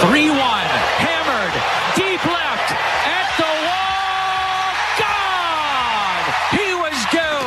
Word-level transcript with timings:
3 0.00 0.30
1. 0.30 0.38
Hammered. 0.38 1.54
Deep 1.98 2.22
left. 2.24 2.70
At 3.06 3.28
the 3.36 3.52
wall. 3.66 4.62
Gone. 4.98 6.26
He 6.54 6.74
was 6.74 6.96
due. 7.10 7.44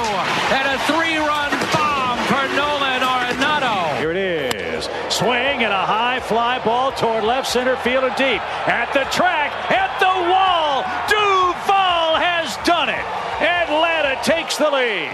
at 0.52 0.68
a 0.68 0.78
three 0.86 1.18
run 1.18 1.52
bomb 1.72 2.20
for 2.28 2.44
Nolan 2.56 3.02
Arenado. 3.02 3.98
Here 4.00 4.12
it 4.12 4.18
is. 4.18 4.90
Swing 5.10 5.64
and 5.64 5.74
a 5.74 5.86
high 5.86 6.20
fly 6.20 6.60
ball 6.64 6.92
toward 6.92 7.24
left 7.24 7.48
center 7.48 7.78
field 7.78 8.04
and 8.04 8.16
deep. 8.16 8.42
At 8.68 8.92
the 8.94 9.06
track. 9.16 9.52
At 9.72 9.98
the 10.00 10.16
wall. 10.32 10.84
Duvall 11.08 12.20
has 12.20 12.58
done 12.66 12.90
it. 12.90 13.06
Atlanta 13.42 14.22
takes 14.24 14.58
the 14.58 14.70
lead. 14.70 15.12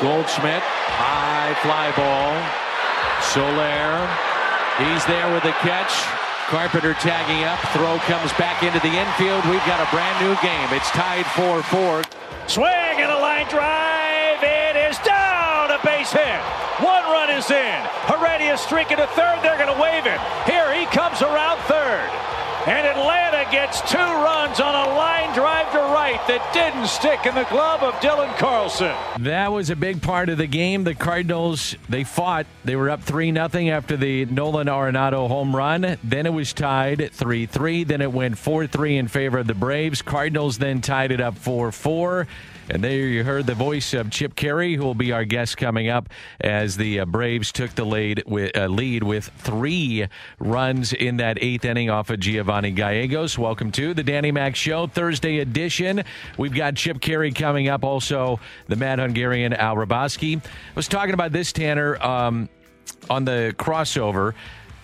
Goldschmidt. 0.00 0.62
High 0.62 1.54
fly 1.62 1.92
ball. 1.96 2.34
Soler. 3.22 4.29
He's 4.80 5.04
there 5.04 5.28
with 5.28 5.44
the 5.44 5.52
catch. 5.60 5.92
Carpenter 6.48 6.94
tagging 6.94 7.44
up. 7.44 7.60
Throw 7.76 8.00
comes 8.08 8.32
back 8.40 8.64
into 8.64 8.80
the 8.80 8.88
infield. 8.88 9.44
We've 9.44 9.64
got 9.68 9.76
a 9.76 9.88
brand 9.92 10.16
new 10.24 10.32
game. 10.40 10.72
It's 10.72 10.88
tied 10.96 11.26
4 11.36 11.62
4. 11.62 12.02
Swing 12.48 12.96
and 12.96 13.12
a 13.12 13.20
line 13.20 13.46
drive. 13.52 14.40
It 14.40 14.80
is 14.88 14.96
down. 15.04 15.70
A 15.70 15.78
base 15.84 16.10
hit. 16.10 16.40
One 16.80 17.04
run 17.12 17.28
is 17.28 17.50
in. 17.52 17.80
Heredia 18.08 18.56
streaking 18.56 18.96
to 18.96 19.06
third. 19.12 19.44
They're 19.44 19.60
going 19.60 19.68
to 19.68 19.80
wave 19.80 20.08
it. 20.08 20.18
Here 20.48 20.72
he 20.72 20.86
comes 20.86 21.20
around 21.20 21.60
third. 21.68 22.08
And 22.66 22.86
Atlanta 22.86 23.50
gets 23.50 23.80
two 23.90 23.96
runs 23.96 24.60
on 24.60 24.74
a 24.74 24.94
line 24.94 25.34
drive 25.34 25.72
to 25.72 25.78
right 25.78 26.20
that 26.28 26.52
didn't 26.52 26.88
stick 26.88 27.24
in 27.24 27.34
the 27.34 27.44
glove 27.44 27.82
of 27.82 27.94
Dylan 27.94 28.36
Carlson. 28.36 28.94
That 29.20 29.50
was 29.50 29.70
a 29.70 29.76
big 29.76 30.02
part 30.02 30.28
of 30.28 30.36
the 30.36 30.46
game. 30.46 30.84
The 30.84 30.94
Cardinals, 30.94 31.74
they 31.88 32.04
fought. 32.04 32.44
They 32.66 32.76
were 32.76 32.90
up 32.90 33.02
3 33.02 33.32
0 33.32 33.48
after 33.74 33.96
the 33.96 34.26
Nolan 34.26 34.66
Arenado 34.66 35.26
home 35.26 35.56
run. 35.56 35.96
Then 36.04 36.26
it 36.26 36.34
was 36.34 36.52
tied 36.52 37.10
3 37.12 37.46
3. 37.46 37.84
Then 37.84 38.02
it 38.02 38.12
went 38.12 38.36
4 38.36 38.66
3 38.66 38.98
in 38.98 39.08
favor 39.08 39.38
of 39.38 39.46
the 39.46 39.54
Braves. 39.54 40.02
Cardinals 40.02 40.58
then 40.58 40.82
tied 40.82 41.12
it 41.12 41.20
up 41.22 41.38
4 41.38 41.72
4. 41.72 42.26
And 42.72 42.84
there 42.84 42.92
you 42.92 43.24
heard 43.24 43.48
the 43.48 43.54
voice 43.54 43.94
of 43.94 44.10
Chip 44.10 44.36
Caray, 44.36 44.76
who 44.76 44.84
will 44.84 44.94
be 44.94 45.10
our 45.10 45.24
guest 45.24 45.56
coming 45.56 45.88
up 45.88 46.08
as 46.40 46.76
the 46.76 47.00
uh, 47.00 47.04
Braves 47.04 47.50
took 47.50 47.74
the 47.74 47.82
lead 47.84 48.22
with, 48.26 48.56
uh, 48.56 48.68
lead 48.68 49.02
with 49.02 49.28
three 49.38 50.06
runs 50.38 50.92
in 50.92 51.16
that 51.16 51.38
eighth 51.42 51.64
inning 51.64 51.90
off 51.90 52.10
of 52.10 52.20
Giovanni 52.20 52.70
Gallegos. 52.70 53.36
Welcome 53.36 53.72
to 53.72 53.92
the 53.92 54.04
Danny 54.04 54.30
Mac 54.30 54.54
Show, 54.54 54.86
Thursday 54.86 55.40
edition. 55.40 56.04
We've 56.38 56.54
got 56.54 56.76
Chip 56.76 57.00
Caray 57.00 57.32
coming 57.32 57.66
up, 57.66 57.82
also 57.82 58.38
the 58.68 58.76
Mad 58.76 59.00
Hungarian 59.00 59.52
Al 59.52 59.74
Hrabosky. 59.74 60.38
I 60.38 60.42
was 60.76 60.86
talking 60.86 61.14
about 61.14 61.32
this, 61.32 61.52
Tanner, 61.52 62.00
um, 62.00 62.48
on 63.08 63.24
the 63.24 63.52
crossover. 63.58 64.34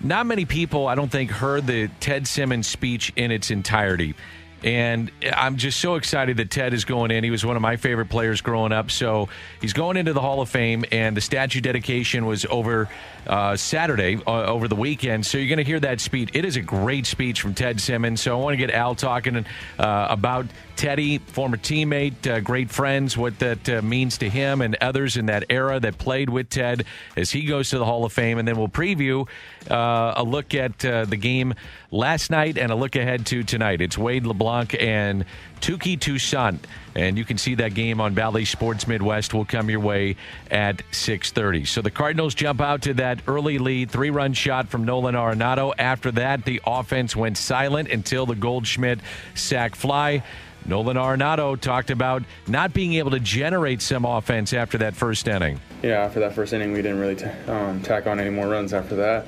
Not 0.00 0.26
many 0.26 0.44
people, 0.44 0.88
I 0.88 0.96
don't 0.96 1.10
think, 1.10 1.30
heard 1.30 1.68
the 1.68 1.88
Ted 2.00 2.26
Simmons 2.26 2.66
speech 2.66 3.12
in 3.14 3.30
its 3.30 3.52
entirety. 3.52 4.16
And 4.64 5.12
I'm 5.34 5.56
just 5.56 5.80
so 5.80 5.96
excited 5.96 6.38
that 6.38 6.50
Ted 6.50 6.72
is 6.72 6.84
going 6.84 7.10
in. 7.10 7.22
He 7.22 7.30
was 7.30 7.44
one 7.44 7.56
of 7.56 7.62
my 7.62 7.76
favorite 7.76 8.08
players 8.08 8.40
growing 8.40 8.72
up. 8.72 8.90
So 8.90 9.28
he's 9.60 9.72
going 9.72 9.96
into 9.96 10.12
the 10.12 10.20
Hall 10.20 10.40
of 10.40 10.48
Fame, 10.48 10.84
and 10.90 11.16
the 11.16 11.20
statue 11.20 11.60
dedication 11.60 12.26
was 12.26 12.46
over 12.46 12.88
uh, 13.26 13.56
Saturday, 13.56 14.16
uh, 14.26 14.46
over 14.46 14.66
the 14.66 14.76
weekend. 14.76 15.26
So 15.26 15.38
you're 15.38 15.48
going 15.48 15.58
to 15.58 15.64
hear 15.64 15.80
that 15.80 16.00
speech. 16.00 16.30
It 16.32 16.44
is 16.44 16.56
a 16.56 16.62
great 16.62 17.06
speech 17.06 17.40
from 17.40 17.54
Ted 17.54 17.80
Simmons. 17.80 18.20
So 18.20 18.38
I 18.38 18.42
want 18.42 18.54
to 18.54 18.58
get 18.58 18.70
Al 18.70 18.94
talking 18.94 19.44
uh, 19.78 20.06
about 20.10 20.46
Teddy, 20.76 21.18
former 21.18 21.56
teammate, 21.56 22.26
uh, 22.26 22.40
great 22.40 22.70
friends, 22.70 23.16
what 23.16 23.38
that 23.38 23.68
uh, 23.68 23.82
means 23.82 24.18
to 24.18 24.28
him 24.28 24.60
and 24.60 24.76
others 24.80 25.16
in 25.16 25.26
that 25.26 25.44
era 25.50 25.80
that 25.80 25.98
played 25.98 26.30
with 26.30 26.50
Ted 26.50 26.84
as 27.16 27.30
he 27.30 27.44
goes 27.44 27.70
to 27.70 27.78
the 27.78 27.84
Hall 27.84 28.04
of 28.04 28.12
Fame. 28.12 28.38
And 28.38 28.46
then 28.46 28.56
we'll 28.56 28.68
preview 28.68 29.28
uh, 29.70 30.14
a 30.16 30.22
look 30.22 30.54
at 30.54 30.78
the 30.78 31.16
game 31.16 31.54
last 31.90 32.30
night 32.30 32.58
and 32.58 32.70
a 32.70 32.74
look 32.74 32.94
ahead 32.96 33.26
to 33.26 33.42
tonight. 33.42 33.80
It's 33.80 33.98
Wade 33.98 34.26
LeBlanc 34.26 34.76
and 34.80 35.24
Touki 35.60 35.98
Toussaint. 35.98 36.60
And 36.94 37.18
you 37.18 37.24
can 37.24 37.38
see 37.38 37.54
that 37.56 37.74
game 37.74 38.00
on 38.00 38.14
Bally 38.14 38.44
Sports 38.44 38.86
Midwest 38.86 39.34
will 39.34 39.44
come 39.44 39.68
your 39.68 39.80
way 39.80 40.16
at 40.50 40.82
6:30. 40.92 41.66
So 41.66 41.82
the 41.82 41.90
Cardinals 41.90 42.34
jump 42.34 42.60
out 42.60 42.82
to 42.82 42.94
that 42.94 43.20
early 43.26 43.58
lead, 43.58 43.90
three-run 43.90 44.32
shot 44.32 44.68
from 44.68 44.84
Nolan 44.84 45.14
Arenado. 45.14 45.72
After 45.78 46.10
that, 46.12 46.44
the 46.44 46.60
offense 46.66 47.14
went 47.14 47.36
silent 47.36 47.90
until 47.90 48.26
the 48.26 48.34
Goldschmidt 48.34 49.00
sac 49.34 49.74
fly. 49.74 50.22
Nolan 50.68 50.96
Arenado 50.96 51.60
talked 51.60 51.90
about 51.90 52.22
not 52.48 52.72
being 52.72 52.94
able 52.94 53.12
to 53.12 53.20
generate 53.20 53.80
some 53.80 54.04
offense 54.04 54.52
after 54.52 54.78
that 54.78 54.96
first 54.96 55.28
inning. 55.28 55.60
Yeah, 55.82 56.02
after 56.02 56.20
that 56.20 56.34
first 56.34 56.52
inning, 56.52 56.72
we 56.72 56.82
didn't 56.82 56.98
really 56.98 57.16
t- 57.16 57.26
um, 57.48 57.80
tack 57.82 58.06
on 58.06 58.18
any 58.18 58.30
more 58.30 58.48
runs 58.48 58.72
after 58.72 58.96
that. 58.96 59.26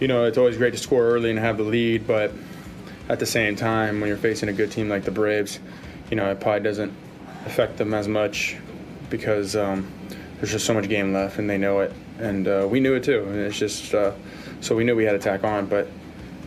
You 0.00 0.08
know, 0.08 0.24
it's 0.24 0.36
always 0.36 0.56
great 0.56 0.72
to 0.72 0.78
score 0.78 1.04
early 1.04 1.30
and 1.30 1.38
have 1.38 1.56
the 1.56 1.62
lead, 1.62 2.06
but 2.06 2.32
at 3.08 3.18
the 3.18 3.26
same 3.26 3.56
time, 3.56 4.00
when 4.00 4.08
you're 4.08 4.16
facing 4.16 4.48
a 4.48 4.52
good 4.52 4.70
team 4.70 4.88
like 4.88 5.04
the 5.04 5.10
Braves, 5.10 5.58
you 6.10 6.16
know, 6.16 6.30
it 6.30 6.40
probably 6.40 6.60
doesn't 6.60 6.92
affect 7.46 7.76
them 7.76 7.94
as 7.94 8.08
much 8.08 8.56
because 9.08 9.56
um, 9.56 9.90
there's 10.36 10.50
just 10.50 10.66
so 10.66 10.74
much 10.74 10.88
game 10.88 11.12
left 11.12 11.38
and 11.38 11.48
they 11.48 11.58
know 11.58 11.80
it. 11.80 11.92
And 12.18 12.46
uh, 12.46 12.66
we 12.70 12.80
knew 12.80 12.94
it 12.94 13.04
too. 13.04 13.24
And 13.24 13.36
it's 13.36 13.58
just, 13.58 13.94
uh, 13.94 14.12
so 14.60 14.74
we 14.76 14.84
knew 14.84 14.94
we 14.94 15.04
had 15.04 15.12
to 15.12 15.18
tack 15.18 15.44
on, 15.44 15.66
but 15.66 15.88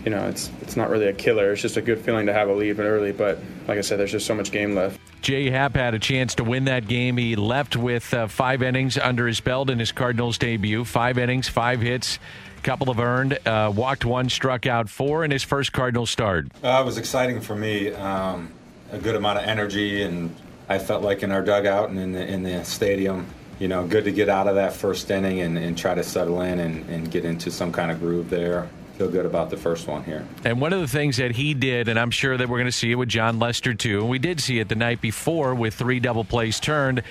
you 0.08 0.12
know, 0.12 0.26
it's 0.30 0.50
it's 0.62 0.78
not 0.78 0.90
really 0.90 1.08
a 1.08 1.14
killer. 1.14 1.52
It's 1.52 1.62
just 1.62 1.76
a 1.76 1.82
good 1.82 2.00
feeling 2.00 2.28
to 2.28 2.34
have 2.34 2.48
a 2.48 2.54
lead 2.54 2.80
early. 2.80 3.12
But 3.12 3.40
like 3.68 3.78
I 3.78 3.82
said, 3.82 4.00
there's 4.00 4.14
just 4.14 4.26
so 4.26 4.34
much 4.34 4.54
game 4.54 4.74
left. 4.74 4.98
Jay 5.22 5.50
Happ 5.50 5.76
had 5.76 5.94
a 5.94 6.00
chance 6.00 6.36
to 6.36 6.46
win 6.46 6.64
that 6.64 6.88
game. 6.88 7.18
He 7.18 7.36
left 7.36 7.76
with 7.76 8.14
uh, 8.14 8.28
five 8.28 8.64
innings 8.64 8.98
under 8.98 9.28
his 9.28 9.42
belt 9.42 9.70
in 9.70 9.80
his 9.80 9.92
Cardinals 9.92 10.38
debut. 10.38 10.86
Five 10.86 11.18
innings, 11.18 11.50
five 11.50 11.82
hits, 11.82 12.20
couple 12.64 12.90
of 12.90 13.02
earned, 13.02 13.38
uh, 13.46 13.74
walked 13.76 14.06
one, 14.06 14.30
struck 14.30 14.66
out 14.66 14.88
four 14.88 15.26
in 15.26 15.32
his 15.32 15.44
first 15.44 15.74
Cardinals 15.74 16.10
start. 16.10 16.48
Uh, 16.64 16.80
it 16.82 16.86
was 16.86 16.98
exciting 16.98 17.42
for 17.42 17.58
me. 17.58 17.92
Um, 17.92 18.54
a 18.94 19.00
good 19.00 19.16
amount 19.16 19.40
of 19.40 19.44
energy, 19.44 20.04
and 20.04 20.34
I 20.70 20.80
felt 20.80 21.04
like 21.04 21.22
in 21.22 21.34
our 21.34 21.42
dugout 21.42 21.90
and 21.90 22.00
in 22.00 22.14
the, 22.14 22.26
in 22.26 22.44
the 22.44 22.64
stadium, 22.64 23.28
you 23.60 23.68
know, 23.68 23.86
good 23.86 24.06
to 24.06 24.12
get 24.14 24.30
out 24.30 24.48
of 24.48 24.56
that 24.56 24.72
first 24.72 25.12
inning 25.12 25.42
and, 25.42 25.58
and 25.58 25.78
try 25.78 25.96
to 25.96 26.04
settle 26.04 26.40
in 26.40 26.60
and, 26.60 26.90
and 26.90 27.12
get 27.12 27.26
into 27.26 27.52
some 27.52 27.74
kind 27.74 27.92
of 27.92 28.00
groove 28.00 28.30
there 28.30 28.70
feel 28.98 29.10
good 29.10 29.26
about 29.26 29.50
the 29.50 29.58
first 29.58 29.88
one 29.88 30.04
here. 30.04 30.26
And 30.44 30.60
one 30.60 30.74
of 30.74 30.82
the 30.82 30.88
things 30.88 31.18
that 31.18 31.32
he 31.32 31.54
did, 31.54 31.88
and 31.88 32.00
I'm 32.00 32.12
sure 32.12 32.36
that 32.36 32.50
we're 32.50 32.58
going 32.58 32.66
to 32.66 32.72
see 32.72 32.92
it 32.92 32.96
with 32.96 33.10
Jon 33.10 33.38
Lester 33.38 33.74
too, 33.74 34.00
and 34.00 34.10
we 34.10 34.18
did 34.18 34.42
see 34.42 34.60
it 34.60 34.70
the 34.70 34.76
night 34.76 35.02
before 35.02 35.54
with 35.54 35.76
three 35.76 36.00
double 36.00 36.24
plays 36.24 36.60
turned. 36.60 37.04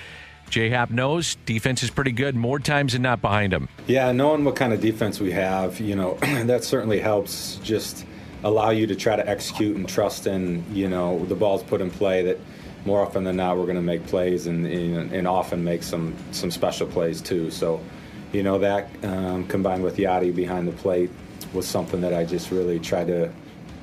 J 0.49 0.69
Happ 0.69 0.91
knows 0.91 1.35
defense 1.45 1.83
is 1.83 1.89
pretty 1.89 2.11
good 2.11 2.35
more 2.35 2.59
times 2.59 2.93
than 2.93 3.01
not 3.01 3.21
behind 3.21 3.53
him. 3.53 3.67
Yeah, 3.85 4.11
knowing 4.11 4.45
what 4.45 4.55
kind 4.55 4.73
of 4.73 4.81
defense 4.81 5.19
we 5.19 5.31
have, 5.31 5.79
you 5.79 5.95
know, 5.95 6.13
that 6.21 6.63
certainly 6.63 6.99
helps 6.99 7.55
just 7.57 8.05
allow 8.43 8.69
you 8.69 8.87
to 8.87 8.95
try 8.95 9.15
to 9.15 9.27
execute 9.27 9.75
and 9.75 9.87
trust 9.87 10.27
in, 10.27 10.63
you 10.73 10.87
know, 10.89 11.25
the 11.25 11.35
balls 11.35 11.63
put 11.63 11.81
in 11.81 11.89
play 11.89 12.23
that 12.23 12.39
more 12.85 13.01
often 13.01 13.23
than 13.23 13.35
not 13.35 13.57
we're 13.57 13.63
going 13.63 13.75
to 13.75 13.81
make 13.81 14.05
plays 14.07 14.47
and, 14.47 14.65
and, 14.65 15.11
and 15.11 15.27
often 15.27 15.63
make 15.63 15.83
some, 15.83 16.15
some 16.31 16.51
special 16.51 16.87
plays 16.87 17.21
too. 17.21 17.51
So, 17.51 17.81
you 18.31 18.43
know, 18.43 18.59
that 18.59 18.89
um, 19.03 19.45
combined 19.47 19.83
with 19.83 19.97
Yadi 19.97 20.33
behind 20.33 20.67
the 20.67 20.73
plate 20.73 21.09
was 21.53 21.67
something 21.67 22.01
that 22.01 22.13
I 22.13 22.25
just 22.25 22.51
really 22.51 22.79
tried 22.79 23.07
to 23.07 23.31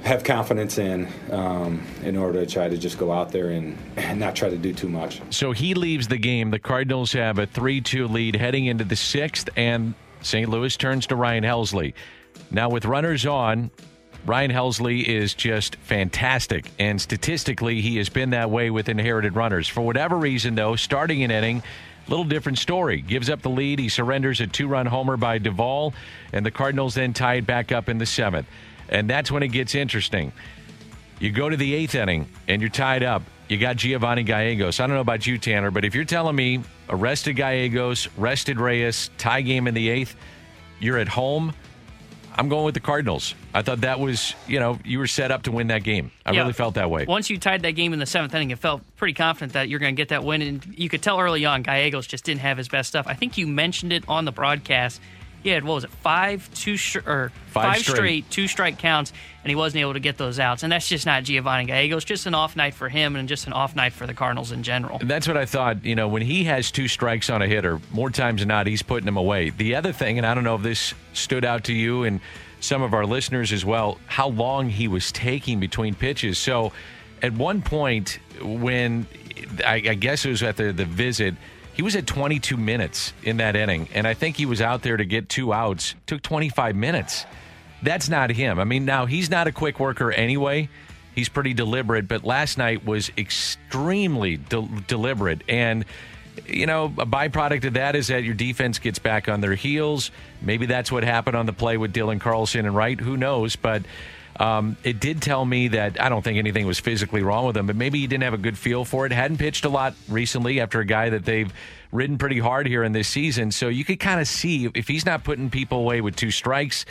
have 0.03 0.23
confidence 0.23 0.77
in 0.77 1.09
um, 1.31 1.83
in 2.03 2.17
order 2.17 2.45
to 2.45 2.51
try 2.51 2.69
to 2.69 2.77
just 2.77 2.99
go 2.99 3.11
out 3.11 3.33
there 3.33 3.51
and, 3.51 3.77
and 3.97 4.21
not 4.21 4.37
try 4.37 4.51
to 4.51 4.59
do 4.59 4.73
too 4.73 4.89
much. 4.89 5.21
So 5.31 5.53
he 5.53 5.75
leaves 5.75 6.09
the 6.09 6.19
game. 6.19 6.51
The 6.51 6.59
Cardinals 6.59 7.13
have 7.13 7.39
a 7.39 7.47
3 7.47 7.81
2 7.81 8.07
lead 8.09 8.37
heading 8.37 8.67
into 8.67 8.85
the 8.85 8.97
sixth, 8.97 9.49
and 9.57 9.95
St. 10.21 10.49
Louis 10.49 10.77
turns 10.77 11.07
to 11.09 11.17
Ryan 11.17 11.45
Helsley. 11.45 11.95
Now, 12.51 12.69
with 12.69 12.85
runners 12.85 13.25
on, 13.25 13.71
Ryan 14.27 14.51
Helsley 14.51 15.05
is 15.05 15.35
just 15.35 15.77
fantastic. 15.77 16.71
And 16.79 17.01
statistically, 17.01 17.81
he 17.81 17.97
has 17.97 18.09
been 18.09 18.31
that 18.31 18.51
way 18.51 18.71
with 18.71 18.89
inherited 18.89 19.37
runners. 19.37 19.69
For 19.69 19.83
whatever 19.83 20.17
reason, 20.17 20.55
though, 20.55 20.77
starting 20.77 21.23
an 21.23 21.31
inning, 21.31 21.63
Little 22.09 22.25
different 22.25 22.59
story. 22.59 23.01
Gives 23.01 23.31
up 23.31 23.43
the 23.43 23.51
lead. 23.51 23.79
He 23.79 23.89
surrenders 23.89 24.41
a 24.41 24.47
two 24.47 24.69
run 24.69 24.87
homer 24.87 25.17
by 25.17 25.39
Duvall, 25.39 25.95
and 26.33 26.45
the 26.45 26.51
Cardinals 26.51 26.95
then 26.95 27.13
tie 27.13 27.35
it 27.35 27.47
back 27.47 27.73
up 27.73 27.89
in 27.89 27.99
the 27.99 28.07
seventh. 28.07 28.47
And 28.89 29.09
that's 29.09 29.31
when 29.31 29.43
it 29.43 29.49
gets 29.49 29.75
interesting. 29.75 30.33
You 31.19 31.31
go 31.31 31.49
to 31.49 31.57
the 31.57 31.75
eighth 31.75 31.95
inning 31.95 32.29
and 32.49 32.61
you're 32.61 32.71
tied 32.71 33.03
up. 33.03 33.23
You 33.49 33.59
got 33.59 33.77
Giovanni 33.77 34.23
Gallegos. 34.23 34.81
I 34.81 34.87
don't 34.87 34.97
know 34.97 35.01
about 35.01 35.27
you, 35.27 35.39
Tanner, 35.39 35.71
but 35.71 35.85
if 35.85 35.95
you're 35.95 36.05
telling 36.05 36.37
me 36.37 36.61
arrested 36.89 37.35
Gallegos, 37.35 38.09
rested 38.17 38.59
Reyes, 38.59 39.11
tie 39.19 39.43
game 39.43 39.67
in 39.67 39.75
the 39.75 39.89
eighth, 39.89 40.17
you're 40.81 40.99
at 40.99 41.09
home. 41.09 41.55
I'm 42.37 42.49
going 42.49 42.65
with 42.65 42.75
the 42.75 42.81
Cardinals. 42.81 43.35
I 43.53 43.63
thought 43.63 43.83
that 43.83 44.01
was, 44.01 44.35
you 44.49 44.59
know, 44.59 44.79
you 44.85 44.99
were 44.99 45.07
set 45.07 45.31
up 45.31 45.45
to 45.45 45.53
win 45.53 45.69
that 45.69 45.85
game. 45.85 46.11
I 46.27 46.33
yeah. 46.33 46.41
really 46.41 46.53
felt 46.53 46.75
that 46.75 46.91
way. 46.91 47.05
Once 47.07 47.31
you 47.31 47.39
tied 47.39 47.63
that 47.63 47.73
game 47.73 47.93
in 47.93 47.99
the 47.99 48.07
seventh 48.07 48.35
inning, 48.35 48.51
it 48.51 48.59
felt 48.59 48.83
pretty 48.97 49.15
confident 49.15 49.53
that 49.53 49.69
you're 49.69 49.79
going 49.79 49.95
to 49.95 50.01
get 50.01 50.09
that 50.09 50.25
win. 50.25 50.43
And 50.43 50.75
you 50.77 50.89
could 50.89 51.03
tell 51.03 51.21
early 51.21 51.45
on, 51.45 51.63
Gallegos 51.63 52.07
just 52.07 52.25
didn't 52.25 52.41
have 52.41 52.59
his 52.59 52.69
best 52.69 52.89
stuff. 52.89 53.07
I 53.07 53.15
think 53.15 53.39
you 53.39 53.47
mentioned 53.47 53.93
it 53.93 54.05
on 54.09 54.25
the 54.25 54.33
broadcast. 54.33 55.01
He 55.45 55.51
had 55.51 55.63
what 55.63 55.75
was 55.75 55.85
it, 55.85 55.91
five 55.91 56.53
two 56.55 56.79
sh- 56.79 56.97
or 56.97 57.31
five, 57.49 57.75
five 57.75 57.83
straight. 57.83 57.95
straight. 57.95 58.31
two 58.31 58.49
strike 58.49 58.79
counts, 58.79 59.13
and 59.43 59.51
he 59.51 59.55
wasn't 59.55 59.83
able 59.83 59.93
to 59.93 60.01
get 60.01 60.17
those 60.17 60.41
outs. 60.41 60.63
And 60.63 60.73
that's 60.73 60.89
just 60.89 61.05
not 61.05 61.23
Giovanni 61.23 61.67
Gallegos. 61.67 62.03
Just 62.05 62.25
an 62.25 62.35
off 62.35 62.57
night 62.57 62.73
for 62.73 62.89
him, 62.89 63.15
and 63.15 63.29
just 63.29 63.47
an 63.47 63.53
off 63.53 63.77
night 63.77 63.93
for 63.93 64.07
the 64.07 64.15
Cardinals 64.15 64.53
in 64.53 64.63
general. 64.63 64.99
That's 65.05 65.29
what 65.29 65.37
I 65.37 65.45
thought. 65.45 65.85
You 65.85 65.95
know, 65.95 66.09
when 66.09 66.23
he 66.23 66.45
has 66.45 66.71
two 66.71 66.89
strikes 66.89 67.29
on 67.29 67.43
a 67.43 67.47
hitter, 67.47 67.79
more 67.91 68.09
times 68.09 68.41
than 68.41 68.49
not, 68.49 68.67
he's 68.67 68.83
putting 68.83 69.05
them 69.05 69.19
away. 69.19 69.51
The 69.51 69.75
other 69.75 69.93
thing, 69.93 70.17
and 70.17 70.27
I 70.27 70.33
don't 70.35 70.45
know 70.45 70.55
if 70.55 70.63
this 70.63 70.95
stood 71.13 71.45
out 71.45 71.65
to 71.65 71.75
you 71.75 72.05
and 72.05 72.21
some 72.61 72.81
of 72.81 72.95
our 72.95 73.05
listeners 73.05 73.53
as 73.53 73.67
well, 73.67 73.99
how 74.07 74.29
long 74.29 74.71
he 74.71 74.89
was 74.89 75.13
taking 75.13 75.61
between 75.61 75.95
pitches. 75.95 76.39
So, 76.39 76.73
at 77.21 77.35
one 77.35 77.61
point, 77.61 78.19
when 78.41 79.07
I, 79.65 79.75
I 79.75 79.95
guess 79.95 80.25
it 80.25 80.31
was 80.31 80.43
at 80.43 80.57
the 80.57 80.73
the 80.73 80.87
visit 80.87 81.35
he 81.75 81.83
was 81.83 81.97
at 81.97 82.07
22 82.07 82.57
minutes 82.57 83.13
in 83.23 83.39
that 83.39 83.57
inning, 83.57 83.89
and 83.93 84.07
I 84.07 84.15
think 84.15 84.37
he 84.37 84.47
was 84.47 84.61
out 84.61 84.83
there 84.83 84.97
to 84.97 85.05
get 85.05 85.29
two 85.29 85.53
outs. 85.53 85.95
Took 86.07 86.23
25 86.23 86.77
minutes. 86.77 87.27
That's 87.83 88.09
not 88.09 88.31
him. 88.31 88.59
I 88.59 88.65
mean, 88.65 88.85
now 88.85 89.07
he's 89.07 89.29
not 89.29 89.47
a 89.47 89.53
quick 89.53 89.81
worker 89.81 90.13
anyway. 90.13 90.69
He's 91.15 91.29
pretty 91.29 91.53
deliberate, 91.53 92.09
but 92.09 92.25
last 92.25 92.59
night 92.59 92.85
was 92.85 93.11
extremely 93.19 94.37
de- 94.37 94.69
deliberate. 94.87 95.43
And, 95.49 95.85
you 96.47 96.67
know, 96.67 96.87
a 96.87 97.07
byproduct 97.07 97.65
of 97.65 97.75
that 97.75 97.95
is 97.97 98.09
that 98.09 98.25
your 98.25 98.35
defense 98.35 98.79
gets 98.79 98.99
back 98.99 99.29
on 99.29 99.41
their 99.41 99.55
heels. 99.55 100.11
Maybe 100.41 100.67
that's 100.67 100.91
what 100.91 101.05
happened 101.05 101.37
on 101.37 101.47
the 101.47 101.53
play 101.53 101.77
with 101.77 101.93
Dylan 101.93 102.21
Carlson 102.21 102.67
and 102.67 102.75
Wright. 102.75 103.01
Who 103.01 103.17
knows? 103.17 103.57
But 103.57 103.83
um, 104.37 104.77
it 104.83 105.01
did 105.01 105.23
tell 105.23 105.45
me 105.45 105.69
that 105.69 106.01
I 106.01 106.09
don't 106.09 106.23
think 106.23 106.39
anything 106.39 106.67
was 106.67 106.81
physically 106.81 107.23
wrong 107.23 107.47
with 107.47 107.57
him, 107.57 107.67
but 107.67 107.77
maybe 107.77 108.01
he 108.01 108.07
didn't 108.07 108.25
have 108.25 108.35
a 108.35 108.39
good 108.39 108.59
feel 108.59 108.85
for 108.85 109.07
it. 109.07 109.13
Hadn't 109.13 109.39
pitched 109.39 109.65
a 109.65 109.69
lot 109.69 109.95
recently 110.09 110.61
after 110.61 110.81
a 110.81 110.85
guy 110.85 111.11
that 111.11 111.25
they've 111.25 111.53
ridden 111.93 112.19
pretty 112.19 112.41
hard 112.41 112.67
here 112.67 112.83
in 112.83 112.93
this 112.93 113.07
season. 113.07 113.53
So 113.53 113.69
you 113.69 113.85
could 113.85 114.01
kind 114.01 114.21
of 114.21 114.27
see 114.27 114.69
if 114.75 114.89
he's 114.89 115.07
not 115.07 115.23
putting 115.23 115.51
people 115.51 115.79
away 115.79 116.01
with 116.01 116.17
two 116.17 116.33
strikes 116.33 116.85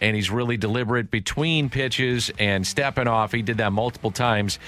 and 0.00 0.14
he's 0.14 0.30
really 0.30 0.56
deliberate 0.56 1.10
between 1.10 1.70
pitches 1.70 2.30
and 2.38 2.66
stepping 2.66 3.08
off. 3.08 3.32
He 3.32 3.42
did 3.42 3.58
that 3.58 3.72
multiple 3.72 4.10
times 4.10 4.58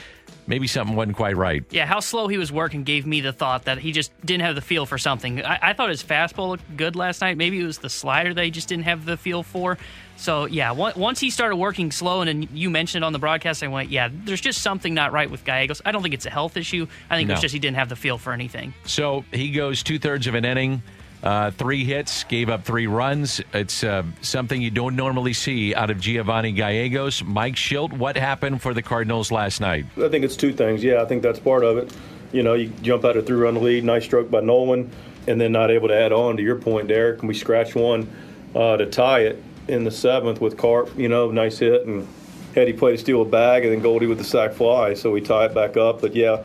maybe 0.46 0.66
something 0.66 0.96
wasn't 0.96 1.16
quite 1.16 1.36
right. 1.36 1.64
Yeah, 1.70 1.86
how 1.86 2.00
slow 2.00 2.28
he 2.28 2.38
was 2.38 2.50
working 2.50 2.84
gave 2.84 3.06
me 3.06 3.20
the 3.20 3.32
thought 3.32 3.64
that 3.64 3.78
he 3.78 3.92
just 3.92 4.12
didn't 4.24 4.42
have 4.42 4.54
the 4.54 4.60
feel 4.60 4.86
for 4.86 4.98
something. 4.98 5.44
I, 5.44 5.58
I, 5.62 5.72
thought 5.72 5.90
his 5.90 6.02
fastball 6.02 6.48
looked 6.48 6.76
good 6.76 6.96
last 6.96 7.20
night. 7.20 7.36
Maybe 7.36 7.60
it 7.60 7.64
was 7.64 7.78
the 7.78 7.90
slider 7.90 8.34
that 8.34 8.44
he 8.44 8.50
just 8.50 8.68
didn't 8.68 8.84
have 8.84 9.04
the 9.04 9.16
feel 9.16 9.42
for. 9.42 9.78
So 10.16 10.44
yeah, 10.44 10.72
once 10.72 11.18
he 11.18 11.30
started 11.30 11.56
working 11.56 11.90
slow, 11.90 12.20
and 12.20 12.50
you 12.50 12.68
mentioned 12.68 13.04
it 13.04 13.06
on 13.06 13.14
the 13.14 13.18
broadcast, 13.18 13.62
I 13.62 13.68
went, 13.68 13.90
yeah, 13.90 14.10
there's 14.12 14.40
just 14.40 14.60
something 14.60 14.92
not 14.92 15.12
right 15.12 15.30
with 15.30 15.44
Gallegos. 15.44 15.80
I 15.84 15.92
don't 15.92 16.02
think 16.02 16.12
it's 16.12 16.26
a 16.26 16.30
health 16.30 16.58
issue. 16.58 16.86
I 17.08 17.16
think 17.16 17.28
no. 17.28 17.34
it's 17.34 17.40
just 17.40 17.54
he 17.54 17.58
didn't 17.58 17.76
have 17.76 17.88
the 17.88 17.96
feel 17.96 18.18
for 18.18 18.32
anything. 18.32 18.74
So 18.84 19.24
he 19.32 19.50
goes 19.50 19.82
two 19.82 19.98
thirds 19.98 20.26
of 20.26 20.34
an 20.34 20.44
inning. 20.44 20.82
Uh, 21.22 21.50
three 21.50 21.84
hits, 21.84 22.24
gave 22.24 22.48
up 22.48 22.64
three 22.64 22.86
runs. 22.86 23.42
It's 23.52 23.84
uh, 23.84 24.04
something 24.22 24.60
you 24.60 24.70
don't 24.70 24.96
normally 24.96 25.34
see 25.34 25.74
out 25.74 25.90
of 25.90 26.00
Giovanni 26.00 26.52
Gallegos. 26.52 27.22
Mike 27.22 27.56
Shildt, 27.56 27.92
what 27.92 28.16
happened 28.16 28.62
for 28.62 28.72
the 28.72 28.80
Cardinals 28.82 29.30
last 29.30 29.60
night? 29.60 29.84
I 29.98 30.08
think 30.08 30.24
it's 30.24 30.36
two 30.36 30.52
things. 30.52 30.82
Yeah, 30.82 31.02
I 31.02 31.04
think 31.04 31.22
that's 31.22 31.38
part 31.38 31.62
of 31.62 31.76
it. 31.76 31.92
You 32.32 32.42
know, 32.42 32.54
you 32.54 32.68
jump 32.80 33.04
out 33.04 33.16
a 33.16 33.22
three 33.22 33.36
run 33.36 33.62
lead, 33.62 33.84
nice 33.84 34.04
stroke 34.04 34.30
by 34.30 34.40
Nolan, 34.40 34.90
and 35.26 35.38
then 35.38 35.52
not 35.52 35.70
able 35.70 35.88
to 35.88 35.94
add 35.94 36.12
on 36.12 36.38
to 36.38 36.42
your 36.42 36.56
point, 36.56 36.88
Derek. 36.88 37.20
And 37.20 37.28
we 37.28 37.34
scratch 37.34 37.74
one 37.74 38.08
uh, 38.54 38.78
to 38.78 38.86
tie 38.86 39.20
it 39.20 39.42
in 39.68 39.84
the 39.84 39.90
seventh 39.90 40.40
with 40.40 40.56
Carp, 40.56 40.96
you 40.96 41.08
know, 41.08 41.30
nice 41.30 41.58
hit. 41.58 41.86
And 41.86 42.08
Hetty 42.54 42.72
played 42.72 42.92
to 42.92 42.98
steal 42.98 43.22
a 43.22 43.26
bag, 43.26 43.64
and 43.64 43.72
then 43.72 43.80
Goldie 43.80 44.06
with 44.06 44.18
the 44.18 44.24
sac 44.24 44.52
fly. 44.54 44.94
So 44.94 45.10
we 45.10 45.20
tie 45.20 45.46
it 45.46 45.54
back 45.54 45.76
up. 45.76 46.00
But 46.00 46.14
yeah, 46.14 46.44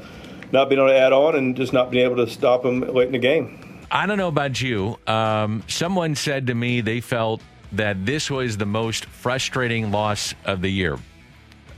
not 0.52 0.68
being 0.70 0.80
able 0.80 0.90
to 0.90 0.98
add 0.98 1.14
on 1.14 1.36
and 1.36 1.56
just 1.56 1.72
not 1.72 1.92
being 1.92 2.06
able 2.06 2.18
to 2.18 2.30
stop 2.30 2.66
him 2.66 2.82
late 2.82 3.08
in 3.08 3.14
the 3.14 3.20
game. 3.20 3.65
I 3.92 4.06
don't 4.06 4.18
know 4.18 4.28
about 4.28 4.60
you. 4.62 4.98
Um, 5.08 5.64
someone 5.68 6.16
said 6.16 6.48
to 6.48 6.56
me 6.56 6.82
they 6.82 7.02
felt 7.02 7.42
that 7.72 8.06
this 8.06 8.30
was 8.30 8.58
the 8.58 8.66
most 8.66 9.06
frustrating 9.06 9.92
loss 9.92 10.34
of 10.46 10.62
the 10.62 10.70
year. 10.70 10.98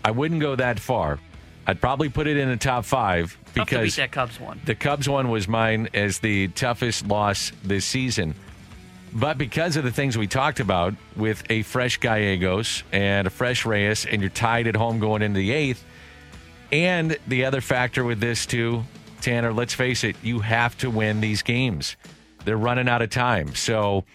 I 0.04 0.12
wouldn't 0.12 0.42
go 0.42 0.56
that 0.56 0.80
far. 0.80 1.20
I'd 1.66 1.82
probably 1.82 2.08
put 2.08 2.28
it 2.28 2.38
in 2.38 2.48
the 2.48 2.58
top 2.58 2.86
five 2.86 3.38
because 3.54 3.96
that 3.98 4.12
Cubs 4.12 4.40
one. 4.40 4.62
The 4.64 4.76
Cubs 4.76 5.10
one 5.10 5.30
was 5.30 5.48
mine 5.48 5.90
as 5.94 6.20
the 6.20 6.48
toughest 6.50 7.06
loss 7.08 7.52
this 7.64 7.86
season. 7.86 8.36
But 9.14 9.38
because 9.38 9.76
of 9.76 9.84
the 9.84 9.92
things 9.92 10.18
we 10.18 10.28
talked 10.28 10.60
about 10.60 10.94
with 11.16 11.44
a 11.50 11.64
fresh 11.64 11.98
Gallegos 11.98 12.84
and 12.92 13.28
a 13.28 13.30
fresh 13.30 13.66
Reyes, 13.66 14.06
and 14.06 14.22
you're 14.22 14.30
tied 14.30 14.68
at 14.68 14.76
home 14.76 15.00
going 15.00 15.22
into 15.22 15.40
the 15.40 15.52
eighth, 15.52 15.84
and 16.72 17.18
the 17.28 17.46
other 17.46 17.62
factor 17.62 18.04
with 18.04 18.20
this 18.20 18.46
too 18.46 18.84
Tanner, 19.22 19.54
let's 19.54 19.74
face 19.74 20.04
it, 20.04 20.16
you 20.24 20.40
have 20.40 20.78
to 20.80 20.90
win 20.90 21.22
these 21.22 21.42
games. 21.42 21.96
They're 22.46 22.58
running 22.58 22.88
out 22.88 23.02
of 23.02 23.10
time. 23.10 23.56
So 23.56 24.06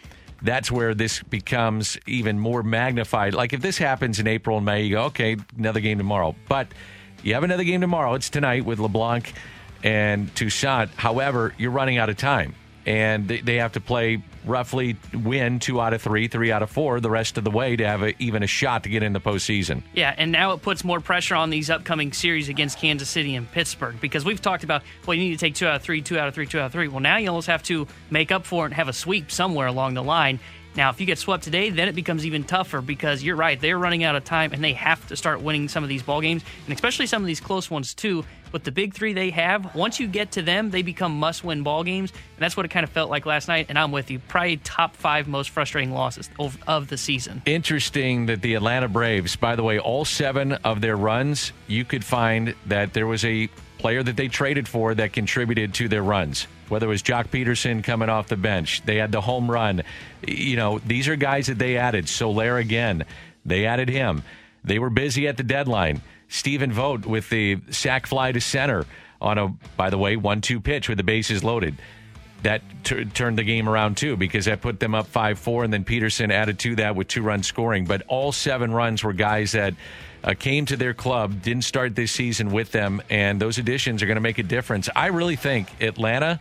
that's 0.40 0.70
where 0.70 0.94
this 0.94 1.22
becomes 1.22 1.98
even 2.06 2.38
more 2.38 2.62
magnified. 2.62 3.34
Like 3.34 3.52
if 3.52 3.60
this 3.60 3.78
happens 3.78 4.18
in 4.18 4.26
April 4.26 4.56
and 4.56 4.66
May, 4.66 4.82
you 4.82 4.96
go, 4.96 5.04
okay, 5.04 5.36
another 5.56 5.80
game 5.80 5.98
tomorrow. 5.98 6.34
But 6.48 6.68
you 7.22 7.34
have 7.34 7.44
another 7.44 7.64
game 7.64 7.80
tomorrow. 7.80 8.14
It's 8.14 8.30
tonight 8.30 8.64
with 8.64 8.78
LeBlanc 8.78 9.32
and 9.82 10.34
Toussaint. 10.34 10.90
However, 10.96 11.54
you're 11.58 11.70
running 11.70 11.98
out 11.98 12.08
of 12.08 12.16
time 12.16 12.54
and 12.86 13.28
they, 13.28 13.56
have 13.56 13.72
to 13.72 13.80
play 13.80 14.22
roughly 14.44 14.96
win 15.14 15.58
two 15.60 15.80
out 15.80 15.92
of 15.94 16.02
three, 16.02 16.26
three 16.26 16.50
out 16.50 16.62
of 16.62 16.70
four 16.70 17.00
the 17.00 17.10
rest 17.10 17.38
of 17.38 17.44
the 17.44 17.50
way 17.50 17.76
to 17.76 17.86
have 17.86 18.02
a, 18.02 18.20
even 18.22 18.42
a 18.42 18.46
shot 18.46 18.82
to 18.82 18.88
get 18.88 19.02
in 19.02 19.12
the 19.12 19.20
postseason. 19.20 19.82
Yeah, 19.94 20.14
and 20.16 20.32
now 20.32 20.52
it 20.52 20.62
puts 20.62 20.84
more 20.84 21.00
pressure 21.00 21.34
on 21.34 21.50
these 21.50 21.70
upcoming 21.70 22.12
series 22.12 22.48
against 22.48 22.78
Kansas 22.78 23.08
City 23.08 23.36
and 23.36 23.50
Pittsburgh 23.50 24.00
because 24.00 24.24
we've 24.24 24.42
talked 24.42 24.64
about, 24.64 24.82
well, 25.06 25.14
you 25.14 25.22
need 25.22 25.32
to 25.32 25.38
take 25.38 25.54
two 25.54 25.66
out 25.66 25.76
of 25.76 25.82
three, 25.82 26.02
two 26.02 26.18
out 26.18 26.28
of 26.28 26.34
three, 26.34 26.46
two 26.46 26.58
out 26.58 26.66
of 26.66 26.72
three. 26.72 26.88
Well, 26.88 27.00
now 27.00 27.18
you 27.18 27.28
almost 27.28 27.46
have 27.46 27.62
to 27.64 27.86
make 28.10 28.32
up 28.32 28.44
for 28.44 28.64
it 28.64 28.66
and 28.66 28.74
have 28.74 28.88
a 28.88 28.92
sweep 28.92 29.30
somewhere 29.30 29.68
along 29.68 29.94
the 29.94 30.02
line. 30.02 30.40
Now, 30.74 30.90
if 30.90 31.00
you 31.00 31.06
get 31.06 31.18
swept 31.18 31.44
today, 31.44 31.68
then 31.70 31.88
it 31.88 31.94
becomes 31.94 32.24
even 32.24 32.44
tougher 32.44 32.80
because 32.80 33.22
you're 33.22 33.36
right; 33.36 33.60
they're 33.60 33.78
running 33.78 34.04
out 34.04 34.16
of 34.16 34.24
time, 34.24 34.52
and 34.52 34.64
they 34.64 34.72
have 34.72 35.06
to 35.08 35.16
start 35.16 35.42
winning 35.42 35.68
some 35.68 35.82
of 35.82 35.90
these 35.90 36.02
ball 36.02 36.22
games, 36.22 36.42
and 36.64 36.74
especially 36.74 37.06
some 37.06 37.22
of 37.22 37.26
these 37.26 37.40
close 37.40 37.70
ones 37.70 37.92
too. 37.92 38.24
With 38.52 38.64
the 38.64 38.72
big 38.72 38.94
three 38.94 39.12
they 39.12 39.30
have, 39.30 39.74
once 39.74 39.98
you 39.98 40.06
get 40.06 40.32
to 40.32 40.42
them, 40.42 40.70
they 40.70 40.82
become 40.82 41.18
must-win 41.18 41.62
ball 41.62 41.84
games, 41.84 42.10
and 42.10 42.38
that's 42.38 42.56
what 42.56 42.66
it 42.66 42.68
kind 42.68 42.84
of 42.84 42.90
felt 42.90 43.10
like 43.10 43.26
last 43.26 43.48
night. 43.48 43.66
And 43.68 43.78
I'm 43.78 43.92
with 43.92 44.10
you; 44.10 44.18
probably 44.18 44.58
top 44.58 44.94
five 44.94 45.26
most 45.26 45.50
frustrating 45.50 45.92
losses 45.92 46.28
of, 46.38 46.56
of 46.66 46.88
the 46.88 46.98
season. 46.98 47.42
Interesting 47.46 48.26
that 48.26 48.42
the 48.42 48.54
Atlanta 48.54 48.88
Braves, 48.88 49.36
by 49.36 49.56
the 49.56 49.62
way, 49.62 49.78
all 49.78 50.04
seven 50.04 50.52
of 50.52 50.80
their 50.80 50.96
runs, 50.96 51.52
you 51.66 51.84
could 51.84 52.04
find 52.04 52.54
that 52.66 52.92
there 52.92 53.06
was 53.06 53.24
a 53.24 53.48
player 53.78 54.02
that 54.02 54.16
they 54.16 54.28
traded 54.28 54.68
for 54.68 54.94
that 54.94 55.12
contributed 55.12 55.74
to 55.74 55.88
their 55.88 56.02
runs 56.02 56.46
whether 56.72 56.86
it 56.86 56.88
was 56.88 57.02
Joc 57.02 57.28
Pederson 57.28 57.84
coming 57.84 58.08
off 58.08 58.28
the 58.28 58.36
bench, 58.36 58.80
they 58.86 58.96
had 58.96 59.12
the 59.12 59.20
home 59.20 59.50
run. 59.50 59.82
You 60.26 60.56
know, 60.56 60.78
these 60.78 61.06
are 61.06 61.16
guys 61.16 61.48
that 61.48 61.58
they 61.58 61.76
added. 61.76 62.08
Soler 62.08 62.56
again, 62.56 63.04
they 63.44 63.66
added 63.66 63.90
him. 63.90 64.22
They 64.64 64.78
were 64.78 64.88
busy 64.88 65.28
at 65.28 65.36
the 65.36 65.42
deadline. 65.42 66.00
Stephen 66.32 66.72
Vogt 66.72 67.04
with 67.04 67.28
the 67.28 67.58
sac 67.70 68.06
fly 68.06 68.32
to 68.32 68.40
center 68.40 68.86
on 69.20 69.36
a, 69.36 69.48
by 69.76 69.90
the 69.90 69.98
way, 69.98 70.16
one-two 70.16 70.60
pitch 70.60 70.88
with 70.88 70.96
the 70.96 71.04
bases 71.04 71.44
loaded. 71.44 71.76
That 72.42 72.62
t- 72.82 73.04
turned 73.04 73.38
the 73.38 73.44
game 73.44 73.68
around 73.68 73.98
too 73.98 74.16
because 74.16 74.46
that 74.46 74.62
put 74.62 74.80
them 74.80 74.94
up 74.94 75.06
five 75.06 75.38
four, 75.38 75.62
and 75.62 75.72
then 75.72 75.84
Pederson 75.84 76.32
added 76.32 76.58
to 76.60 76.76
that 76.76 76.96
with 76.96 77.06
two 77.06 77.22
runs 77.22 77.46
scoring. 77.46 77.84
But 77.84 78.02
all 78.08 78.32
seven 78.32 78.72
runs 78.72 79.04
were 79.04 79.12
guys 79.12 79.52
that 79.52 79.74
uh, 80.24 80.34
came 80.36 80.66
to 80.66 80.76
their 80.76 80.94
club, 80.94 81.42
didn't 81.42 81.62
start 81.62 81.94
this 81.94 82.10
season 82.10 82.50
with 82.50 82.72
them, 82.72 83.00
and 83.10 83.40
those 83.40 83.58
additions 83.58 84.02
are 84.02 84.06
going 84.06 84.16
to 84.16 84.22
make 84.22 84.38
a 84.38 84.42
difference. 84.42 84.88
I 84.96 85.08
really 85.08 85.36
think 85.36 85.68
Atlanta 85.80 86.40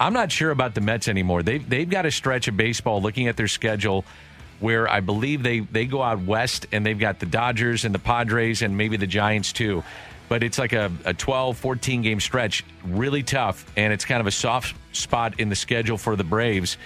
I'm 0.00 0.12
not 0.12 0.30
sure 0.30 0.50
about 0.50 0.74
the 0.74 0.80
Mets 0.80 1.08
anymore. 1.08 1.42
They've, 1.42 1.68
they've 1.68 1.88
got 1.88 2.06
a 2.06 2.10
stretch 2.10 2.46
of 2.46 2.56
baseball 2.56 3.02
looking 3.02 3.26
at 3.26 3.36
their 3.36 3.48
schedule 3.48 4.04
where 4.60 4.88
I 4.88 5.00
believe 5.00 5.42
they, 5.42 5.60
they 5.60 5.86
go 5.86 6.02
out 6.02 6.20
west 6.20 6.66
and 6.72 6.84
they've 6.84 6.98
got 6.98 7.20
the 7.20 7.26
Dodgers 7.26 7.84
and 7.84 7.94
the 7.94 7.98
Padres 7.98 8.62
and 8.62 8.76
maybe 8.76 8.96
the 8.96 9.06
Giants 9.06 9.52
too. 9.52 9.84
But 10.28 10.42
it's 10.42 10.58
like 10.58 10.72
a, 10.72 10.92
a 11.04 11.14
12, 11.14 11.56
14 11.56 12.02
game 12.02 12.20
stretch, 12.20 12.64
really 12.84 13.22
tough. 13.22 13.64
And 13.76 13.92
it's 13.92 14.04
kind 14.04 14.20
of 14.20 14.26
a 14.26 14.30
soft 14.30 14.74
spot 14.92 15.40
in 15.40 15.48
the 15.48 15.56
schedule 15.56 15.96
for 15.96 16.16
the 16.16 16.24
Braves. 16.24 16.76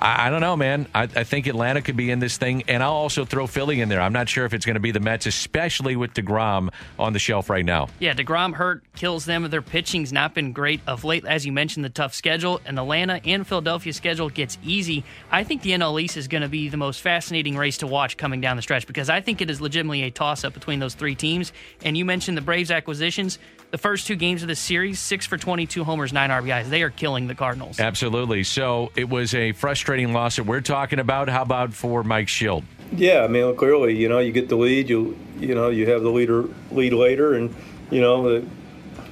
I, 0.00 0.26
I 0.26 0.30
don't 0.30 0.40
know, 0.40 0.56
man. 0.56 0.86
I, 0.94 1.02
I, 1.02 1.24
think 1.24 1.46
Atlanta 1.46 1.82
could 1.82 1.96
be 1.96 2.10
in 2.10 2.18
this 2.18 2.38
thing, 2.38 2.64
and 2.68 2.82
I'll 2.82 2.92
also 2.92 3.24
throw 3.24 3.46
Philly 3.46 3.80
in 3.80 3.88
there. 3.88 4.00
I'm 4.00 4.12
not 4.12 4.28
sure 4.28 4.44
if 4.44 4.54
it's 4.54 4.64
going 4.64 4.74
to 4.74 4.80
be 4.80 4.90
the 4.90 5.00
Mets, 5.00 5.26
especially 5.26 5.96
with 5.96 6.14
Degrom 6.14 6.70
on 6.98 7.12
the 7.12 7.18
shelf 7.18 7.50
right 7.50 7.64
now. 7.64 7.88
Yeah, 7.98 8.14
Degrom 8.14 8.54
hurt 8.54 8.82
kills 8.94 9.24
them. 9.24 9.48
Their 9.50 9.62
pitching's 9.62 10.12
not 10.12 10.34
been 10.34 10.52
great 10.52 10.80
of 10.86 11.04
late, 11.04 11.24
as 11.24 11.44
you 11.44 11.52
mentioned. 11.52 11.84
The 11.84 11.90
tough 11.90 12.14
schedule, 12.14 12.60
and 12.64 12.76
the 12.76 12.82
Atlanta 12.82 13.20
and 13.24 13.46
Philadelphia 13.46 13.92
schedule 13.92 14.30
gets 14.30 14.58
easy. 14.64 15.04
I 15.30 15.44
think 15.44 15.62
the 15.62 15.72
NL 15.72 16.00
East 16.00 16.16
is 16.16 16.28
going 16.28 16.42
to 16.42 16.48
be 16.48 16.68
the 16.68 16.76
most 16.76 17.00
fascinating 17.00 17.56
race 17.56 17.78
to 17.78 17.86
watch 17.86 18.16
coming 18.16 18.40
down 18.40 18.56
the 18.56 18.62
stretch 18.62 18.86
because 18.86 19.10
I 19.10 19.20
think 19.20 19.40
it 19.40 19.50
is 19.50 19.60
legitimately 19.60 20.02
a 20.02 20.10
toss-up 20.10 20.54
between 20.54 20.80
those 20.80 20.94
three 20.94 21.14
teams. 21.14 21.52
And 21.84 21.96
you 21.96 22.04
mentioned 22.04 22.36
the 22.36 22.42
Braves 22.42 22.70
acquisitions 22.70 23.38
the 23.70 23.78
first 23.78 24.06
two 24.06 24.16
games 24.16 24.42
of 24.42 24.48
the 24.48 24.56
series, 24.56 24.98
six 24.98 25.26
for 25.26 25.36
22 25.36 25.84
homers, 25.84 26.12
nine 26.12 26.30
RBIs. 26.30 26.68
They 26.68 26.82
are 26.82 26.90
killing 26.90 27.26
the 27.26 27.34
Cardinals. 27.34 27.80
Absolutely. 27.80 28.44
So 28.44 28.92
it 28.96 29.08
was 29.08 29.34
a 29.34 29.52
frustrating 29.52 29.80
frustrating 29.80 30.12
loss 30.12 30.36
that 30.36 30.44
we're 30.44 30.60
talking 30.60 30.98
about. 30.98 31.28
How 31.28 31.42
about 31.42 31.72
for 31.72 32.02
Mike 32.04 32.26
Shildt? 32.26 32.64
Yeah, 32.92 33.22
I 33.22 33.28
mean, 33.28 33.56
clearly, 33.56 33.96
you 33.96 34.08
know, 34.08 34.18
you 34.18 34.30
get 34.30 34.48
the 34.48 34.56
lead, 34.56 34.90
you 34.90 35.16
you 35.38 35.54
know, 35.54 35.70
you 35.70 35.88
have 35.88 36.02
the 36.02 36.10
leader 36.10 36.44
lead 36.70 36.92
later, 36.92 37.34
and 37.34 37.54
you 37.90 38.00
know, 38.00 38.40
the, 38.40 38.46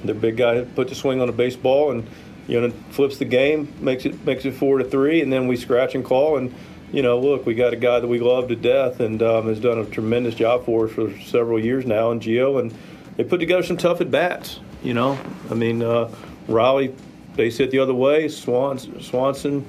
the 0.03 0.13
big 0.13 0.37
guy 0.37 0.61
put 0.63 0.89
the 0.89 0.95
swing 0.95 1.21
on 1.21 1.29
a 1.29 1.31
baseball 1.31 1.91
and 1.91 2.07
you 2.47 2.61
know 2.61 2.69
flips 2.91 3.17
the 3.17 3.25
game, 3.25 3.73
makes 3.79 4.05
it 4.05 4.23
makes 4.25 4.45
it 4.45 4.53
four 4.53 4.77
to 4.77 4.83
three, 4.83 5.21
and 5.21 5.33
then 5.33 5.47
we 5.47 5.55
scratch 5.55 5.95
and 5.95 6.03
call 6.03 6.37
and. 6.37 6.53
You 6.91 7.03
know, 7.03 7.19
look, 7.19 7.45
we 7.45 7.53
got 7.53 7.71
a 7.71 7.75
guy 7.75 7.99
that 7.99 8.07
we 8.07 8.17
love 8.17 8.47
to 8.47 8.55
death 8.55 8.99
and 8.99 9.21
um, 9.21 9.45
has 9.45 9.59
done 9.59 9.77
a 9.77 9.85
tremendous 9.85 10.33
job 10.33 10.65
for 10.65 10.87
us 10.87 10.91
for 10.91 11.15
several 11.19 11.63
years 11.63 11.85
now, 11.85 12.09
and 12.09 12.19
Gio, 12.19 12.59
and 12.59 12.73
they 13.19 13.25
put 13.25 13.41
together 13.41 13.63
some 13.63 13.75
tough 13.75 13.99
at 13.99 14.09
bats. 14.09 14.61
You 14.81 14.93
know, 14.93 15.19
I 15.51 15.53
mean, 15.53 15.83
uh, 15.83 16.09
Riley 16.47 16.95
base 17.35 17.57
hit 17.57 17.69
the 17.69 17.79
other 17.79 17.93
way. 17.93 18.29
Swanson, 18.29 19.01
Swanson 19.01 19.65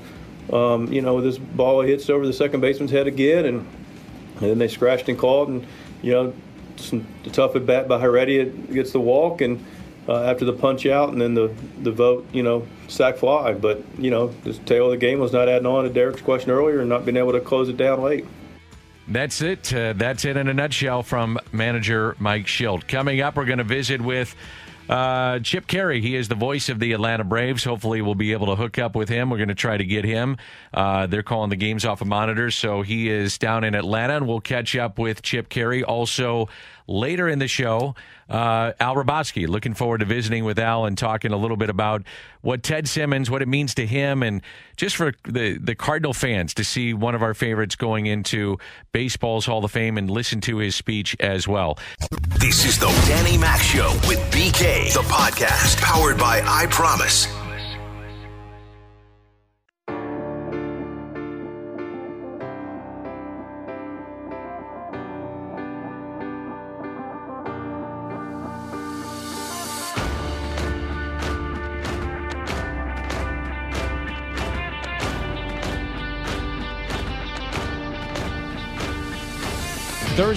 um, 0.53 0.93
you 0.93 1.03
know, 1.03 1.21
this 1.21 1.37
ball 1.37 1.83
hits 1.83 2.09
over 2.09 2.25
the 2.25 2.33
second 2.33 2.61
baseman's 2.61 2.93
head 2.93 3.09
again, 3.09 3.47
and, 3.47 3.59
and 4.37 4.51
then 4.51 4.59
they 4.59 4.69
scratched 4.69 5.09
and 5.09 5.19
called, 5.19 5.49
and 5.49 5.67
you 6.01 6.13
know, 6.13 6.33
some 6.77 7.05
the 7.25 7.31
tough 7.31 7.57
at 7.57 7.67
bat 7.67 7.89
by 7.89 7.99
Heredia 7.99 8.45
gets 8.45 8.93
the 8.93 9.01
walk, 9.01 9.41
and 9.41 9.67
uh, 10.09 10.23
after 10.23 10.45
the 10.45 10.53
punch 10.53 10.87
out, 10.87 11.09
and 11.09 11.21
then 11.21 11.35
the 11.35 11.53
the 11.83 11.91
Vogt, 11.91 12.33
you 12.33 12.45
know, 12.45 12.69
sac 12.87 13.17
fly. 13.17 13.53
But 13.53 13.83
you 13.99 14.13
know, 14.13 14.29
the 14.45 14.53
tail 14.53 14.85
of 14.85 14.93
the 14.93 14.97
game 14.97 15.19
was 15.19 15.33
not 15.33 15.49
adding 15.49 15.67
on 15.67 15.83
to 15.83 15.91
Derek's 15.91 16.23
question 16.23 16.53
earlier, 16.53 16.79
and 16.79 16.89
not 16.89 17.05
being 17.05 17.17
able 17.17 17.33
to 17.33 17.41
close 17.41 17.69
it 17.69 17.77
down 17.77 18.01
late. 18.01 18.27
That's 19.11 19.43
it. 19.43 19.75
Uh, 19.75 19.93
that's 19.95 20.25
it 20.25 20.37
in 20.37 20.47
a 20.47 20.55
nutshell 20.55 21.03
from 21.03 21.39
manager 21.51 22.15
Mike 22.21 22.47
Shildt. 22.47 22.87
Coming 22.87 23.21
up, 23.21 23.35
we're 23.35 23.45
going 23.45 23.59
to 23.59 23.65
visit 23.65 24.01
with 24.01 24.37
uh, 24.91 25.39
Chip 25.39 25.69
Caray, 25.69 26.01
he 26.01 26.17
is 26.17 26.27
the 26.27 26.35
voice 26.35 26.69
of 26.69 26.81
the 26.81 26.93
Atlanta 26.93 27.23
Braves. 27.23 27.63
Hopefully, 27.63 28.03
we'll 28.03 28.17
be 28.17 28.33
able 28.33 28.47
to 28.47 28.57
hook 28.57 28.77
up 28.77 28.97
with 28.97 29.09
him. 29.09 29.31
We're 29.31 29.37
going 29.37 29.49
to 29.49 29.55
try 29.55 29.77
to 29.77 29.85
get 29.85 30.05
him. 30.05 30.37
Uh, 30.75 31.07
they're 31.07 31.23
calling 31.23 31.49
the 31.49 31.57
games 31.57 31.85
off 31.85 32.01
of 32.01 32.09
monitors, 32.09 32.57
so 32.57 32.83
he 32.83 33.09
is 33.09 33.39
down 33.39 33.63
in 33.63 33.77
Atlanta, 33.77 34.17
and 34.17 34.27
we'll 34.27 34.41
catch 34.41 34.75
up 34.75 34.99
with 34.99 35.23
Chip 35.23 35.49
Caray. 35.49 35.85
Also, 35.85 36.49
later 36.91 37.29
in 37.29 37.39
the 37.39 37.49
show, 37.49 37.95
uh, 38.29 38.73
Al 38.81 38.97
Hrabosky. 38.97 39.49
Looking 39.49 39.75
forward 39.75 39.99
to 39.99 40.05
visiting 40.05 40.45
with 40.45 40.59
Al 40.59 40.85
and 40.85 40.99
talking 40.99 41.33
a 41.33 41.37
little 41.37 41.57
bit 41.57 41.71
about 41.71 42.03
what 42.43 42.63
Ted 42.63 42.89
Simmons, 42.89 43.31
what 43.31 43.43
it 43.43 43.49
means 43.49 43.75
to 43.75 43.87
him, 43.87 44.23
and 44.23 44.43
just 44.77 44.97
for 44.97 45.15
the, 45.25 45.59
the 45.59 45.75
Cardinal 45.75 46.13
fans 46.13 46.53
to 46.55 46.65
see 46.65 46.93
one 46.93 47.15
of 47.15 47.23
our 47.23 47.35
favorites 47.35 47.77
going 47.77 48.07
into 48.07 48.59
baseball's 48.93 49.47
Hall 49.47 49.65
of 49.65 49.71
Fame 49.71 49.97
and 49.97 50.11
listen 50.11 50.41
to 50.43 50.59
his 50.59 50.75
speech 50.75 51.17
as 51.21 51.47
well. 51.47 51.79
This 52.39 52.65
is 52.65 52.79
the 52.79 52.89
Danny 53.07 53.39
Mac 53.39 53.61
Show 53.61 53.93
with 54.09 54.19
BK, 54.33 54.93
the 54.93 55.03
podcast 55.03 55.81
powered 55.81 56.19
by 56.19 56.43
I 56.45 56.67
Promise. 56.67 57.50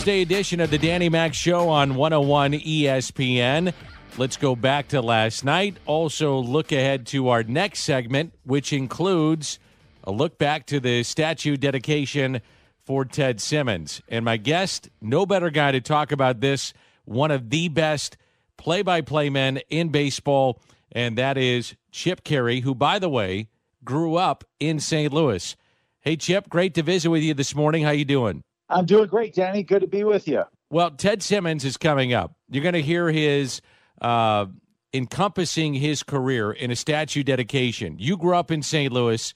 Thursday 0.03 0.22
edition 0.22 0.60
of 0.60 0.69
the 0.69 0.77
Danny 0.77 1.07
Mac 1.07 1.33
Show 1.33 1.69
on 1.69 1.95
101 1.95 2.51
ESPN. 2.51 3.74
Let's 4.17 4.36
go 4.36 4.53
back 4.53 4.89
to 4.89 5.01
last 5.01 5.45
night. 5.45 5.77
Also, 5.86 6.39
look 6.39 6.74
ahead 6.74 7.07
to 7.07 7.29
our 7.29 7.41
next 7.41 7.86
segment, 7.86 8.33
which 8.43 8.74
includes 8.74 9.60
a 10.03 10.12
look 10.12 10.38
back 10.38 10.65
to 10.65 10.81
the 10.81 11.03
statue 11.03 11.55
dedication 11.55 12.41
for 12.86 13.05
Ted 13.05 13.39
Simmons. 13.39 14.01
And 14.10 14.25
my 14.25 14.36
guest, 14.36 14.89
no 15.00 15.25
better 15.25 15.50
guy 15.50 15.72
to 15.72 15.79
talk 15.79 16.12
about 16.12 16.41
this, 16.41 16.74
one 17.05 17.31
of 17.31 17.50
the 17.50 17.69
best 17.69 18.17
play 18.57 18.81
by 18.81 19.00
play 19.00 19.29
men 19.29 19.62
in 19.69 19.88
baseball, 19.88 20.60
and 20.91 21.17
that 21.17 21.38
is 21.38 21.75
Chip 21.93 22.25
Caray, 22.25 22.60
who, 22.60 22.75
by 22.75 23.00
the 23.00 23.07
way, 23.07 23.48
grew 23.86 24.17
up 24.17 24.43
in 24.60 24.81
St. 24.81 25.13
Louis. 25.13 25.55
Hey, 26.01 26.17
Chip, 26.17 26.50
great 26.50 26.74
to 26.74 26.83
visit 26.83 27.10
with 27.10 27.24
you 27.24 27.33
this 27.33 27.55
morning. 27.55 27.83
How 27.83 27.91
you 27.91 28.03
doing? 28.03 28.43
I'm 28.70 28.86
doing 28.86 29.08
great, 29.08 29.34
Danny. 29.34 29.63
Good 29.63 29.82
to 29.82 29.88
be 29.88 30.03
with 30.03 30.27
you. 30.27 30.43
Well, 30.70 30.91
Ted 30.91 31.22
Simmons 31.22 31.65
is 31.65 31.77
coming 31.77 32.13
up. 32.13 32.34
You're 32.50 32.63
going 32.63 32.74
to 32.74 32.82
hear 32.82 33.12
his 33.12 33.62
uh, 34.01 34.48
encompassing 34.93 35.74
his 35.74 36.03
career 36.03 36.51
in 36.51 36.72
a 36.72 36.75
statue 36.75 37.24
dedication. 37.24 37.98
You 38.00 38.17
grew 38.17 38.36
up 38.36 38.51
in 38.51 38.63
St. 38.63 38.91
Louis. 38.91 39.34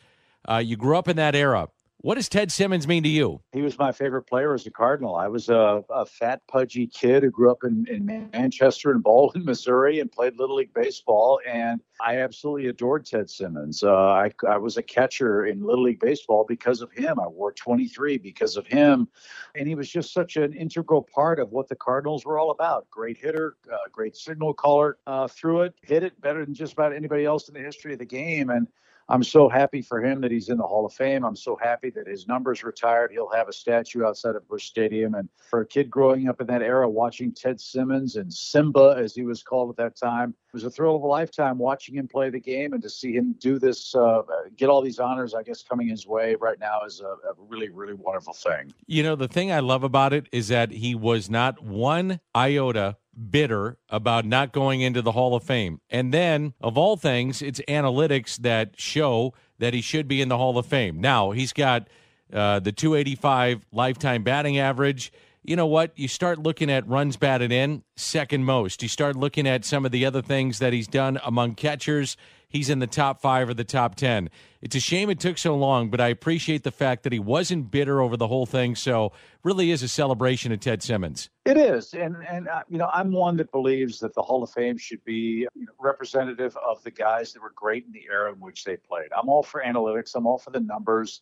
Uh, 0.49 0.57
you 0.57 0.77
grew 0.77 0.97
up 0.97 1.07
in 1.07 1.17
that 1.17 1.35
era. 1.35 1.67
What 2.07 2.15
does 2.15 2.29
Ted 2.29 2.53
Simmons 2.53 2.87
mean 2.87 3.03
to 3.03 3.09
you? 3.09 3.41
He 3.51 3.61
was 3.61 3.77
my 3.77 3.91
favorite 3.91 4.21
player 4.21 4.53
as 4.53 4.65
a 4.65 4.71
Cardinal. 4.71 5.17
I 5.17 5.27
was 5.27 5.49
a, 5.49 5.83
a 5.89 6.05
fat, 6.05 6.39
pudgy 6.47 6.87
kid 6.87 7.21
who 7.21 7.29
grew 7.29 7.51
up 7.51 7.65
in, 7.65 7.85
in 7.89 8.05
Manchester 8.31 8.91
and 8.91 9.03
Baldwin, 9.03 9.43
Missouri, 9.43 9.99
and 9.99 10.09
played 10.09 10.37
Little 10.37 10.55
League 10.55 10.73
Baseball. 10.73 11.41
And 11.45 11.81
I 11.99 12.19
absolutely 12.19 12.67
adored 12.67 13.05
Ted 13.05 13.29
Simmons. 13.29 13.83
Uh, 13.83 13.93
I, 13.93 14.31
I 14.47 14.55
was 14.55 14.77
a 14.77 14.81
catcher 14.81 15.47
in 15.47 15.61
Little 15.61 15.83
League 15.83 15.99
Baseball 15.99 16.45
because 16.47 16.81
of 16.81 16.93
him. 16.93 17.19
I 17.19 17.27
wore 17.27 17.51
23 17.51 18.19
because 18.19 18.55
of 18.55 18.65
him. 18.65 19.09
And 19.55 19.67
he 19.67 19.75
was 19.75 19.89
just 19.89 20.13
such 20.13 20.37
an 20.37 20.53
integral 20.53 21.05
part 21.13 21.41
of 21.41 21.51
what 21.51 21.67
the 21.67 21.75
Cardinals 21.75 22.23
were 22.23 22.39
all 22.39 22.51
about. 22.51 22.89
Great 22.89 23.17
hitter, 23.17 23.57
uh, 23.69 23.75
great 23.91 24.15
signal 24.15 24.53
caller, 24.53 24.97
uh, 25.07 25.27
threw 25.27 25.59
it, 25.63 25.75
hit 25.81 26.03
it 26.03 26.21
better 26.21 26.45
than 26.45 26.53
just 26.53 26.71
about 26.71 26.93
anybody 26.93 27.25
else 27.25 27.49
in 27.49 27.53
the 27.53 27.59
history 27.59 27.91
of 27.91 27.99
the 27.99 28.05
game. 28.05 28.49
And 28.49 28.69
I'm 29.09 29.23
so 29.23 29.47
happy 29.47 29.81
for 29.81 30.03
him 30.03 30.19
that 30.21 30.31
he's 30.31 30.49
in 30.49 30.57
the 30.57 30.67
Hall 30.67 30.85
of 30.85 30.93
Fame. 30.93 31.23
I'm 31.23 31.35
so 31.35 31.57
happy 31.61 31.89
that 31.91 32.07
his 32.07 32.27
number's 32.27 32.63
retired. 32.63 33.11
He'll 33.11 33.29
have 33.29 33.47
a 33.47 33.53
statue 33.53 34.03
outside 34.03 34.35
of 34.35 34.47
Busch 34.49 34.65
Stadium. 34.65 35.15
And 35.15 35.29
for 35.49 35.61
a 35.61 35.65
kid 35.65 35.89
growing 35.89 36.27
up 36.27 36.41
in 36.41 36.47
that 36.47 36.61
era, 36.61 36.89
watching 36.89 37.31
Ted 37.31 37.61
Simmons 37.61 38.17
and 38.17 38.33
Simba, 38.33 38.95
as 38.97 39.15
he 39.15 39.23
was 39.23 39.43
called 39.43 39.69
at 39.69 39.77
that 39.77 39.95
time, 39.95 40.31
it 40.31 40.53
was 40.53 40.65
a 40.65 40.69
thrill 40.69 40.97
of 40.97 41.03
a 41.03 41.07
lifetime 41.07 41.57
watching 41.57 41.95
him 41.95 42.07
play 42.07 42.29
the 42.29 42.39
game 42.39 42.73
and 42.73 42.83
to 42.83 42.89
see 42.89 43.13
him 43.13 43.35
do 43.39 43.59
this, 43.59 43.95
uh, 43.95 44.23
get 44.57 44.67
all 44.67 44.81
these 44.81 44.99
honors, 44.99 45.33
I 45.33 45.43
guess, 45.43 45.63
coming 45.63 45.87
his 45.87 46.05
way 46.05 46.35
right 46.35 46.59
now 46.59 46.81
is 46.85 46.99
a, 46.99 47.05
a 47.05 47.33
really, 47.37 47.69
really 47.69 47.93
wonderful 47.93 48.33
thing. 48.33 48.73
You 48.87 49.03
know, 49.03 49.15
the 49.15 49.27
thing 49.29 49.51
I 49.53 49.59
love 49.59 49.83
about 49.83 50.11
it 50.11 50.27
is 50.33 50.49
that 50.49 50.71
he 50.71 50.95
was 50.95 51.29
not 51.29 51.63
one 51.63 52.19
iota 52.35 52.97
bitter 53.17 53.77
about 53.89 54.25
not 54.25 54.51
going 54.51 54.81
into 54.81 55.01
the 55.01 55.11
Hall 55.11 55.35
of 55.35 55.43
Fame. 55.43 55.81
And 55.89 56.13
then, 56.13 56.53
of 56.61 56.77
all 56.77 56.97
things, 56.97 57.41
it's 57.41 57.59
analytics 57.67 58.37
that 58.37 58.79
show 58.79 59.33
that 59.59 59.73
he 59.73 59.81
should 59.81 60.07
be 60.07 60.21
in 60.21 60.29
the 60.29 60.37
Hall 60.37 60.57
of 60.57 60.65
Fame. 60.65 61.01
Now, 61.01 61.31
he's 61.31 61.53
got 61.53 61.87
uh, 62.31 62.59
the 62.59 62.71
285 62.71 63.65
lifetime 63.71 64.23
batting 64.23 64.57
average. 64.57 65.11
You 65.43 65.55
know 65.55 65.65
what? 65.65 65.93
You 65.95 66.07
start 66.07 66.39
looking 66.39 66.69
at 66.69 66.87
runs 66.87 67.17
batted 67.17 67.51
in, 67.51 67.83
second 67.95 68.43
most. 68.43 68.83
You 68.83 68.89
start 68.89 69.15
looking 69.15 69.47
at 69.47 69.65
some 69.65 69.85
of 69.85 69.91
the 69.91 70.05
other 70.05 70.21
things 70.21 70.59
that 70.59 70.73
he's 70.73 70.87
done 70.87 71.19
among 71.23 71.55
catchers 71.55 72.17
he's 72.49 72.69
in 72.69 72.79
the 72.79 72.87
top 72.87 73.21
five 73.21 73.49
or 73.49 73.53
the 73.53 73.63
top 73.63 73.95
10. 73.95 74.29
It's 74.61 74.75
a 74.75 74.79
shame 74.79 75.09
it 75.09 75.19
took 75.19 75.37
so 75.37 75.55
long, 75.55 75.89
but 75.89 76.01
I 76.01 76.07
appreciate 76.07 76.63
the 76.63 76.71
fact 76.71 77.03
that 77.03 77.13
he 77.13 77.19
wasn't 77.19 77.71
bitter 77.71 78.01
over 78.01 78.17
the 78.17 78.27
whole 78.27 78.45
thing. 78.45 78.75
So, 78.75 79.11
really 79.43 79.71
is 79.71 79.83
a 79.83 79.87
celebration 79.87 80.51
of 80.51 80.59
Ted 80.59 80.83
Simmons. 80.83 81.29
It 81.45 81.57
is. 81.57 81.93
And, 81.93 82.17
and 82.27 82.47
uh, 82.47 82.63
you 82.67 82.77
know, 82.77 82.89
I'm 82.91 83.11
one 83.11 83.37
that 83.37 83.51
believes 83.51 83.99
that 83.99 84.13
the 84.13 84.21
Hall 84.21 84.43
of 84.43 84.49
Fame 84.49 84.77
should 84.77 85.03
be 85.05 85.47
representative 85.79 86.57
of 86.57 86.83
the 86.83 86.91
guys 86.91 87.33
that 87.33 87.41
were 87.41 87.53
great 87.55 87.85
in 87.85 87.91
the 87.91 88.05
era 88.11 88.31
in 88.33 88.39
which 88.39 88.63
they 88.63 88.77
played. 88.77 89.07
I'm 89.17 89.29
all 89.29 89.43
for 89.43 89.63
analytics, 89.65 90.15
I'm 90.15 90.27
all 90.27 90.37
for 90.37 90.51
the 90.51 90.59
numbers 90.59 91.21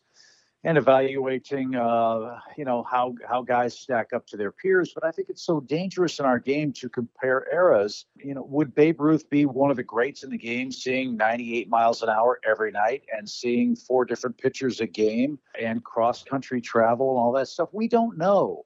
and 0.66 0.80
evaluating, 0.80 1.76
uh, 1.76 2.40
you 2.58 2.66
know, 2.66 2.84
how 2.84 3.14
how 3.30 3.44
guys 3.44 3.78
stack 3.78 4.14
up 4.14 4.26
to 4.26 4.36
their 4.36 4.52
peers. 4.52 4.92
But 4.96 5.06
I 5.06 5.12
think 5.12 5.30
it's 5.30 5.44
so 5.44 5.60
dangerous 5.60 6.18
in 6.20 6.26
our 6.26 6.40
game 6.40 6.74
to 6.74 6.90
compare 6.90 7.48
eras. 7.54 8.06
You 8.16 8.34
know, 8.34 8.44
would 8.50 8.74
Babe 8.74 9.00
Ruth 9.00 9.30
be 9.30 9.46
one 9.46 9.70
of 9.70 9.78
the 9.78 9.84
greats 9.84 10.24
in 10.24 10.32
the 10.32 10.40
game, 10.40 10.72
seeing 10.72 11.16
98 11.16 11.70
miles 11.70 12.02
an 12.02 12.10
hour 12.10 12.40
every 12.44 12.72
night 12.72 13.04
and 13.16 13.30
seeing 13.30 13.76
four 13.76 14.06
different 14.06 14.40
pitchers 14.40 14.82
a 14.82 14.88
game 14.88 15.38
and 15.62 15.84
cross 15.84 16.24
country 16.24 16.62
travel 16.62 17.12
and 17.12 17.20
all 17.20 17.32
that 17.34 17.48
stuff? 17.48 17.70
We 17.72 17.88
don't 17.88 18.18
know. 18.18 18.66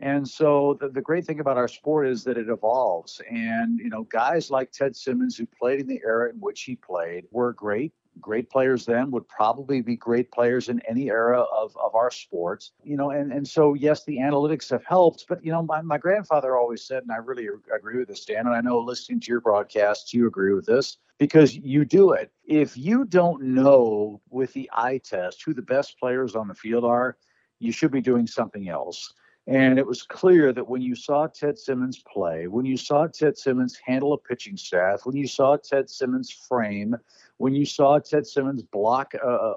And 0.00 0.26
so 0.26 0.78
the, 0.80 0.88
the 0.88 1.02
great 1.02 1.26
thing 1.26 1.40
about 1.40 1.58
our 1.58 1.68
sport 1.68 2.08
is 2.08 2.24
that 2.24 2.38
it 2.38 2.48
evolves. 2.48 3.20
And, 3.30 3.78
you 3.78 3.90
know, 3.90 4.04
guys 4.04 4.50
like 4.50 4.72
Ted 4.72 4.96
Simmons, 4.96 5.36
who 5.36 5.46
played 5.46 5.80
in 5.80 5.86
the 5.86 6.00
era 6.04 6.30
in 6.30 6.36
which 6.40 6.62
he 6.62 6.76
played, 6.76 7.24
were 7.30 7.52
great 7.52 7.92
great 8.20 8.50
players 8.50 8.84
then 8.84 9.10
would 9.10 9.26
probably 9.28 9.80
be 9.80 9.96
great 9.96 10.30
players 10.30 10.68
in 10.68 10.80
any 10.88 11.10
era 11.10 11.40
of, 11.40 11.76
of 11.76 11.94
our 11.94 12.10
sports 12.10 12.72
you 12.82 12.96
know 12.96 13.10
and, 13.10 13.32
and 13.32 13.46
so 13.46 13.74
yes 13.74 14.04
the 14.04 14.18
analytics 14.18 14.68
have 14.68 14.84
helped 14.84 15.24
but 15.28 15.42
you 15.44 15.52
know 15.52 15.62
my, 15.62 15.80
my 15.80 15.96
grandfather 15.96 16.56
always 16.56 16.84
said 16.84 17.02
and 17.02 17.12
i 17.12 17.16
really 17.16 17.48
agree 17.74 17.98
with 17.98 18.08
this 18.08 18.24
dan 18.24 18.46
and 18.46 18.54
i 18.54 18.60
know 18.60 18.78
listening 18.78 19.20
to 19.20 19.30
your 19.30 19.40
broadcasts 19.40 20.12
you 20.12 20.26
agree 20.26 20.52
with 20.52 20.66
this 20.66 20.98
because 21.18 21.54
you 21.54 21.84
do 21.84 22.12
it 22.12 22.32
if 22.44 22.76
you 22.76 23.04
don't 23.04 23.42
know 23.42 24.20
with 24.28 24.52
the 24.54 24.68
eye 24.72 24.98
test 24.98 25.42
who 25.44 25.54
the 25.54 25.62
best 25.62 25.98
players 25.98 26.34
on 26.34 26.48
the 26.48 26.54
field 26.54 26.84
are 26.84 27.16
you 27.58 27.72
should 27.72 27.92
be 27.92 28.00
doing 28.00 28.26
something 28.26 28.68
else 28.68 29.14
and 29.46 29.78
it 29.78 29.86
was 29.86 30.02
clear 30.02 30.52
that 30.52 30.68
when 30.68 30.82
you 30.82 30.94
saw 30.94 31.26
Ted 31.26 31.58
Simmons 31.58 32.02
play, 32.06 32.46
when 32.46 32.66
you 32.66 32.76
saw 32.76 33.06
Ted 33.06 33.38
Simmons 33.38 33.78
handle 33.84 34.12
a 34.12 34.18
pitching 34.18 34.56
staff, 34.56 35.06
when 35.06 35.16
you 35.16 35.26
saw 35.26 35.56
Ted 35.56 35.88
Simmons 35.88 36.30
frame, 36.30 36.94
when 37.38 37.54
you 37.54 37.64
saw 37.64 37.98
Ted 37.98 38.26
Simmons 38.26 38.62
block 38.62 39.14
a, 39.14 39.54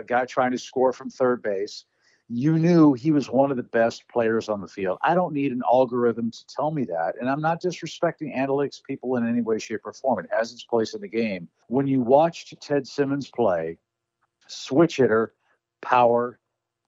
a, 0.00 0.04
guy 0.06 0.26
trying 0.26 0.52
to 0.52 0.58
score 0.58 0.92
from 0.92 1.08
third 1.08 1.42
base, 1.42 1.86
you 2.28 2.58
knew 2.58 2.92
he 2.92 3.10
was 3.10 3.30
one 3.30 3.50
of 3.50 3.56
the 3.56 3.62
best 3.62 4.06
players 4.08 4.48
on 4.48 4.60
the 4.60 4.68
field. 4.68 4.98
I 5.02 5.14
don't 5.14 5.32
need 5.32 5.52
an 5.52 5.62
algorithm 5.64 6.30
to 6.30 6.46
tell 6.46 6.70
me 6.70 6.84
that. 6.84 7.14
And 7.18 7.30
I'm 7.30 7.40
not 7.40 7.62
disrespecting 7.62 8.36
analytics 8.36 8.82
people 8.82 9.16
in 9.16 9.26
any 9.26 9.40
way, 9.40 9.58
shape, 9.58 9.80
or 9.84 9.92
form. 9.92 10.24
It 10.24 10.30
has 10.36 10.52
its 10.52 10.64
place 10.64 10.94
in 10.94 11.00
the 11.00 11.08
game. 11.08 11.48
When 11.68 11.86
you 11.86 12.00
watched 12.00 12.60
Ted 12.60 12.86
Simmons 12.86 13.30
play, 13.30 13.78
switch 14.46 14.96
hitter, 14.96 15.34
power, 15.80 16.38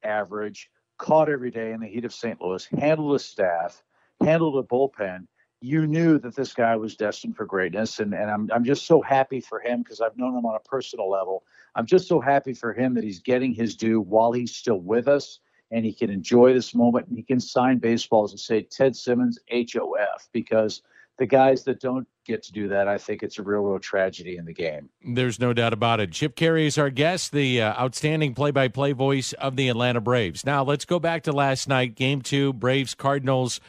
average, 0.02 0.70
caught 0.98 1.28
every 1.28 1.50
day 1.50 1.72
in 1.72 1.80
the 1.80 1.86
heat 1.86 2.04
of 2.04 2.12
St. 2.12 2.40
Louis, 2.40 2.66
handled 2.78 3.14
a 3.14 3.18
staff, 3.18 3.82
handled 4.20 4.62
a 4.62 4.66
bullpen, 4.66 5.26
you 5.60 5.86
knew 5.86 6.18
that 6.18 6.36
this 6.36 6.52
guy 6.52 6.76
was 6.76 6.96
destined 6.96 7.36
for 7.36 7.44
greatness. 7.44 7.98
And, 7.98 8.14
and 8.14 8.30
I'm, 8.30 8.48
I'm 8.52 8.64
just 8.64 8.86
so 8.86 9.02
happy 9.02 9.40
for 9.40 9.60
him 9.60 9.82
because 9.82 10.00
I've 10.00 10.16
known 10.16 10.36
him 10.36 10.46
on 10.46 10.54
a 10.54 10.68
personal 10.68 11.10
level. 11.10 11.44
I'm 11.74 11.86
just 11.86 12.06
so 12.06 12.20
happy 12.20 12.54
for 12.54 12.72
him 12.72 12.94
that 12.94 13.04
he's 13.04 13.18
getting 13.18 13.52
his 13.52 13.74
due 13.74 14.00
while 14.00 14.32
he's 14.32 14.54
still 14.54 14.80
with 14.80 15.08
us 15.08 15.40
and 15.70 15.84
he 15.84 15.92
can 15.92 16.10
enjoy 16.10 16.52
this 16.54 16.74
moment 16.74 17.08
and 17.08 17.16
he 17.16 17.22
can 17.22 17.40
sign 17.40 17.78
baseballs 17.78 18.32
and 18.32 18.40
say 18.40 18.62
Ted 18.62 18.94
Simmons 18.96 19.38
HOF 19.50 20.28
because 20.32 20.82
the 21.18 21.26
guys 21.26 21.64
that 21.64 21.80
don't 21.80 22.06
get 22.24 22.42
to 22.44 22.52
do 22.52 22.68
that, 22.68 22.88
I 22.88 22.96
think 22.96 23.22
it's 23.22 23.38
a 23.38 23.42
real, 23.42 23.62
real 23.62 23.78
tragedy 23.78 24.36
in 24.36 24.44
the 24.44 24.54
game. 24.54 24.88
There's 25.04 25.40
no 25.40 25.52
doubt 25.52 25.72
about 25.72 26.00
it. 26.00 26.12
Chip 26.12 26.36
Caray 26.36 26.66
is 26.66 26.78
our 26.78 26.90
guest, 26.90 27.32
the 27.32 27.60
uh, 27.60 27.80
outstanding 27.80 28.34
play 28.34 28.52
by 28.52 28.68
play 28.68 28.92
voice 28.92 29.32
of 29.34 29.56
the 29.56 29.68
Atlanta 29.68 30.00
Braves. 30.00 30.46
Now, 30.46 30.62
let's 30.62 30.84
go 30.84 30.98
back 30.98 31.24
to 31.24 31.32
last 31.32 31.68
night, 31.68 31.96
game 31.96 32.22
two, 32.22 32.52
Braves 32.52 32.94
Cardinals. 32.94 33.60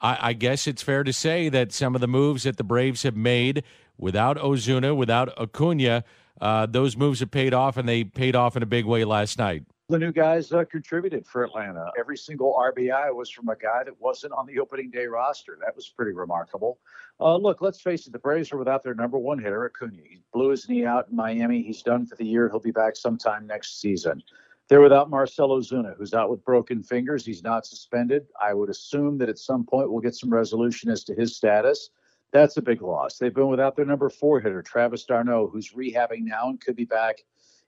I, 0.00 0.18
I 0.20 0.32
guess 0.32 0.66
it's 0.66 0.82
fair 0.82 1.02
to 1.02 1.12
say 1.12 1.48
that 1.48 1.72
some 1.72 1.94
of 1.94 2.00
the 2.00 2.08
moves 2.08 2.44
that 2.44 2.56
the 2.56 2.64
Braves 2.64 3.02
have 3.02 3.16
made 3.16 3.64
without 3.98 4.36
Ozuna, 4.38 4.96
without 4.96 5.36
Acuna, 5.38 6.04
uh, 6.40 6.66
those 6.66 6.96
moves 6.96 7.20
have 7.20 7.30
paid 7.30 7.52
off, 7.52 7.76
and 7.76 7.88
they 7.88 8.04
paid 8.04 8.36
off 8.36 8.56
in 8.56 8.62
a 8.62 8.66
big 8.66 8.84
way 8.84 9.04
last 9.04 9.38
night. 9.38 9.64
The 9.92 9.98
new 9.98 10.10
guys 10.10 10.50
uh, 10.52 10.64
contributed 10.64 11.26
for 11.26 11.44
Atlanta. 11.44 11.90
Every 11.98 12.16
single 12.16 12.56
RBI 12.58 13.14
was 13.14 13.28
from 13.28 13.50
a 13.50 13.56
guy 13.56 13.84
that 13.84 14.00
wasn't 14.00 14.32
on 14.32 14.46
the 14.46 14.58
opening 14.58 14.88
day 14.88 15.04
roster. 15.04 15.58
That 15.60 15.76
was 15.76 15.86
pretty 15.86 16.12
remarkable. 16.12 16.78
Uh, 17.20 17.36
look, 17.36 17.60
let's 17.60 17.78
face 17.78 18.06
it, 18.06 18.14
the 18.14 18.18
Braves 18.18 18.50
are 18.52 18.56
without 18.56 18.82
their 18.82 18.94
number 18.94 19.18
one 19.18 19.38
hitter, 19.38 19.66
Acuna. 19.66 19.98
He 20.02 20.22
blew 20.32 20.48
his 20.48 20.66
knee 20.66 20.86
out 20.86 21.10
in 21.10 21.16
Miami. 21.16 21.62
He's 21.62 21.82
done 21.82 22.06
for 22.06 22.16
the 22.16 22.24
year. 22.24 22.48
He'll 22.48 22.58
be 22.58 22.70
back 22.70 22.96
sometime 22.96 23.46
next 23.46 23.82
season. 23.82 24.22
They're 24.70 24.80
without 24.80 25.10
Marcell 25.10 25.50
Ozuna, 25.50 25.94
who's 25.98 26.14
out 26.14 26.30
with 26.30 26.42
broken 26.42 26.82
fingers. 26.82 27.26
He's 27.26 27.42
not 27.42 27.66
suspended. 27.66 28.24
I 28.40 28.54
would 28.54 28.70
assume 28.70 29.18
that 29.18 29.28
at 29.28 29.38
some 29.38 29.62
point 29.62 29.92
we'll 29.92 30.00
get 30.00 30.14
some 30.14 30.32
resolution 30.32 30.88
as 30.88 31.04
to 31.04 31.14
his 31.14 31.36
status. 31.36 31.90
That's 32.32 32.56
a 32.56 32.62
big 32.62 32.80
loss. 32.80 33.18
They've 33.18 33.34
been 33.34 33.48
without 33.48 33.76
their 33.76 33.84
number 33.84 34.08
four 34.08 34.40
hitter, 34.40 34.62
Travis 34.62 35.04
d'Arnaud, 35.04 35.50
who's 35.52 35.72
rehabbing 35.72 36.22
now 36.22 36.48
and 36.48 36.58
could 36.58 36.76
be 36.76 36.86
back 36.86 37.16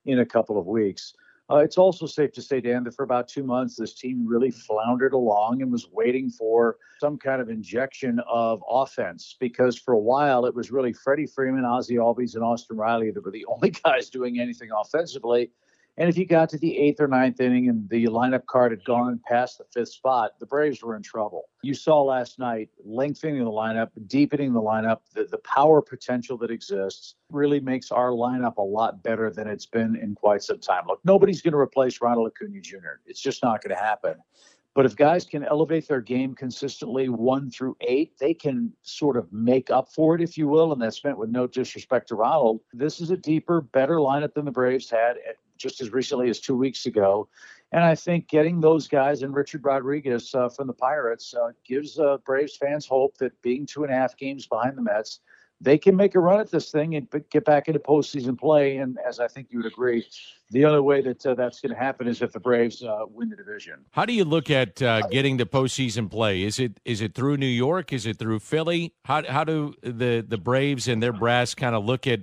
in 0.07 0.21
a 0.21 0.27
couple 0.27 0.59
of 0.59 0.65
weeks. 0.65 1.13
Uh, 1.51 1.57
it's 1.57 1.77
also 1.77 2.07
safe 2.07 2.33
to 2.33 2.41
say, 2.41 2.61
Dan, 2.61 2.85
that 2.85 2.95
for 2.95 3.03
about 3.03 3.29
two 3.29 3.43
months, 3.43 3.77
this 3.77 3.95
team 3.95 4.27
really 4.27 4.51
floundered 4.51 5.13
along 5.13 5.61
and 5.61 5.71
was 5.71 5.89
waiting 5.93 6.31
for 6.31 6.79
some 7.01 7.19
kind 7.19 7.43
of 7.43 7.51
injection 7.51 8.19
of 8.27 8.63
offense 8.69 9.37
because 9.39 9.79
for 9.79 9.93
a 9.93 9.99
while 9.99 10.47
it 10.47 10.55
was 10.55 10.71
really 10.71 10.93
Freddie 10.93 11.27
Freeman, 11.27 11.67
Ozzie 11.67 11.97
Albies, 11.97 12.35
and 12.35 12.43
Austin 12.43 12.79
Riley 12.79 13.11
that 13.11 13.23
were 13.23 13.31
the 13.31 13.45
only 13.49 13.71
guys 13.71 14.09
doing 14.09 14.41
anything 14.41 14.71
offensively. 14.75 15.51
And 15.97 16.09
if 16.09 16.19
you 16.19 16.27
got 16.27 16.49
to 16.51 16.59
the 16.59 16.77
eighth 16.77 17.01
or 17.01 17.07
ninth 17.07 17.41
inning 17.41 17.69
and 17.69 17.89
the 17.89 18.07
lineup 18.07 18.47
card 18.47 18.73
had 18.73 18.85
gone 18.85 19.21
past 19.29 19.59
the 19.59 19.65
fifth 19.73 19.91
spot, 19.91 20.33
the 20.41 20.47
Braves 20.47 20.83
were 20.83 20.97
in 20.97 21.03
trouble. 21.03 21.45
You 21.63 21.75
saw 21.75 22.03
last 22.03 22.41
night 22.41 22.69
lengthening 22.85 23.45
the 23.45 23.51
lineup, 23.51 23.91
deepening 24.09 24.53
the 24.53 24.61
lineup, 24.61 24.99
the, 25.15 25.25
the 25.25 25.39
power 25.39 25.81
potential 25.81 26.37
that 26.39 26.51
exists 26.51 27.15
really 27.31 27.61
makes 27.61 27.93
our 27.93 28.11
lineup 28.11 28.57
a 28.57 28.63
lot 28.63 29.05
better 29.05 29.31
than 29.31 29.47
it's 29.47 29.67
been 29.67 29.95
in 29.95 30.17
quite 30.17 30.43
some 30.43 30.59
time. 30.59 30.83
Look, 30.89 31.01
nobody's 31.05 31.43
going 31.43 31.53
to 31.53 31.59
replace 31.59 32.01
Ronald 32.01 32.27
Acuna 32.27 32.61
Jr., 32.61 32.99
it's 33.07 33.21
just 33.21 33.43
not 33.45 33.63
going 33.63 33.77
to 33.77 33.83
happen. 33.83 34.17
But 34.75 34.87
if 34.87 34.97
guys 34.97 35.25
can 35.25 35.45
elevate 35.45 35.87
their 35.87 36.01
game 36.01 36.35
consistently 36.35 37.09
one 37.09 37.49
through 37.49 37.77
eight, 37.83 38.19
they 38.19 38.35
can 38.35 38.73
sort 38.83 39.17
of 39.17 39.33
make 39.33 39.71
up 39.71 39.93
for 39.93 40.17
it, 40.17 40.21
if 40.21 40.37
you 40.37 40.49
will. 40.49 40.73
And 40.73 40.83
that's 40.83 41.05
meant 41.05 41.17
with 41.17 41.31
no 41.31 41.47
disrespect 41.47 42.09
to 42.09 42.17
Ronald. 42.17 42.61
This 42.73 43.01
is 43.01 43.13
a 43.13 43.17
deeper, 43.17 43.61
better 43.61 43.99
lineup 43.99 44.35
than 44.35 44.45
the 44.45 44.51
Braves 44.51 44.91
had 44.91 45.17
just 45.57 45.81
as 45.81 45.93
recently 45.93 46.29
as 46.29 46.41
two 46.41 46.57
weeks 46.57 46.87
ago. 46.87 47.29
And 47.73 47.83
I 47.83 47.95
think 47.95 48.29
getting 48.29 48.61
those 48.61 48.87
guys 48.87 49.23
and 49.23 49.35
Richard 49.35 49.65
Rodriguez 49.65 50.35
uh, 50.35 50.49
from 50.49 50.69
the 50.69 50.73
Pirates 50.73 51.35
uh, 51.35 51.51
gives 51.65 51.99
uh, 51.99 52.19
Braves 52.25 52.57
fans 52.57 52.87
hope 52.87 53.19
that 53.19 53.41
being 53.43 53.67
two 53.67 53.83
and 53.83 53.93
a 53.93 53.97
half 53.97 54.17
games 54.17 54.47
behind 54.47 54.79
the 54.79 54.83
Mets, 54.83 55.21
they 55.61 55.79
can 55.79 55.97
make 55.97 56.15
a 56.15 56.21
run 56.21 56.41
at 56.41 56.51
this 56.51 56.71
thing 56.71 56.95
and 56.95 57.09
get 57.31 57.45
back 57.45 57.69
into 57.69 57.81
postseason 57.81 58.39
play. 58.39 58.77
And 58.77 58.99
as 59.07 59.19
I 59.19 59.29
think 59.29 59.49
you 59.51 59.59
would 59.59 59.67
agree, 59.67 60.07
the 60.51 60.65
only 60.67 60.81
way 60.81 61.01
that 61.01 61.25
uh, 61.27 61.35
that's 61.35 61.61
going 61.61 61.73
to 61.73 61.79
happen 61.79 62.07
is 62.07 62.23
if 62.23 62.33
the 62.33 62.41
Braves 62.41 62.83
uh, 62.83 63.07
win 63.09 63.31
the 63.31 63.37
division. 63.37 63.85
How 63.93 64.05
do 64.05 64.13
you 64.13 64.25
look 64.25 64.51
at 64.51 64.83
uh, 64.83 65.07
getting 65.09 65.39
to 65.39 65.47
postseason 65.47 66.11
play? 66.11 66.43
Is 66.43 66.59
it 66.59 66.79
is 66.85 67.01
it 67.01 67.15
through 67.15 67.39
New 67.39 67.47
York? 67.47 67.93
Is 67.93 68.07
it 68.07 68.19
through 68.19 68.41
Philly? 68.41 68.95
How 69.05 69.25
how 69.27 69.45
do 69.45 69.75
the 69.83 70.25
the 70.27 70.39
Braves 70.39 70.87
and 70.87 71.03
their 71.03 71.13
brass 71.13 71.55
kind 71.55 71.75
of 71.75 71.85
look 71.85 72.07
at 72.07 72.21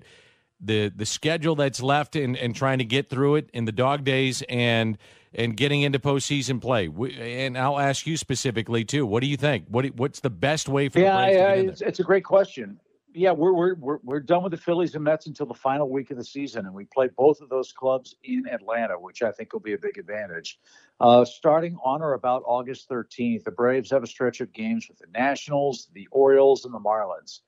the 0.62 0.89
the 0.95 1.06
schedule 1.06 1.56
that's 1.56 1.82
left 1.82 2.15
and, 2.15 2.38
and 2.38 2.56
trying 2.56 2.78
to 2.78 2.86
get 2.86 3.10
through 3.10 3.36
it 3.36 3.50
in 3.54 3.65
the 3.65 3.71
dog 3.71 4.04
days 4.04 4.43
and 4.47 4.97
and 5.34 5.56
getting 5.56 5.82
into 5.82 6.00
postseason 6.00 6.62
play. 6.62 6.89
And 7.45 7.58
I'll 7.58 7.80
ask 7.80 8.06
you 8.06 8.17
specifically 8.17 8.84
too. 8.84 9.06
What 9.06 9.21
do 9.21 9.28
you 9.28 9.38
think? 9.38 9.65
What 9.67 9.86
what's 9.95 10.19
the 10.19 10.30
best 10.30 10.69
way 10.69 10.89
for 10.89 11.00
yeah, 11.00 11.26
the 11.26 11.32
yeah, 11.34 11.54
it's, 11.54 11.82
it's, 11.82 12.00
a 12.00 12.04
great 12.04 12.24
question. 12.24 12.80
Yeah, 13.13 13.32
we're, 13.32 13.54
we're 13.54 13.76
we're 13.76 13.97
we're 14.04 14.19
done 14.19 14.43
with 14.43 14.52
the 14.52 14.58
Phillies 14.58 14.95
and 14.95 15.04
Mets 15.04 15.28
until 15.28 15.45
the 15.45 15.54
final 15.54 15.89
week 15.89 16.12
of 16.12 16.17
the 16.17 16.24
season, 16.24 16.65
and 16.65 16.74
we 16.74 16.86
play 16.86 17.10
both 17.17 17.41
of 17.41 17.50
those 17.50 17.71
clubs 17.74 18.15
in 18.24 18.47
Atlanta, 18.50 18.93
which 18.93 19.21
I 19.21 19.32
think 19.32 19.52
will 19.52 19.60
be 19.60 19.74
a 19.74 19.78
big 19.78 19.97
advantage. 19.97 20.60
Uh, 21.00 21.26
starting 21.26 21.78
on 21.84 22.02
or 22.02 22.13
about 22.13 22.43
August 22.45 22.89
13th, 22.89 23.43
the 23.43 23.52
Braves 23.52 23.89
have 23.91 24.04
a 24.04 24.08
stretch 24.08 24.39
of 24.39 24.54
games 24.54 24.88
with 24.88 25.00
the 25.00 25.08
Nationals, 25.13 25.89
the 25.93 26.08
Orioles, 26.12 26.63
and 26.63 26.74
the 26.74 26.80
Marlins. 26.80 27.41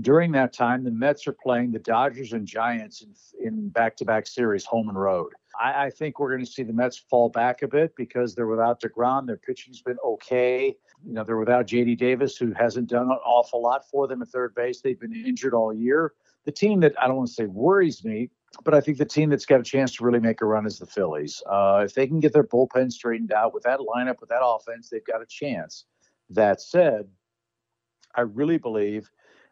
During 0.00 0.30
that 0.32 0.52
time, 0.52 0.84
the 0.84 0.92
Mets 0.92 1.26
are 1.26 1.32
playing 1.32 1.72
the 1.72 1.80
Dodgers 1.80 2.32
and 2.32 2.46
Giants 2.46 3.02
in, 3.02 3.46
in 3.46 3.68
back-to-back 3.70 4.28
series, 4.28 4.64
home 4.64 4.88
and 4.88 4.98
road. 4.98 5.32
I, 5.60 5.86
I 5.86 5.90
think 5.90 6.20
we're 6.20 6.30
going 6.30 6.44
to 6.44 6.50
see 6.50 6.62
the 6.62 6.72
Mets 6.72 6.96
fall 6.96 7.28
back 7.28 7.62
a 7.62 7.68
bit 7.68 7.94
because 7.96 8.34
they're 8.34 8.46
without 8.46 8.80
Degrom. 8.80 9.26
Their 9.26 9.36
pitching's 9.36 9.82
been 9.82 9.96
okay. 10.04 10.76
You 11.04 11.14
know, 11.14 11.24
they're 11.24 11.36
without 11.36 11.66
J.D. 11.66 11.96
Davis, 11.96 12.36
who 12.36 12.52
hasn't 12.52 12.88
done 12.88 13.06
an 13.06 13.18
awful 13.24 13.60
lot 13.60 13.88
for 13.90 14.06
them 14.06 14.22
at 14.22 14.28
third 14.28 14.54
base. 14.54 14.80
They've 14.80 14.98
been 14.98 15.14
injured 15.14 15.54
all 15.54 15.74
year. 15.74 16.12
The 16.44 16.52
team 16.52 16.80
that 16.80 16.94
I 17.02 17.08
don't 17.08 17.16
want 17.16 17.28
to 17.28 17.34
say 17.34 17.46
worries 17.46 18.04
me, 18.04 18.30
but 18.64 18.74
I 18.74 18.80
think 18.80 18.98
the 18.98 19.04
team 19.04 19.30
that's 19.30 19.46
got 19.46 19.60
a 19.60 19.64
chance 19.64 19.96
to 19.96 20.04
really 20.04 20.20
make 20.20 20.40
a 20.40 20.46
run 20.46 20.64
is 20.64 20.78
the 20.78 20.86
Phillies. 20.86 21.42
Uh, 21.50 21.82
if 21.84 21.94
they 21.94 22.06
can 22.06 22.20
get 22.20 22.32
their 22.32 22.44
bullpen 22.44 22.92
straightened 22.92 23.32
out 23.32 23.52
with 23.52 23.64
that 23.64 23.80
lineup, 23.80 24.20
with 24.20 24.30
that 24.30 24.44
offense, 24.44 24.88
they've 24.88 25.04
got 25.04 25.22
a 25.22 25.26
chance. 25.26 25.86
That 26.30 26.60
said, 26.60 27.08
I 28.14 28.22
really 28.22 28.58
believe 28.58 29.10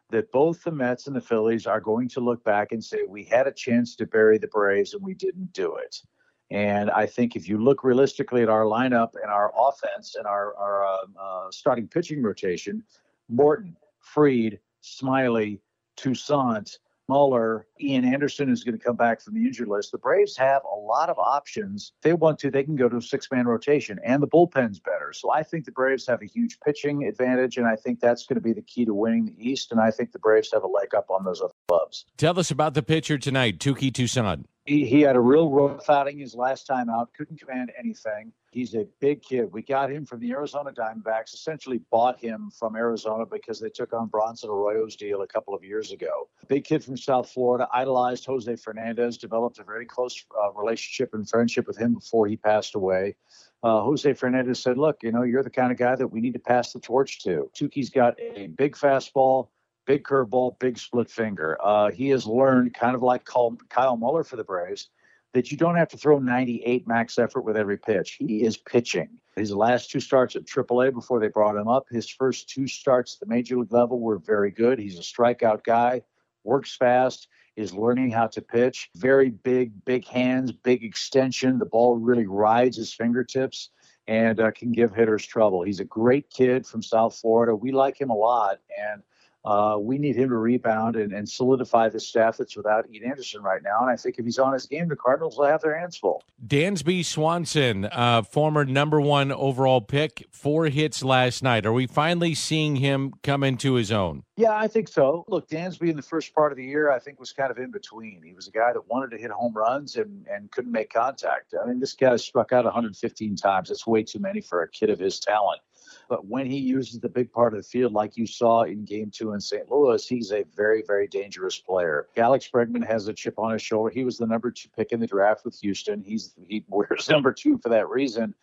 that 0.09 0.31
both 0.31 0.63
the 0.63 0.71
Mets 0.71 1.07
and 1.07 1.15
the 1.15 1.21
Phillies 1.21 1.67
are 1.67 1.81
going 1.81 2.07
to 2.09 2.21
look 2.21 2.43
back 2.43 2.71
and 2.71 2.83
say, 2.83 2.99
we 3.07 3.23
had 3.23 3.47
a 3.47 3.51
chance 3.51 3.95
to 3.97 4.05
bury 4.05 4.37
the 4.37 4.47
Braves 4.47 4.93
and 4.93 5.03
we 5.03 5.13
didn't 5.13 5.51
do 5.53 5.75
it. 5.75 6.01
And 6.49 6.89
I 6.91 7.05
think 7.05 7.35
if 7.35 7.49
you 7.49 7.57
look 7.57 7.83
realistically 7.83 8.41
at 8.41 8.49
our 8.49 8.63
lineup 8.63 9.09
and 9.21 9.29
our 9.29 9.51
offense 9.57 10.15
and 10.15 10.25
our, 10.25 10.55
our 10.55 10.85
uh, 10.85 10.97
uh, 11.19 11.51
starting 11.51 11.87
pitching 11.87 12.23
rotation, 12.23 12.83
Morton, 13.27 13.75
Fried, 13.99 14.59
Smyly, 14.81 15.59
Toussaint, 15.97 16.77
Muller, 17.07 17.67
Ian 17.79 18.05
Anderson 18.05 18.49
is 18.49 18.63
going 18.63 18.77
to 18.77 18.83
come 18.83 18.95
back 18.95 19.21
from 19.21 19.35
the 19.35 19.41
injury 19.41 19.65
list. 19.65 19.91
The 19.91 19.97
Braves 19.97 20.35
have 20.37 20.61
a 20.63 20.75
lot 20.75 21.09
of 21.09 21.17
options. 21.17 21.93
If 21.97 22.01
they 22.03 22.13
want 22.13 22.39
to, 22.39 22.51
they 22.51 22.63
can 22.63 22.75
go 22.75 22.89
to 22.89 22.97
a 22.97 23.01
six 23.01 23.29
man 23.31 23.47
rotation, 23.47 23.99
and 24.03 24.21
the 24.21 24.27
bullpen's 24.27 24.79
better. 24.79 25.13
So 25.13 25.31
I 25.31 25.43
think 25.43 25.65
the 25.65 25.71
Braves 25.71 26.05
have 26.07 26.21
a 26.21 26.25
huge 26.25 26.59
pitching 26.59 27.05
advantage, 27.05 27.57
and 27.57 27.67
I 27.67 27.75
think 27.75 27.99
that's 27.99 28.25
going 28.25 28.35
to 28.35 28.41
be 28.41 28.53
the 28.53 28.61
key 28.61 28.85
to 28.85 28.93
winning 28.93 29.25
the 29.25 29.49
East. 29.49 29.71
And 29.71 29.79
I 29.79 29.91
think 29.91 30.11
the 30.11 30.19
Braves 30.19 30.51
have 30.53 30.63
a 30.63 30.67
leg 30.67 30.93
up 30.95 31.09
on 31.09 31.23
those 31.23 31.41
other 31.41 31.53
clubs. 31.67 32.05
Tell 32.17 32.37
us 32.39 32.51
about 32.51 32.73
the 32.73 32.83
pitcher 32.83 33.17
tonight, 33.17 33.59
Touki 33.59 33.93
Toussaint 33.93 34.45
he, 34.67 34.85
he 34.85 35.01
had 35.01 35.15
a 35.15 35.19
real 35.19 35.49
rough 35.49 35.89
outing 35.89 36.19
his 36.19 36.35
last 36.35 36.67
time 36.67 36.89
out, 36.89 37.09
couldn't 37.13 37.39
command 37.39 37.71
anything. 37.79 38.33
He's 38.57 38.73
a 38.73 38.87
big 38.99 39.21
kid. 39.21 39.53
We 39.53 39.61
got 39.61 39.91
him 39.91 40.03
from 40.03 40.19
the 40.19 40.31
Arizona 40.31 40.71
Diamondbacks, 40.71 41.31
essentially 41.31 41.79
bought 41.91 42.19
him 42.19 42.49
from 42.49 42.75
Arizona 42.75 43.23
because 43.23 43.59
they 43.59 43.69
took 43.69 43.93
on 43.93 44.07
Bronson 44.07 44.49
Arroyo's 44.49 44.95
deal 44.95 45.21
a 45.21 45.27
couple 45.27 45.53
of 45.53 45.63
years 45.63 45.91
ago. 45.91 46.27
Big 46.47 46.63
kid 46.63 46.83
from 46.83 46.97
South 46.97 47.29
Florida, 47.29 47.67
idolized 47.71 48.25
Jose 48.25 48.55
Fernandez, 48.55 49.19
developed 49.19 49.59
a 49.59 49.63
very 49.63 49.85
close 49.85 50.25
uh, 50.43 50.51
relationship 50.53 51.13
and 51.13 51.29
friendship 51.29 51.67
with 51.67 51.77
him 51.77 51.93
before 51.93 52.25
he 52.25 52.35
passed 52.35 52.73
away. 52.73 53.15
Uh, 53.61 53.81
Jose 53.81 54.11
Fernandez 54.13 54.59
said, 54.59 54.79
Look, 54.79 55.03
you 55.03 55.11
know, 55.11 55.21
you're 55.21 55.43
the 55.43 55.51
kind 55.51 55.71
of 55.71 55.77
guy 55.77 55.95
that 55.95 56.07
we 56.07 56.19
need 56.19 56.33
to 56.33 56.39
pass 56.39 56.73
the 56.73 56.79
torch 56.79 57.21
to. 57.25 57.51
Touki's 57.55 57.91
got 57.91 58.19
a 58.19 58.47
big 58.47 58.75
fastball, 58.75 59.49
big 59.85 60.03
curveball, 60.03 60.57
big 60.57 60.79
split 60.79 61.11
finger. 61.11 61.59
Uh, 61.63 61.91
he 61.91 62.09
has 62.09 62.25
learned, 62.25 62.73
kind 62.73 62.95
of 62.95 63.03
like 63.03 63.23
Kyle 63.23 63.97
Muller 63.97 64.23
for 64.23 64.35
the 64.35 64.43
Braves, 64.43 64.89
that 65.33 65.51
you 65.51 65.57
don't 65.57 65.75
have 65.75 65.89
to 65.89 65.97
throw 65.97 66.19
98 66.19 66.87
max 66.87 67.19
effort 67.19 67.41
with 67.41 67.57
every 67.57 67.77
pitch. 67.77 68.17
He 68.19 68.43
is 68.43 68.57
pitching. 68.57 69.09
His 69.35 69.53
last 69.53 69.91
two 69.91 69.99
starts 69.99 70.35
at 70.35 70.45
AAA 70.45 70.93
before 70.93 71.19
they 71.19 71.27
brought 71.27 71.55
him 71.55 71.67
up, 71.67 71.85
his 71.91 72.09
first 72.09 72.49
two 72.49 72.67
starts 72.67 73.15
at 73.15 73.27
the 73.27 73.33
major 73.33 73.57
league 73.57 73.71
level 73.71 73.99
were 73.99 74.17
very 74.17 74.51
good. 74.51 74.79
He's 74.79 74.97
a 74.97 75.01
strikeout 75.01 75.63
guy, 75.63 76.01
works 76.43 76.75
fast, 76.75 77.27
is 77.55 77.73
learning 77.73 78.11
how 78.11 78.27
to 78.27 78.41
pitch. 78.41 78.89
Very 78.95 79.29
big, 79.29 79.83
big 79.83 80.07
hands, 80.07 80.51
big 80.51 80.83
extension. 80.83 81.59
The 81.59 81.65
ball 81.65 81.97
really 81.97 82.27
rides 82.27 82.77
his 82.77 82.93
fingertips 82.93 83.71
and 84.07 84.39
uh, 84.39 84.51
can 84.51 84.71
give 84.71 84.93
hitters 84.93 85.25
trouble. 85.25 85.63
He's 85.63 85.79
a 85.79 85.85
great 85.85 86.29
kid 86.29 86.65
from 86.65 86.81
South 86.81 87.15
Florida. 87.15 87.55
We 87.55 87.71
like 87.71 87.99
him 87.99 88.09
a 88.09 88.15
lot, 88.15 88.59
and 88.79 89.03
uh, 89.47 89.77
we 89.79 89.97
need 89.97 90.17
him 90.17 90.27
to 90.27 90.35
rebound 90.35 90.97
and, 90.97 91.13
and 91.13 91.27
solidify 91.27 91.87
the 91.87 92.01
staff 92.01 92.35
that's 92.35 92.57
without 92.57 92.85
Ian 92.91 93.05
Anderson 93.05 93.41
right 93.41 93.63
now. 93.63 93.79
And 93.79 93.89
I 93.89 93.95
think 93.95 94.19
if 94.19 94.25
he's 94.25 94.39
on 94.39 94.51
his 94.51 94.65
game, 94.65 94.89
the 94.89 94.95
Cardinals 94.97 95.37
will 95.37 95.45
have 95.45 95.61
their 95.61 95.79
hands 95.79 95.95
full. 95.95 96.21
Dansby 96.45 97.05
Swanson, 97.05 97.85
uh, 97.85 98.23
former 98.23 98.65
number 98.65 98.99
one 98.99 99.31
overall 99.31 99.79
pick, 99.79 100.27
four 100.31 100.65
hits 100.65 101.01
last 101.01 101.43
night. 101.43 101.65
Are 101.65 101.71
we 101.71 101.87
finally 101.87 102.35
seeing 102.35 102.75
him 102.75 103.13
come 103.23 103.41
into 103.41 103.75
his 103.75 103.89
own? 103.89 104.23
Yeah, 104.35 104.51
I 104.51 104.67
think 104.67 104.89
so. 104.89 105.23
Look, 105.29 105.47
Dansby 105.47 105.89
in 105.89 105.95
the 105.95 106.01
first 106.01 106.35
part 106.35 106.51
of 106.51 106.57
the 106.57 106.65
year, 106.65 106.91
I 106.91 106.99
think 106.99 107.17
was 107.17 107.31
kind 107.31 107.49
of 107.49 107.57
in 107.57 107.71
between. 107.71 108.21
He 108.23 108.33
was 108.33 108.49
a 108.49 108.51
guy 108.51 108.73
that 108.73 108.89
wanted 108.89 109.11
to 109.11 109.17
hit 109.17 109.31
home 109.31 109.53
runs 109.53 109.95
and, 109.95 110.27
and 110.29 110.51
couldn't 110.51 110.73
make 110.73 110.91
contact. 110.91 111.53
I 111.59 111.65
mean, 111.65 111.79
this 111.79 111.93
guy 111.93 112.17
struck 112.17 112.51
out 112.51 112.65
115 112.65 113.37
times. 113.37 113.69
That's 113.69 113.87
way 113.87 114.03
too 114.03 114.19
many 114.19 114.41
for 114.41 114.63
a 114.63 114.69
kid 114.69 114.89
of 114.89 114.99
his 114.99 115.21
talent. 115.21 115.61
But 116.09 116.25
when 116.25 116.45
he 116.45 116.57
uses 116.57 116.99
the 116.99 117.09
big 117.09 117.31
part 117.31 117.53
of 117.53 117.61
the 117.61 117.67
field, 117.67 117.93
like 117.93 118.15
you 118.15 118.25
saw 118.25 118.63
in 118.63 118.85
game 118.85 119.11
two 119.11 119.33
in 119.33 119.41
St. 119.41 119.69
Louis, 119.69 120.07
he's 120.07 120.31
a 120.31 120.45
very, 120.55 120.83
very 120.85 121.07
dangerous 121.07 121.57
player. 121.59 122.07
Alex 122.15 122.49
Bregman 122.53 122.85
has 122.85 123.07
a 123.07 123.13
chip 123.13 123.37
on 123.37 123.51
his 123.51 123.61
shoulder. 123.61 123.89
He 123.89 124.05
was 124.05 124.17
the 124.17 124.27
number 124.27 124.51
two 124.51 124.69
pick 124.75 124.91
in 124.91 124.99
the 124.99 125.07
draft 125.07 125.43
with 125.43 125.59
Houston. 125.59 126.01
He's 126.01 126.33
he 126.47 126.63
wears 126.67 127.09
number 127.09 127.33
two 127.33 127.57
for 127.57 127.69
that 127.69 127.89
reason. 127.89 128.33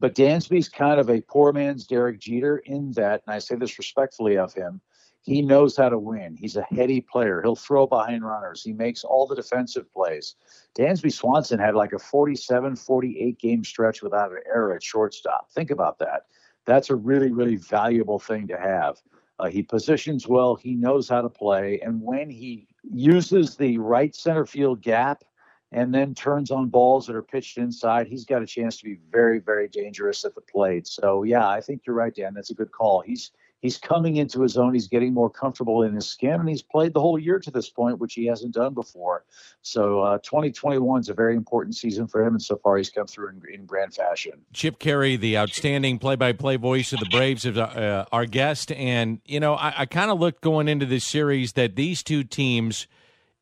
But 0.00 0.16
Dansby's 0.16 0.68
kind 0.68 0.98
of 0.98 1.08
a 1.08 1.20
poor 1.20 1.52
man's 1.52 1.86
Derek 1.86 2.18
Jeter 2.18 2.58
in 2.58 2.90
that, 2.92 3.22
and 3.24 3.34
I 3.34 3.38
say 3.38 3.54
this 3.54 3.78
respectfully 3.78 4.36
of 4.36 4.52
him, 4.52 4.80
he 5.20 5.40
knows 5.42 5.76
how 5.76 5.88
to 5.88 5.98
win. 5.98 6.36
He's 6.36 6.56
a 6.56 6.62
heady 6.62 7.00
player. 7.00 7.40
He'll 7.40 7.54
throw 7.54 7.86
behind 7.86 8.26
runners. 8.26 8.64
He 8.64 8.72
makes 8.72 9.04
all 9.04 9.28
the 9.28 9.36
defensive 9.36 9.92
plays. 9.92 10.34
Dansby 10.76 11.12
Swanson 11.12 11.60
had 11.60 11.76
like 11.76 11.92
a 11.92 12.00
47, 12.00 12.74
48 12.74 13.38
game 13.38 13.62
stretch 13.62 14.02
without 14.02 14.32
an 14.32 14.38
error 14.44 14.74
at 14.74 14.82
shortstop. 14.82 15.52
Think 15.52 15.70
about 15.70 16.00
that 16.00 16.22
that's 16.66 16.90
a 16.90 16.94
really, 16.94 17.32
really 17.32 17.56
valuable 17.56 18.18
thing 18.18 18.46
to 18.48 18.58
have. 18.58 18.96
Uh, 19.38 19.48
he 19.48 19.62
positions 19.62 20.28
well, 20.28 20.54
he 20.54 20.74
knows 20.74 21.08
how 21.08 21.20
to 21.20 21.28
play, 21.28 21.80
and 21.80 22.00
when 22.00 22.30
he 22.30 22.68
uses 22.92 23.56
the 23.56 23.78
right 23.78 24.14
center 24.14 24.46
field 24.46 24.80
gap 24.80 25.24
and 25.72 25.94
then 25.94 26.14
turns 26.14 26.50
on 26.50 26.68
balls 26.68 27.06
that 27.06 27.16
are 27.16 27.22
pitched 27.22 27.56
inside, 27.56 28.06
he's 28.06 28.24
got 28.24 28.42
a 28.42 28.46
chance 28.46 28.76
to 28.76 28.84
be 28.84 28.98
very, 29.10 29.38
very 29.38 29.68
dangerous 29.68 30.24
at 30.24 30.34
the 30.34 30.40
plate. 30.40 30.86
So, 30.86 31.22
yeah, 31.22 31.48
I 31.48 31.60
think 31.60 31.82
you're 31.86 31.96
right, 31.96 32.14
Dan. 32.14 32.34
That's 32.34 32.50
a 32.50 32.54
good 32.54 32.70
call. 32.70 33.00
He's 33.00 33.32
he's 33.62 33.78
coming 33.78 34.16
into 34.16 34.42
his 34.42 34.58
own. 34.58 34.74
He's 34.74 34.88
getting 34.88 35.14
more 35.14 35.30
comfortable 35.30 35.84
in 35.84 35.94
his 35.94 36.06
skin, 36.06 36.34
and 36.34 36.48
he's 36.48 36.60
played 36.60 36.92
the 36.92 37.00
whole 37.00 37.18
year 37.18 37.38
to 37.38 37.50
this 37.50 37.70
point, 37.70 37.98
which 37.98 38.12
he 38.12 38.26
hasn't 38.26 38.52
done 38.52 38.74
before. 38.74 39.24
So 39.62 40.00
uh, 40.00 40.18
2021 40.18 41.00
is 41.00 41.08
a 41.08 41.14
very 41.14 41.36
important 41.36 41.76
season 41.76 42.06
for 42.06 42.22
him, 42.22 42.34
and 42.34 42.42
so 42.42 42.56
far 42.56 42.76
he's 42.76 42.90
come 42.90 43.06
through 43.06 43.28
in, 43.28 43.42
in 43.54 43.64
grand 43.64 43.94
fashion. 43.94 44.32
Chip 44.52 44.78
Caray, 44.78 45.16
the 45.16 45.38
outstanding 45.38 45.98
play-by-play 45.98 46.56
voice 46.56 46.92
of 46.92 46.98
the 46.98 47.06
Braves, 47.06 47.46
is 47.46 47.56
uh, 47.56 48.04
our 48.12 48.26
guest, 48.26 48.72
and 48.72 49.20
you 49.24 49.40
know 49.40 49.54
I, 49.54 49.72
I 49.78 49.86
kind 49.86 50.10
of 50.10 50.20
looked 50.20 50.42
going 50.42 50.68
into 50.68 50.84
this 50.84 51.04
series 51.04 51.54
that 51.54 51.76
these 51.76 52.02
two 52.02 52.24
teams. 52.24 52.86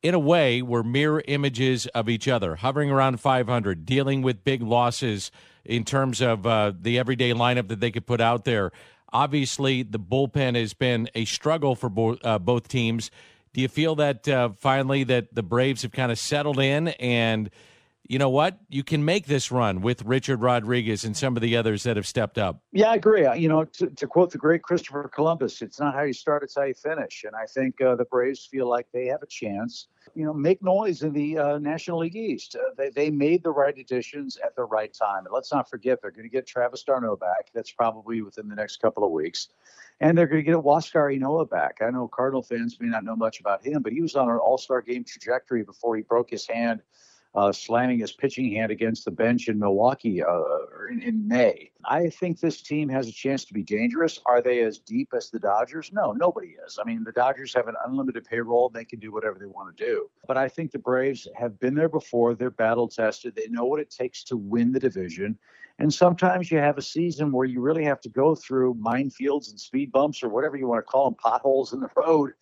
In 0.03 0.15
a 0.15 0.19
way, 0.19 0.63
were 0.63 0.83
mirror 0.83 1.23
images 1.29 1.85
of 1.89 2.09
each 2.09 2.27
other, 2.27 2.57
hovering 2.57 2.91
around 2.91 3.21
500, 3.21 3.85
dealing 3.85 4.23
with 4.23 4.43
big 4.45 4.63
losses 4.63 5.31
in 5.63 5.85
terms 5.85 6.23
of 6.23 6.47
uh, 6.47 6.73
the 6.81 6.99
everyday 6.99 7.33
lineup 7.35 7.69
that 7.69 7.81
they 7.81 7.91
could 7.91 8.07
put 8.07 8.19
out 8.19 8.47
there. 8.47 8.73
Obviously, 9.13 9.83
the 9.83 9.99
bullpen 9.99 10.57
has 10.57 10.75
been 10.75 11.09
a 11.15 11.25
struggle 11.25 11.75
for 11.75 11.89
bo- 11.89 12.19
uh, 12.23 12.39
both 12.39 12.69
teams. 12.69 13.11
Do 13.53 13.61
you 13.61 13.69
feel 13.69 13.95
that 13.97 14.29
uh, 14.29 14.51
finally 14.51 15.05
that 15.05 15.35
the 15.35 15.43
Braves 15.43 15.83
have 15.83 15.93
kind 15.93 16.13
of 16.13 16.19
settled 16.19 16.61
in 16.61 16.89
and 16.89 17.51
you 18.11 18.19
know 18.19 18.29
what? 18.29 18.59
You 18.69 18.83
can 18.83 19.05
make 19.05 19.27
this 19.27 19.53
run 19.53 19.83
with 19.83 20.03
Richard 20.03 20.43
Rodriguez 20.43 21.05
and 21.05 21.17
some 21.17 21.37
of 21.37 21.43
the 21.43 21.57
others 21.57 21.85
that 21.85 21.97
have 21.97 22.09
stepped 22.09 22.39
up. 22.39 22.61
Yeah, 22.73 22.91
I 22.91 22.97
agree. 22.97 23.25
You 23.39 23.49
know, 23.49 23.65
to, 23.65 23.87
to 23.87 24.07
quote 24.09 24.33
the 24.33 24.39
great 24.39 24.63
Christopher 24.65 25.09
Columbus, 25.15 25.63
it's 25.63 25.79
not 25.79 25.95
how 25.95 26.03
you 26.03 26.13
start, 26.13 26.43
it's 26.43 26.57
how 26.57 26.65
you 26.65 26.75
finish. 26.75 27.23
And 27.23 27.37
I 27.37 27.47
think 27.47 27.81
uh, 27.81 27.95
the 27.95 28.07
Braves 28.07 28.45
feel 28.45 28.69
like 28.69 28.89
they 28.93 29.07
have 29.07 29.23
a 29.23 29.29
chance. 29.29 29.87
You 30.17 30.25
know, 30.25 30.33
make 30.33 30.61
noise 30.61 31.05
in 31.05 31.13
the 31.13 31.39
uh, 31.39 31.59
National 31.59 32.01
League 32.01 32.17
East. 32.17 32.57
Uh, 32.57 32.75
they, 32.77 32.91
they 32.91 33.11
made 33.11 33.45
the 33.45 33.53
right 33.53 33.79
additions 33.79 34.39
at 34.39 34.57
the 34.57 34.65
right 34.65 34.93
time. 34.93 35.25
And 35.27 35.33
let's 35.33 35.53
not 35.53 35.71
forget, 35.71 36.03
they're 36.03 36.11
going 36.11 36.25
to 36.25 36.29
get 36.29 36.49
Travis 36.49 36.83
d'Arnaud 36.83 37.19
back. 37.19 37.53
That's 37.55 37.71
probably 37.71 38.23
within 38.23 38.49
the 38.49 38.57
next 38.57 38.79
couple 38.79 39.05
of 39.05 39.13
weeks. 39.13 39.51
And 40.01 40.19
they're 40.19 40.27
going 40.27 40.45
to 40.45 40.51
get 40.51 40.57
Huascar 40.57 41.17
Ynoa 41.17 41.49
back. 41.49 41.79
I 41.81 41.91
know 41.91 42.09
Cardinal 42.09 42.43
fans 42.43 42.77
may 42.81 42.89
not 42.89 43.05
know 43.05 43.15
much 43.15 43.39
about 43.39 43.65
him, 43.65 43.83
but 43.83 43.93
he 43.93 44.03
was 44.03 44.17
on 44.17 44.29
an 44.29 44.39
all 44.39 44.59
star 44.59 44.83
game 44.83 45.05
trajectory 45.05 45.63
before 45.63 45.95
he 45.95 46.03
broke 46.03 46.29
his 46.29 46.45
hand 46.49 46.83
uh, 47.35 47.53
slamming 47.53 48.01
his 48.01 48.13
pitching 48.13 48.53
hand 48.53 48.73
against 48.73 49.05
the 49.05 49.11
bench 49.11 49.49
in 49.49 49.59
Milwaukee 49.59 50.23
uh, 50.23 50.41
in, 50.91 51.01
in, 51.03 51.29
May. 51.29 51.71
I 51.85 52.09
think 52.09 52.41
this 52.41 52.61
team 52.61 52.89
has 52.89 53.07
a 53.09 53.13
chance 53.13 53.45
to 53.45 53.55
be 53.55 53.63
dangerous. 53.63 54.19
Are 54.27 54.43
they 54.43 54.61
as 54.63 54.79
deep 54.79 55.11
as 55.17 55.31
the 55.31 55.39
Dodgers? 55.39 55.93
No, 55.93 56.13
nobody 56.13 56.57
is. 56.67 56.79
I 56.81 56.85
mean, 56.85 57.05
the 57.05 57.13
Dodgers 57.13 57.55
have 57.55 57.69
an 57.69 57.77
unlimited 57.87 58.25
payroll. 58.25 58.69
They 58.69 58.85
can 58.85 58.99
do 58.99 59.13
whatever 59.13 59.39
they 59.39 59.47
want 59.47 59.77
to 59.77 59.85
do. 59.85 60.11
But 60.27 60.39
I 60.39 60.49
think 60.49 60.73
the 60.73 60.79
Braves 60.79 61.29
have 61.37 61.59
been 61.61 61.75
there 61.75 61.89
before. 61.89 62.35
They're 62.35 62.51
battle 62.51 62.89
tested. 62.89 63.37
They 63.37 63.47
know 63.49 63.65
what 63.65 63.81
it 63.81 63.91
takes 63.91 64.25
to 64.25 64.37
win 64.37 64.73
the 64.73 64.81
division. 64.81 65.39
And 65.79 65.93
sometimes 65.93 66.51
you 66.51 66.59
have 66.59 66.77
a 66.77 66.83
season 66.83 67.33
where 67.33 67.47
you 67.47 67.61
really 67.61 67.85
have 67.85 68.01
to 68.03 68.09
go 68.11 68.35
through 68.35 68.75
minefields 68.75 69.51
and 69.51 69.59
speed 69.59 69.93
bumps 69.93 70.23
or 70.23 70.29
whatever 70.29 70.57
you 70.57 70.67
want 70.67 70.85
to 70.85 70.91
call 70.91 71.05
them, 71.07 71.15
potholes 71.15 71.73
in 71.73 71.81
the 71.81 71.89
road 71.97 72.33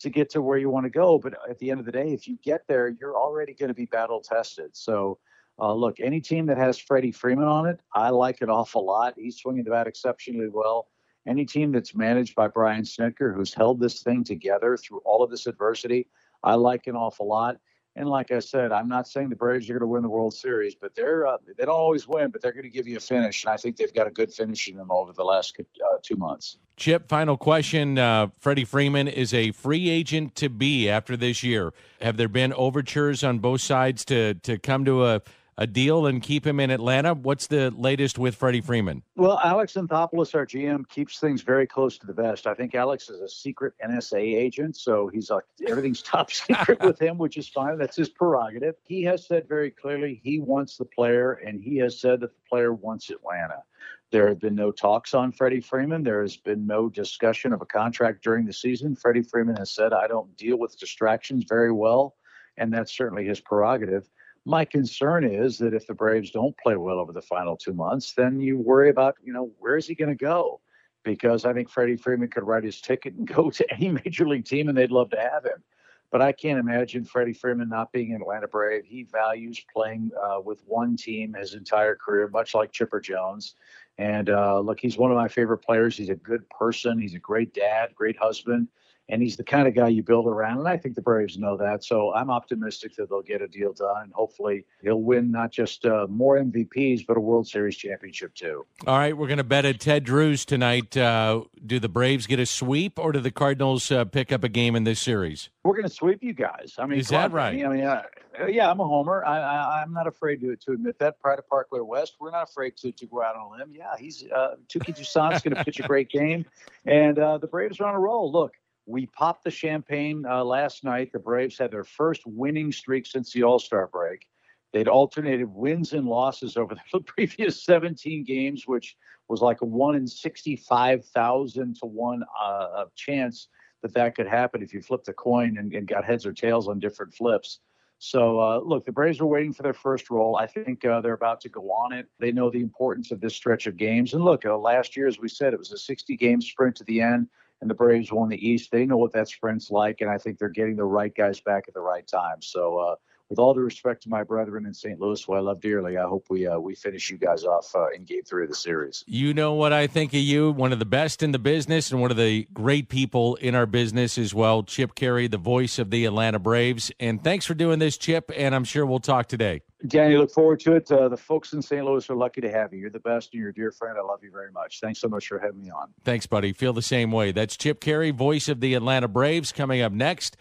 to 0.00 0.10
get 0.10 0.30
to 0.30 0.42
where 0.42 0.58
you 0.58 0.70
want 0.70 0.84
to 0.84 0.90
go. 0.90 1.18
But 1.18 1.34
at 1.48 1.58
the 1.58 1.70
end 1.70 1.80
of 1.80 1.86
the 1.86 1.92
day, 1.92 2.12
if 2.12 2.28
you 2.28 2.38
get 2.42 2.66
there, 2.68 2.88
you're 2.88 3.16
already 3.16 3.54
going 3.54 3.68
to 3.68 3.74
be 3.74 3.86
battle 3.86 4.20
tested. 4.20 4.70
So, 4.76 5.18
uh, 5.60 5.74
look, 5.74 5.98
any 6.00 6.20
team 6.20 6.46
that 6.46 6.56
has 6.56 6.78
Freddie 6.78 7.12
Freeman 7.12 7.48
on 7.48 7.66
it, 7.66 7.80
I 7.94 8.10
like 8.10 8.40
an 8.40 8.50
awful 8.50 8.84
lot. 8.86 9.14
He's 9.16 9.38
swinging 9.38 9.64
the 9.64 9.70
bat 9.70 9.86
exceptionally 9.86 10.48
well. 10.48 10.88
Any 11.26 11.44
team 11.44 11.72
that's 11.72 11.94
managed 11.94 12.34
by 12.34 12.48
Brian 12.48 12.84
Snitker, 12.84 13.34
who's 13.34 13.52
held 13.52 13.80
this 13.80 14.02
thing 14.02 14.24
together 14.24 14.76
through 14.76 15.00
all 15.04 15.22
of 15.22 15.30
this 15.30 15.46
adversity, 15.46 16.08
I 16.42 16.54
like 16.54 16.86
an 16.86 16.94
awful 16.94 17.26
lot. 17.26 17.58
And 17.96 18.08
like 18.08 18.30
I 18.30 18.38
said, 18.38 18.70
I'm 18.70 18.88
not 18.88 19.08
saying 19.08 19.28
the 19.28 19.36
Braves 19.36 19.68
are 19.68 19.72
going 19.72 19.80
to 19.80 19.86
win 19.86 20.02
the 20.02 20.08
World 20.08 20.32
Series, 20.32 20.74
but 20.74 20.94
they're 20.94 21.26
uh, 21.26 21.38
they 21.56 21.64
don't 21.64 21.74
always 21.74 22.06
win, 22.06 22.30
but 22.30 22.40
they're 22.40 22.52
going 22.52 22.64
to 22.64 22.70
give 22.70 22.86
you 22.86 22.96
a 22.96 23.00
finish, 23.00 23.44
and 23.44 23.52
I 23.52 23.56
think 23.56 23.76
they've 23.76 23.92
got 23.92 24.06
a 24.06 24.10
good 24.10 24.32
finish 24.32 24.68
in 24.68 24.76
them 24.76 24.90
over 24.90 25.12
the 25.12 25.24
last 25.24 25.56
uh, 25.58 25.96
two 26.02 26.16
months. 26.16 26.58
Chip, 26.76 27.08
final 27.08 27.36
question. 27.36 27.98
Uh, 27.98 28.28
Freddie 28.38 28.64
Freeman 28.64 29.08
is 29.08 29.34
a 29.34 29.50
free 29.50 29.88
agent 29.90 30.36
to 30.36 30.48
be 30.48 30.88
after 30.88 31.16
this 31.16 31.42
year. 31.42 31.72
Have 32.00 32.16
there 32.16 32.28
been 32.28 32.52
overtures 32.52 33.24
on 33.24 33.40
both 33.40 33.62
sides 33.62 34.04
to 34.06 34.34
to 34.34 34.58
come 34.58 34.84
to 34.84 35.04
a 35.04 35.22
a 35.58 35.66
deal 35.66 36.06
and 36.06 36.22
keep 36.22 36.46
him 36.46 36.60
in 36.60 36.70
Atlanta? 36.70 37.12
What's 37.12 37.48
the 37.48 37.70
latest 37.72 38.16
with 38.16 38.36
Freddie 38.36 38.60
Freeman? 38.60 39.02
Well, 39.16 39.40
Alex 39.42 39.74
Anthopoulos, 39.74 40.34
our 40.34 40.46
GM, 40.46 40.88
keeps 40.88 41.18
things 41.18 41.42
very 41.42 41.66
close 41.66 41.98
to 41.98 42.06
the 42.06 42.12
vest. 42.12 42.46
I 42.46 42.54
think 42.54 42.76
Alex 42.76 43.10
is 43.10 43.20
a 43.20 43.28
secret 43.28 43.74
NSA 43.84 44.20
agent, 44.20 44.76
so 44.76 45.08
he's 45.08 45.30
like 45.30 45.44
everything's 45.68 46.00
top 46.14 46.30
secret 46.30 46.80
with 46.80 47.00
him, 47.00 47.18
which 47.18 47.36
is 47.36 47.48
fine. 47.48 47.76
That's 47.76 47.96
his 47.96 48.08
prerogative. 48.08 48.76
He 48.84 49.02
has 49.02 49.26
said 49.26 49.48
very 49.48 49.72
clearly 49.72 50.20
he 50.22 50.38
wants 50.38 50.76
the 50.76 50.84
player, 50.84 51.32
and 51.32 51.60
he 51.60 51.76
has 51.78 52.00
said 52.00 52.20
that 52.20 52.32
the 52.32 52.48
player 52.48 52.72
wants 52.72 53.10
Atlanta. 53.10 53.64
There 54.10 54.28
have 54.28 54.38
been 54.38 54.54
no 54.54 54.70
talks 54.70 55.12
on 55.12 55.32
Freddie 55.32 55.60
Freeman. 55.60 56.02
There 56.02 56.22
has 56.22 56.36
been 56.36 56.66
no 56.66 56.88
discussion 56.88 57.52
of 57.52 57.60
a 57.60 57.66
contract 57.66 58.22
during 58.22 58.46
the 58.46 58.52
season. 58.52 58.94
Freddie 58.94 59.22
Freeman 59.22 59.56
has 59.56 59.70
said, 59.70 59.92
I 59.92 60.06
don't 60.06 60.34
deal 60.36 60.56
with 60.56 60.78
distractions 60.78 61.44
very 61.46 61.72
well, 61.72 62.14
and 62.56 62.72
that's 62.72 62.96
certainly 62.96 63.26
his 63.26 63.40
prerogative. 63.40 64.08
My 64.44 64.64
concern 64.64 65.24
is 65.24 65.58
that 65.58 65.74
if 65.74 65.86
the 65.86 65.94
Braves 65.94 66.30
don't 66.30 66.56
play 66.58 66.76
well 66.76 66.98
over 66.98 67.12
the 67.12 67.22
final 67.22 67.56
two 67.56 67.72
months, 67.72 68.14
then 68.14 68.40
you 68.40 68.58
worry 68.58 68.90
about, 68.90 69.16
you 69.22 69.32
know, 69.32 69.50
where 69.58 69.76
is 69.76 69.86
he 69.86 69.94
going 69.94 70.10
to 70.10 70.14
go? 70.14 70.60
Because 71.04 71.44
I 71.44 71.52
think 71.52 71.68
Freddie 71.68 71.96
Freeman 71.96 72.28
could 72.28 72.44
write 72.44 72.64
his 72.64 72.80
ticket 72.80 73.14
and 73.14 73.26
go 73.34 73.50
to 73.50 73.72
any 73.72 73.90
major 73.90 74.26
league 74.26 74.44
team, 74.44 74.68
and 74.68 74.76
they'd 74.76 74.90
love 74.90 75.10
to 75.10 75.20
have 75.20 75.44
him. 75.44 75.62
But 76.10 76.22
I 76.22 76.32
can't 76.32 76.58
imagine 76.58 77.04
Freddie 77.04 77.34
Freeman 77.34 77.68
not 77.68 77.92
being 77.92 78.14
an 78.14 78.22
Atlanta 78.22 78.48
Brave. 78.48 78.84
He 78.86 79.02
values 79.02 79.62
playing 79.70 80.10
uh, 80.18 80.40
with 80.40 80.62
one 80.66 80.96
team 80.96 81.34
his 81.34 81.52
entire 81.52 81.94
career, 81.94 82.28
much 82.28 82.54
like 82.54 82.72
Chipper 82.72 82.98
Jones. 82.98 83.56
And 83.98 84.30
uh, 84.30 84.60
look, 84.60 84.80
he's 84.80 84.96
one 84.96 85.10
of 85.10 85.18
my 85.18 85.28
favorite 85.28 85.58
players. 85.58 85.98
He's 85.98 86.08
a 86.08 86.14
good 86.14 86.48
person. 86.48 86.98
He's 86.98 87.14
a 87.14 87.18
great 87.18 87.52
dad, 87.52 87.94
great 87.94 88.16
husband 88.16 88.68
and 89.08 89.22
he's 89.22 89.36
the 89.36 89.44
kind 89.44 89.66
of 89.66 89.74
guy 89.74 89.88
you 89.88 90.02
build 90.02 90.26
around. 90.26 90.58
And 90.58 90.68
I 90.68 90.76
think 90.76 90.94
the 90.94 91.02
Braves 91.02 91.38
know 91.38 91.56
that. 91.56 91.82
So 91.84 92.12
I'm 92.14 92.30
optimistic 92.30 92.94
that 92.96 93.08
they'll 93.08 93.22
get 93.22 93.40
a 93.40 93.48
deal 93.48 93.72
done, 93.72 94.02
and 94.02 94.12
hopefully 94.12 94.64
he'll 94.82 95.00
win 95.00 95.30
not 95.30 95.50
just 95.50 95.86
uh, 95.86 96.06
more 96.08 96.36
MVPs, 96.38 97.06
but 97.06 97.16
a 97.16 97.20
World 97.20 97.48
Series 97.48 97.76
championship 97.76 98.34
too. 98.34 98.66
All 98.86 98.98
right, 98.98 99.16
we're 99.16 99.26
going 99.26 99.38
to 99.38 99.44
bet 99.44 99.64
at 99.64 99.80
Ted 99.80 100.04
Drewes 100.04 100.44
tonight. 100.44 100.96
Uh, 100.96 101.44
do 101.64 101.78
the 101.78 101.88
Braves 101.88 102.26
get 102.26 102.38
a 102.38 102.46
sweep, 102.46 102.98
or 102.98 103.12
do 103.12 103.20
the 103.20 103.30
Cardinals 103.30 103.90
uh, 103.90 104.04
pick 104.04 104.32
up 104.32 104.44
a 104.44 104.48
game 104.48 104.76
in 104.76 104.84
this 104.84 105.00
series? 105.00 105.48
We're 105.64 105.74
going 105.74 105.88
to 105.88 105.94
sweep 105.94 106.22
you 106.22 106.34
guys. 106.34 106.74
I 106.78 106.86
mean, 106.86 106.98
is 106.98 107.08
that 107.08 107.32
right? 107.32 107.64
I 107.64 107.68
mean, 107.68 107.84
uh, 107.84 108.02
yeah, 108.46 108.70
I'm 108.70 108.80
a 108.80 108.86
homer. 108.86 109.24
I, 109.24 109.82
am 109.82 109.92
not 109.92 110.06
afraid 110.06 110.40
to, 110.40 110.56
to 110.56 110.72
admit 110.72 110.98
that. 110.98 111.18
Pride 111.20 111.38
of 111.38 111.48
Parkway 111.48 111.80
West, 111.80 112.16
we're 112.20 112.30
not 112.30 112.48
afraid 112.48 112.76
to, 112.78 112.92
to 112.92 113.06
go 113.06 113.22
out 113.22 113.36
on 113.36 113.42
a 113.42 113.50
limb. 113.58 113.72
Yeah, 113.72 113.96
he's 113.98 114.24
uh, 114.34 114.54
Touki 114.68 114.94
Toussaint's 114.94 115.42
going 115.42 115.56
to 115.56 115.64
pitch 115.64 115.80
a 115.80 115.82
great 115.82 116.10
game, 116.10 116.44
and 116.86 117.18
uh, 117.18 117.38
the 117.38 117.46
Braves 117.46 117.80
are 117.80 117.86
on 117.86 117.94
a 117.94 117.98
roll. 117.98 118.30
Look 118.30 118.54
we 118.88 119.06
popped 119.06 119.44
the 119.44 119.50
champagne 119.50 120.24
uh, 120.28 120.42
last 120.42 120.82
night. 120.82 121.12
The 121.12 121.18
Braves 121.18 121.58
had 121.58 121.70
their 121.70 121.84
first 121.84 122.22
winning 122.24 122.72
streak 122.72 123.06
since 123.06 123.32
the 123.32 123.42
All 123.42 123.58
Star 123.58 123.86
break. 123.86 124.26
They'd 124.72 124.88
alternated 124.88 125.46
wins 125.46 125.92
and 125.92 126.06
losses 126.06 126.56
over 126.56 126.74
the 126.92 127.00
previous 127.00 127.62
17 127.64 128.24
games, 128.24 128.66
which 128.66 128.96
was 129.28 129.42
like 129.42 129.60
a 129.60 129.66
one 129.66 129.94
in 129.94 130.06
65,000 130.06 131.76
to 131.76 131.86
one 131.86 132.22
uh, 132.40 132.84
chance 132.96 133.48
that 133.82 133.94
that 133.94 134.14
could 134.14 134.26
happen 134.26 134.62
if 134.62 134.72
you 134.72 134.80
flipped 134.80 135.08
a 135.08 135.12
coin 135.12 135.58
and, 135.58 135.72
and 135.74 135.86
got 135.86 136.04
heads 136.04 136.26
or 136.26 136.32
tails 136.32 136.66
on 136.66 136.78
different 136.78 137.14
flips. 137.14 137.60
So, 138.00 138.40
uh, 138.40 138.60
look, 138.60 138.86
the 138.86 138.92
Braves 138.92 139.20
are 139.20 139.26
waiting 139.26 139.52
for 139.52 139.64
their 139.64 139.74
first 139.74 140.08
roll. 140.08 140.36
I 140.36 140.46
think 140.46 140.84
uh, 140.84 141.00
they're 141.00 141.14
about 141.14 141.40
to 141.42 141.48
go 141.48 141.70
on 141.72 141.92
it. 141.92 142.06
They 142.20 142.30
know 142.30 142.48
the 142.48 142.60
importance 142.60 143.10
of 143.10 143.20
this 143.20 143.34
stretch 143.34 143.66
of 143.66 143.76
games. 143.76 144.14
And 144.14 144.24
look, 144.24 144.46
uh, 144.46 144.56
last 144.56 144.96
year, 144.96 145.08
as 145.08 145.18
we 145.18 145.28
said, 145.28 145.52
it 145.52 145.58
was 145.58 145.72
a 145.72 145.78
60 145.78 146.16
game 146.16 146.40
sprint 146.40 146.76
to 146.76 146.84
the 146.84 147.00
end, 147.00 147.28
and 147.60 147.68
the 147.68 147.74
Braves 147.74 148.12
won 148.12 148.28
the 148.28 148.48
East. 148.48 148.70
They 148.70 148.86
know 148.86 148.96
what 148.96 149.12
that 149.12 149.28
sprint's 149.28 149.70
like, 149.70 150.00
and 150.00 150.10
I 150.10 150.18
think 150.18 150.38
they're 150.38 150.48
getting 150.48 150.76
the 150.76 150.84
right 150.84 151.14
guys 151.14 151.40
back 151.40 151.64
at 151.68 151.74
the 151.74 151.80
right 151.80 152.06
time. 152.06 152.40
So, 152.40 152.78
uh, 152.78 152.94
with 153.28 153.38
all 153.38 153.54
due 153.54 153.60
respect 153.60 154.02
to 154.04 154.08
my 154.08 154.22
brethren 154.22 154.66
in 154.66 154.74
St. 154.74 154.98
Louis, 155.00 155.22
who 155.22 155.34
I 155.34 155.40
love 155.40 155.60
dearly, 155.60 155.98
I 155.98 156.04
hope 156.04 156.26
we 156.30 156.46
uh, 156.46 156.58
we 156.58 156.74
finish 156.74 157.10
you 157.10 157.18
guys 157.18 157.44
off 157.44 157.74
uh, 157.74 157.88
in 157.94 158.04
Game 158.04 158.22
Three 158.22 158.44
of 158.44 158.50
the 158.50 158.56
series. 158.56 159.04
You 159.06 159.34
know 159.34 159.54
what 159.54 159.72
I 159.72 159.86
think 159.86 160.14
of 160.14 160.20
you, 160.20 160.50
one 160.50 160.72
of 160.72 160.78
the 160.78 160.86
best 160.86 161.22
in 161.22 161.32
the 161.32 161.38
business 161.38 161.90
and 161.90 162.00
one 162.00 162.10
of 162.10 162.16
the 162.16 162.46
great 162.52 162.88
people 162.88 163.36
in 163.36 163.54
our 163.54 163.66
business 163.66 164.18
as 164.18 164.34
well. 164.34 164.62
Chip 164.62 164.94
Caray, 164.94 165.26
the 165.26 165.38
voice 165.38 165.78
of 165.78 165.90
the 165.90 166.04
Atlanta 166.04 166.38
Braves, 166.38 166.90
and 166.98 167.22
thanks 167.22 167.44
for 167.44 167.54
doing 167.54 167.78
this, 167.78 167.98
Chip. 167.98 168.30
And 168.36 168.54
I'm 168.54 168.64
sure 168.64 168.86
we'll 168.86 169.00
talk 169.00 169.28
today. 169.28 169.62
Danny, 169.86 170.16
look 170.16 170.32
forward 170.32 170.58
to 170.60 170.74
it. 170.74 170.90
Uh, 170.90 171.08
the 171.08 171.16
folks 171.16 171.52
in 171.52 171.62
St. 171.62 171.84
Louis 171.84 172.08
are 172.10 172.16
lucky 172.16 172.40
to 172.40 172.50
have 172.50 172.72
you. 172.72 172.80
You're 172.80 172.90
the 172.90 172.98
best, 172.98 173.32
and 173.32 173.40
you're 173.40 173.50
a 173.50 173.54
dear 173.54 173.70
friend. 173.70 173.96
I 173.96 174.02
love 174.02 174.24
you 174.24 174.30
very 174.32 174.50
much. 174.50 174.80
Thanks 174.80 175.00
so 175.00 175.08
much 175.08 175.28
for 175.28 175.38
having 175.38 175.62
me 175.62 175.70
on. 175.70 175.88
Thanks, 176.02 176.26
buddy. 176.26 176.52
Feel 176.52 176.72
the 176.72 176.82
same 176.82 177.12
way. 177.12 177.30
That's 177.30 177.56
Chip 177.56 177.80
Caray, 177.80 178.10
voice 178.10 178.48
of 178.48 178.60
the 178.60 178.74
Atlanta 178.74 179.06
Braves, 179.06 179.52
coming 179.52 179.80
up 179.80 179.92
next. 179.92 180.36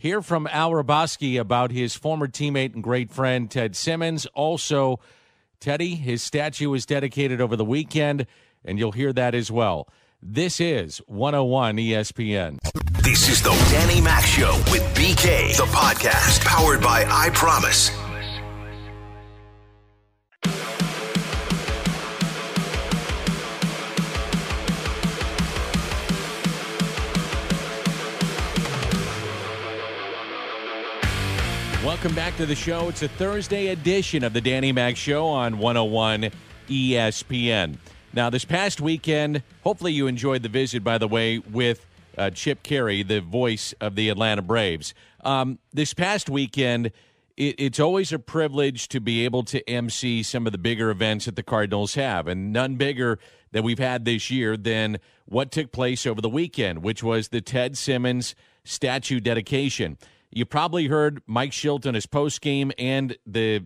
Hear 0.00 0.22
from 0.22 0.46
Al 0.46 0.70
Hrabosky 0.70 1.38
about 1.38 1.72
his 1.72 1.94
former 1.94 2.26
teammate 2.26 2.72
and 2.72 2.82
great 2.82 3.10
friend, 3.10 3.50
Ted 3.50 3.76
Simmons. 3.76 4.24
Also, 4.32 4.98
Teddy, 5.60 5.94
his 5.94 6.22
statue 6.22 6.70
was 6.70 6.86
dedicated 6.86 7.38
over 7.38 7.54
the 7.54 7.66
weekend, 7.66 8.26
and 8.64 8.78
you'll 8.78 8.92
hear 8.92 9.12
that 9.12 9.34
as 9.34 9.50
well. 9.50 9.86
This 10.22 10.58
is 10.58 11.02
101 11.06 11.76
ESPN. 11.76 12.56
This 13.02 13.28
is 13.28 13.42
the 13.42 13.50
Danny 13.70 14.00
Mac 14.00 14.24
Show 14.24 14.56
with 14.72 14.82
BK, 14.94 15.54
the 15.58 15.64
podcast 15.64 16.46
powered 16.46 16.80
by 16.80 17.04
I 17.06 17.28
Promise. 17.34 18.09
Welcome 31.84 32.14
back 32.14 32.36
to 32.36 32.44
the 32.44 32.54
show. 32.54 32.90
It's 32.90 33.02
a 33.02 33.08
Thursday 33.08 33.68
edition 33.68 34.22
of 34.22 34.34
the 34.34 34.42
Danny 34.42 34.70
Mac 34.70 34.98
Show 34.98 35.24
on 35.24 35.56
101 35.56 36.30
ESPN. 36.68 37.78
Now, 38.12 38.28
this 38.28 38.44
past 38.44 38.82
weekend, 38.82 39.42
hopefully 39.62 39.94
you 39.94 40.06
enjoyed 40.06 40.42
the 40.42 40.50
visit, 40.50 40.84
by 40.84 40.98
the 40.98 41.08
way, 41.08 41.38
with 41.38 41.86
uh, 42.18 42.28
Chip 42.28 42.62
Caray, 42.62 43.02
the 43.02 43.22
voice 43.22 43.72
of 43.80 43.94
the 43.94 44.10
Atlanta 44.10 44.42
Braves. 44.42 44.92
Um, 45.24 45.58
this 45.72 45.94
past 45.94 46.28
weekend, 46.28 46.92
it, 47.38 47.54
it's 47.58 47.80
always 47.80 48.12
a 48.12 48.18
privilege 48.18 48.86
to 48.88 49.00
be 49.00 49.24
able 49.24 49.42
to 49.44 49.66
MC 49.66 50.22
some 50.22 50.44
of 50.44 50.52
the 50.52 50.58
bigger 50.58 50.90
events 50.90 51.24
that 51.24 51.34
the 51.36 51.42
Cardinals 51.42 51.94
have, 51.94 52.26
and 52.26 52.52
none 52.52 52.76
bigger 52.76 53.18
that 53.52 53.64
we've 53.64 53.78
had 53.78 54.04
this 54.04 54.30
year 54.30 54.58
than 54.58 54.98
what 55.24 55.50
took 55.50 55.72
place 55.72 56.06
over 56.06 56.20
the 56.20 56.28
weekend, 56.28 56.82
which 56.82 57.02
was 57.02 57.28
the 57.28 57.40
Ted 57.40 57.78
Simmons 57.78 58.34
statue 58.64 59.18
dedication. 59.18 59.96
You 60.30 60.44
probably 60.44 60.86
heard 60.86 61.22
Mike 61.26 61.50
Shildt 61.50 61.86
in 61.86 61.94
his 61.94 62.06
post 62.06 62.40
game 62.40 62.72
and 62.78 63.16
the 63.26 63.64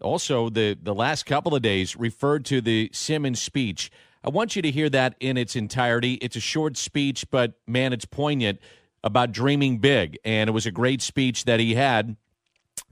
also 0.00 0.48
the 0.50 0.76
the 0.80 0.94
last 0.94 1.24
couple 1.24 1.54
of 1.54 1.62
days 1.62 1.96
referred 1.96 2.44
to 2.46 2.60
the 2.60 2.90
Simmons 2.92 3.40
speech. 3.40 3.90
I 4.24 4.28
want 4.28 4.54
you 4.54 4.62
to 4.62 4.70
hear 4.70 4.88
that 4.90 5.16
in 5.20 5.36
its 5.36 5.56
entirety. 5.56 6.14
It's 6.14 6.36
a 6.36 6.40
short 6.40 6.76
speech, 6.76 7.24
but 7.30 7.54
man, 7.66 7.92
it's 7.92 8.04
poignant 8.04 8.60
about 9.02 9.32
dreaming 9.32 9.78
big, 9.78 10.18
and 10.24 10.48
it 10.48 10.52
was 10.52 10.66
a 10.66 10.70
great 10.70 11.02
speech 11.02 11.44
that 11.46 11.58
he 11.58 11.74
had. 11.74 12.16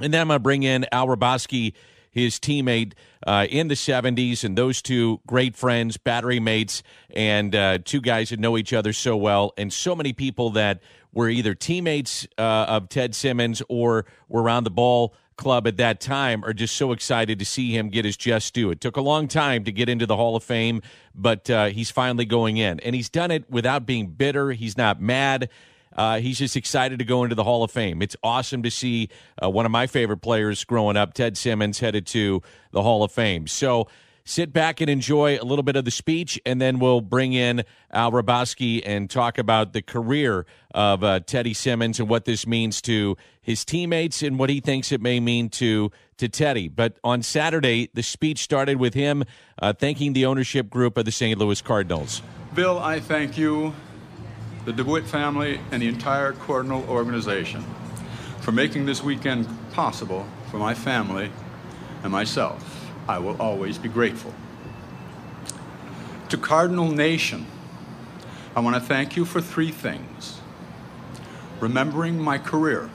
And 0.01 0.13
then 0.13 0.23
I'm 0.23 0.29
going 0.29 0.37
to 0.37 0.43
bring 0.43 0.63
in 0.63 0.87
Al 0.91 1.07
Hrabosky, 1.07 1.75
his 2.11 2.39
teammate 2.39 2.93
uh, 3.27 3.47
in 3.49 3.69
the 3.69 3.75
70s, 3.75 4.45
and 4.45 4.57
those 4.57 4.83
two 4.83 5.21
great 5.27 5.57
friends, 5.57 5.97
battery 5.97 6.41
mates, 6.41 6.83
and 7.11 7.55
uh, 7.55 7.79
two 7.85 8.01
guys 8.01 8.31
that 8.31 8.41
know 8.41 8.57
each 8.57 8.73
other 8.73 8.93
so 8.93 9.17
well, 9.17 9.53
and 9.57 9.73
so 9.73 9.95
many 9.95 10.13
people 10.13 10.51
that 10.51 10.81
were 11.13 11.29
either 11.29 11.55
teammates 11.55 12.27
uh, 12.39 12.67
of 12.69 12.89
Ted 12.89 13.15
Simmons 13.15 13.63
or 13.69 14.07
were 14.29 14.43
around 14.43 14.65
the 14.65 14.71
ball 14.71 15.15
club 15.41 15.67
at 15.67 15.79
that 15.79 16.01
time 16.01 16.45
are 16.45 16.53
just 16.53 16.77
so 16.77 16.93
excited 16.93 17.39
to 17.39 17.45
see 17.45 17.75
him 17.75 17.89
get 17.89 18.05
his 18.05 18.17
just 18.17 18.53
due. 18.55 18.71
It 18.71 18.81
took 18.81 18.97
a 18.97 19.01
long 19.01 19.27
time 19.27 19.65
to 19.65 19.73
get 19.73 19.89
into 19.89 20.07
the 20.07 20.15
Hall 20.15 20.37
of 20.37 20.45
Fame, 20.45 20.83
but 21.15 21.49
uh, 21.49 21.67
he's 21.67 21.91
finally 21.91 22.27
going 22.27 22.59
in. 22.59 22.79
And 22.81 22.95
he's 22.95 23.09
done 23.09 23.31
it 23.31 23.51
without 23.51 23.87
being 23.87 24.09
bitter. 24.09 24.53
He's 24.53 24.77
not 24.77 25.01
mad. 25.01 25.49
Uh, 25.97 26.21
he's 26.21 26.39
just 26.39 26.57
excited 26.57 26.99
to 26.99 27.05
go 27.05 27.25
into 27.25 27.35
the 27.35 27.45
Hall 27.45 27.63
of 27.63 27.71
Fame. 27.71 28.03
It's 28.03 28.17
awesome 28.23 28.63
to 28.63 28.71
see 28.71 29.09
uh, 29.43 29.51
one 29.51 29.67
of 29.67 29.73
my 29.73 29.87
favorite 29.87 30.19
players 30.19 30.65
growing 30.65 30.97
up, 30.97 31.15
Ted 31.15 31.37
Simmons, 31.37 31.81
headed 31.81 32.07
to 32.09 32.43
the 32.73 32.83
Hall 32.83 33.03
of 33.03 33.13
Fame. 33.13 33.47
So, 33.47 33.89
sit 34.25 34.53
back 34.53 34.81
and 34.81 34.89
enjoy 34.89 35.39
a 35.39 35.45
little 35.45 35.63
bit 35.63 35.77
of 35.77 35.85
the 35.85 35.91
speech, 35.91 36.41
and 36.47 36.61
then 36.61 36.79
we'll 36.79 37.01
bring 37.01 37.33
in 37.33 37.65
Al 37.91 38.13
Hrabosky 38.13 38.83
and 38.85 39.11
talk 39.11 39.39
about 39.39 39.73
the 39.73 39.83
career 39.83 40.47
of 40.73 41.03
uh, 41.03 41.21
Teddy 41.21 41.55
Simmons 41.55 41.99
and 41.99 42.09
what 42.09 42.25
this 42.25 42.47
means 42.47 42.81
to 42.83 43.17
his 43.43 43.65
teammates 43.65 44.23
and 44.23 44.39
what 44.39 44.51
he 44.51 44.61
thinks 44.61 44.93
it 44.93 45.01
may 45.01 45.21
mean 45.21 45.49
to 45.51 45.91
to 46.19 46.29
Teddy. 46.29 46.69
But 46.69 46.99
on 47.03 47.23
Saturday, 47.23 47.89
the 47.95 48.03
speech 48.03 48.41
started 48.41 48.77
with 48.77 48.93
him 48.93 49.25
uh, 49.61 49.73
thanking 49.73 50.13
the 50.13 50.27
ownership 50.27 50.69
group 50.69 50.99
of 50.99 51.07
the 51.07 51.13
St. 51.13 51.39
Louis 51.39 51.61
Cardinals. 51.63 52.21
Bill, 52.55 52.79
I 52.79 53.01
thank 53.01 53.39
you, 53.39 53.75
the 54.65 54.73
DeWitt 54.73 55.07
family, 55.07 55.61
and 55.71 55.83
the 55.83 55.89
entire 55.89 56.33
Cardinal 56.33 56.85
organization 56.89 57.65
for 58.41 58.53
making 58.53 58.87
this 58.87 59.03
weekend 59.03 59.49
possible 59.73 60.27
for 60.51 60.59
my 60.59 60.75
family 60.75 61.31
and 62.03 62.13
myself. 62.13 62.91
I 63.09 63.19
will 63.19 63.41
always 63.41 63.79
be 63.79 63.89
grateful. 63.89 64.35
To 66.29 66.37
Cardinal 66.37 66.91
Nation, 66.91 67.47
I 68.55 68.61
want 68.61 68.77
to 68.77 68.81
thank 68.81 69.17
you 69.17 69.25
for 69.25 69.41
three 69.41 69.71
things 69.71 70.41
remembering 71.61 72.19
my 72.19 72.39
career, 72.39 72.89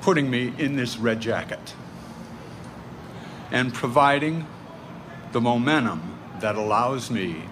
putting 0.00 0.28
me 0.28 0.52
in 0.58 0.76
this 0.76 0.98
red 0.98 1.20
jacket, 1.20 1.74
and 3.50 3.72
providing 3.72 4.46
the 5.30 5.40
momentum 5.40 6.18
that 6.40 6.56
allows 6.56 7.10
me, 7.10 7.42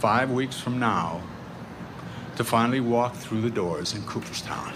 five 0.00 0.30
weeks 0.30 0.58
from 0.58 0.78
now, 0.78 1.20
to 2.36 2.42
finally 2.42 2.80
walk 2.80 3.14
through 3.14 3.42
the 3.42 3.50
doors 3.50 3.94
in 3.94 4.02
Cooperstown. 4.04 4.72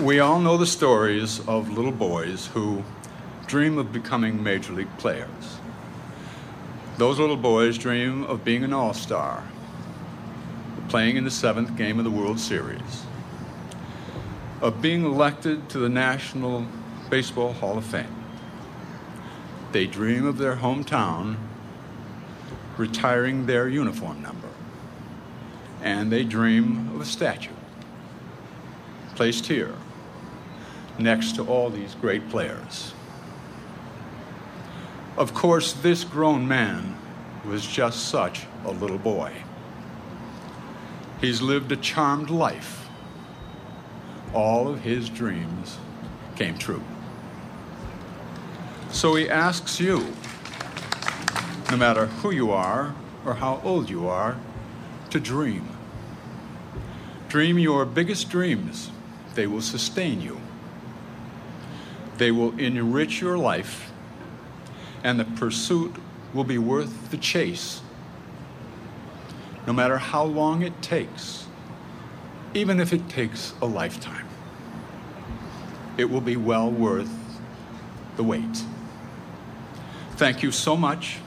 We 0.00 0.20
all 0.20 0.38
know 0.38 0.56
the 0.56 0.66
stories 0.66 1.40
of 1.48 1.76
little 1.76 1.90
boys 1.90 2.46
who 2.46 2.84
dream 3.48 3.78
of 3.78 3.92
becoming 3.92 4.40
major 4.40 4.72
league 4.72 4.96
players. 4.98 5.58
Those 6.98 7.18
little 7.18 7.36
boys 7.36 7.76
dream 7.78 8.22
of 8.22 8.44
being 8.44 8.62
an 8.62 8.72
all 8.72 8.94
star, 8.94 9.42
playing 10.88 11.16
in 11.16 11.24
the 11.24 11.32
seventh 11.32 11.76
game 11.76 11.98
of 11.98 12.04
the 12.04 12.12
World 12.12 12.38
Series, 12.38 13.06
of 14.64 14.80
being 14.80 15.04
elected 15.04 15.68
to 15.68 15.78
the 15.78 15.90
National 15.90 16.66
Baseball 17.10 17.52
Hall 17.52 17.76
of 17.76 17.84
Fame. 17.84 18.24
They 19.72 19.86
dream 19.86 20.24
of 20.24 20.38
their 20.38 20.56
hometown 20.56 21.36
retiring 22.78 23.44
their 23.44 23.68
uniform 23.68 24.22
number, 24.22 24.48
and 25.82 26.10
they 26.10 26.24
dream 26.24 26.90
of 26.94 27.02
a 27.02 27.04
statue 27.04 27.52
placed 29.14 29.44
here 29.46 29.74
next 30.98 31.36
to 31.36 31.46
all 31.46 31.68
these 31.68 31.94
great 31.96 32.30
players. 32.30 32.94
Of 35.18 35.34
course, 35.34 35.74
this 35.74 36.04
grown 36.04 36.48
man 36.48 36.96
was 37.46 37.66
just 37.66 38.08
such 38.08 38.46
a 38.64 38.70
little 38.70 38.96
boy. 38.96 39.30
He's 41.20 41.42
lived 41.42 41.70
a 41.70 41.76
charmed 41.76 42.30
life. 42.30 42.83
All 44.34 44.68
of 44.68 44.82
his 44.82 45.08
dreams 45.08 45.78
came 46.36 46.58
true. 46.58 46.84
So 48.90 49.14
he 49.16 49.28
asks 49.30 49.80
you, 49.80 50.06
no 51.70 51.76
matter 51.76 52.06
who 52.06 52.30
you 52.30 52.50
are 52.52 52.94
or 53.24 53.34
how 53.34 53.60
old 53.64 53.90
you 53.90 54.08
are, 54.08 54.36
to 55.10 55.20
dream. 55.20 55.68
Dream 57.28 57.58
your 57.58 57.84
biggest 57.86 58.30
dreams 58.30 58.90
they 59.34 59.46
will 59.46 59.62
sustain 59.62 60.20
you 60.20 60.40
They 62.18 62.30
will 62.30 62.58
enrich 62.58 63.20
your 63.20 63.38
life, 63.38 63.92
and 65.02 65.18
the 65.18 65.24
pursuit 65.24 65.94
will 66.32 66.44
be 66.44 66.58
worth 66.58 67.10
the 67.10 67.16
chase, 67.16 67.82
no 69.66 69.72
matter 69.72 69.98
how 69.98 70.24
long 70.24 70.62
it 70.62 70.82
takes, 70.82 71.46
even 72.54 72.80
if 72.80 72.92
it 72.92 73.08
takes 73.08 73.52
a 73.60 73.66
lifetime. 73.66 74.26
It 75.98 76.06
will 76.06 76.20
be 76.20 76.36
well 76.36 76.70
worth 76.70 77.10
the 78.16 78.22
wait. 78.22 78.62
Thank 80.12 80.42
you 80.42 80.52
so 80.52 80.76
much, 80.76 81.18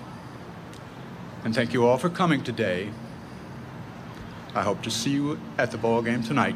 and 1.43 1.53
thank 1.53 1.73
you 1.73 1.85
all 1.85 1.97
for 1.97 2.09
coming 2.09 2.43
today. 2.43 2.89
I 4.55 4.63
hope 4.63 4.81
to 4.83 4.89
see 4.89 5.11
you 5.11 5.39
at 5.57 5.71
the 5.71 5.77
ball 5.77 6.01
game 6.01 6.23
tonight. 6.23 6.55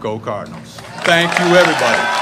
Go 0.00 0.18
Cardinals. 0.18 0.76
Thank 1.04 1.38
you, 1.38 1.46
everybody. 1.54 2.18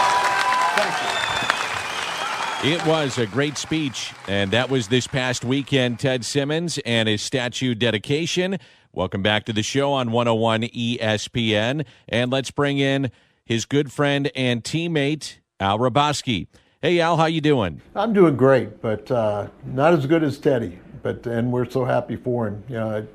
It 2.65 2.85
was 2.85 3.19
a 3.19 3.27
great 3.27 3.59
speech, 3.59 4.13
and 4.27 4.51
that 4.51 4.69
was 4.71 4.89
this 4.89 5.07
past 5.07 5.45
weekend. 5.45 6.01
Ted 6.01 6.25
Simmons 6.25 6.79
and 6.79 7.09
his 7.09 7.23
statue 7.23 7.75
dedication. 7.75 8.59
Welcome 8.97 9.21
back 9.21 9.45
to 9.45 9.53
the 9.53 9.63
show 9.63 9.93
on 9.93 10.11
101 10.11 10.63
ESPN. 10.63 11.85
And 12.09 12.33
let's 12.33 12.51
bring 12.51 12.79
in 12.79 13.11
his 13.45 13.67
good 13.67 13.93
friend 13.93 14.31
and 14.35 14.65
teammate, 14.65 15.37
Al 15.61 15.79
Hrabosky. 15.79 16.47
Hey, 16.81 16.99
Al, 17.01 17.19
how 17.19 17.27
you 17.27 17.43
doing? 17.43 17.83
I'm 17.95 18.15
doing 18.15 18.37
great, 18.37 18.81
but 18.81 19.11
uh, 19.11 19.49
not 19.67 19.93
as 19.93 20.07
good 20.07 20.25
as 20.25 20.39
Teddy. 20.39 20.79
But 21.03 21.27
and 21.27 21.53
we're 21.53 21.69
so 21.69 21.85
happy 21.85 22.17
for 22.17 22.49
him. 22.49 22.65
You 22.71 22.77
know, 22.77 23.07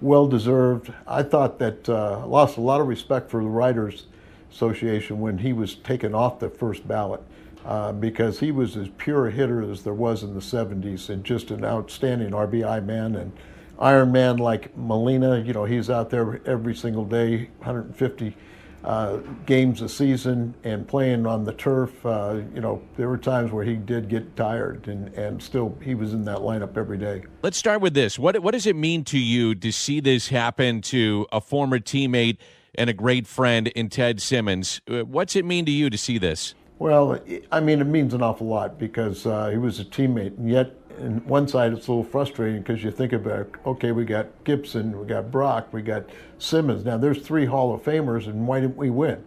well 0.00 0.26
deserved. 0.26 0.92
I 1.06 1.22
thought 1.22 1.60
that 1.60 1.88
uh, 1.88 2.26
lost 2.26 2.56
a 2.56 2.60
lot 2.60 2.80
of 2.80 2.88
respect 2.88 3.30
for 3.30 3.40
the 3.40 3.48
Writers 3.48 4.06
Association 4.50 5.20
when 5.20 5.38
he 5.38 5.52
was 5.52 5.76
taken 5.76 6.16
off 6.16 6.40
the 6.40 6.50
first 6.50 6.88
ballot. 6.88 7.22
Uh, 7.64 7.92
because 7.92 8.40
he 8.40 8.50
was 8.50 8.76
as 8.76 8.88
pure 8.96 9.28
a 9.28 9.30
hitter 9.30 9.62
as 9.70 9.84
there 9.84 9.94
was 9.94 10.24
in 10.24 10.34
the 10.34 10.40
70s 10.40 11.10
and 11.10 11.22
just 11.22 11.52
an 11.52 11.64
outstanding 11.64 12.30
RBI 12.30 12.84
man 12.84 13.14
and 13.14 13.32
Iron 13.78 14.12
Man 14.12 14.38
like 14.38 14.76
Molina. 14.76 15.40
You 15.40 15.52
know, 15.52 15.64
he's 15.64 15.90
out 15.90 16.10
there 16.10 16.40
every 16.46 16.74
single 16.74 17.04
day, 17.04 17.50
150 17.58 18.36
uh, 18.84 19.18
games 19.46 19.82
a 19.82 19.88
season 19.88 20.54
and 20.64 20.86
playing 20.86 21.26
on 21.26 21.44
the 21.44 21.52
turf. 21.52 22.04
Uh, 22.04 22.40
you 22.54 22.60
know, 22.60 22.82
there 22.96 23.08
were 23.08 23.18
times 23.18 23.52
where 23.52 23.64
he 23.64 23.74
did 23.76 24.08
get 24.08 24.36
tired 24.36 24.88
and, 24.88 25.12
and 25.14 25.42
still 25.42 25.76
he 25.82 25.94
was 25.94 26.12
in 26.12 26.24
that 26.24 26.38
lineup 26.38 26.76
every 26.76 26.98
day. 26.98 27.22
Let's 27.42 27.56
start 27.56 27.80
with 27.80 27.94
this. 27.94 28.18
What, 28.18 28.40
what 28.40 28.52
does 28.52 28.66
it 28.66 28.76
mean 28.76 29.04
to 29.04 29.18
you 29.18 29.54
to 29.56 29.72
see 29.72 30.00
this 30.00 30.28
happen 30.28 30.80
to 30.82 31.26
a 31.32 31.40
former 31.40 31.78
teammate 31.78 32.38
and 32.74 32.88
a 32.88 32.92
great 32.92 33.26
friend 33.26 33.68
in 33.68 33.88
Ted 33.88 34.22
Simmons? 34.22 34.80
Uh, 34.88 35.00
what's 35.04 35.34
it 35.36 35.44
mean 35.44 35.64
to 35.66 35.72
you 35.72 35.90
to 35.90 35.98
see 35.98 36.18
this? 36.18 36.54
Well, 36.78 37.18
I 37.50 37.58
mean, 37.58 37.80
it 37.80 37.86
means 37.86 38.14
an 38.14 38.22
awful 38.22 38.46
lot 38.46 38.78
because 38.78 39.26
uh, 39.26 39.48
he 39.48 39.58
was 39.58 39.80
a 39.80 39.84
teammate, 39.84 40.38
and 40.38 40.48
yet, 40.48 40.77
on 40.98 41.24
one 41.26 41.48
side, 41.48 41.72
it's 41.72 41.86
a 41.86 41.92
little 41.92 42.04
frustrating 42.04 42.62
because 42.62 42.82
you 42.82 42.90
think 42.90 43.12
about, 43.12 43.48
okay, 43.66 43.92
we 43.92 44.04
got 44.04 44.26
Gibson, 44.44 44.98
we 44.98 45.06
got 45.06 45.30
Brock, 45.30 45.72
we 45.72 45.82
got 45.82 46.04
Simmons. 46.38 46.84
Now, 46.84 46.98
there's 46.98 47.20
three 47.20 47.46
Hall 47.46 47.74
of 47.74 47.82
Famers, 47.82 48.26
and 48.26 48.46
why 48.46 48.60
didn't 48.60 48.76
we 48.76 48.90
win? 48.90 49.24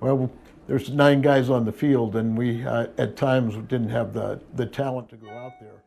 Well, 0.00 0.30
there's 0.66 0.90
nine 0.90 1.20
guys 1.20 1.50
on 1.50 1.64
the 1.64 1.72
field, 1.72 2.16
and 2.16 2.36
we 2.36 2.64
uh, 2.64 2.88
at 2.98 3.16
times 3.16 3.54
didn't 3.68 3.90
have 3.90 4.12
the, 4.12 4.40
the 4.54 4.66
talent 4.66 5.08
to 5.10 5.16
go 5.16 5.30
out 5.30 5.52
there. 5.60 5.82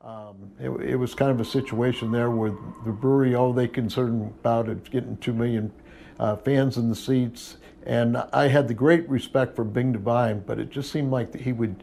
Um, 0.00 0.52
it, 0.60 0.70
it, 0.90 0.96
was 0.96 1.14
kind 1.14 1.30
of 1.30 1.40
a 1.40 1.44
situation 1.44 2.12
there 2.12 2.30
where 2.30 2.52
the 2.84 2.92
brewery, 2.92 3.34
all 3.34 3.52
they 3.52 3.66
concerned 3.66 4.32
about 4.40 4.68
is 4.68 4.88
getting 4.88 5.16
two 5.16 5.32
million 5.32 5.72
uh, 6.20 6.36
fans 6.36 6.76
in 6.76 6.88
the 6.88 6.94
seats 6.94 7.56
and 7.88 8.18
I 8.34 8.48
had 8.48 8.68
the 8.68 8.74
great 8.74 9.08
respect 9.08 9.56
for 9.56 9.64
Bing 9.64 9.92
Devine, 9.92 10.40
but 10.46 10.58
it 10.58 10.68
just 10.68 10.92
seemed 10.92 11.10
like 11.10 11.34
he 11.34 11.52
would 11.52 11.82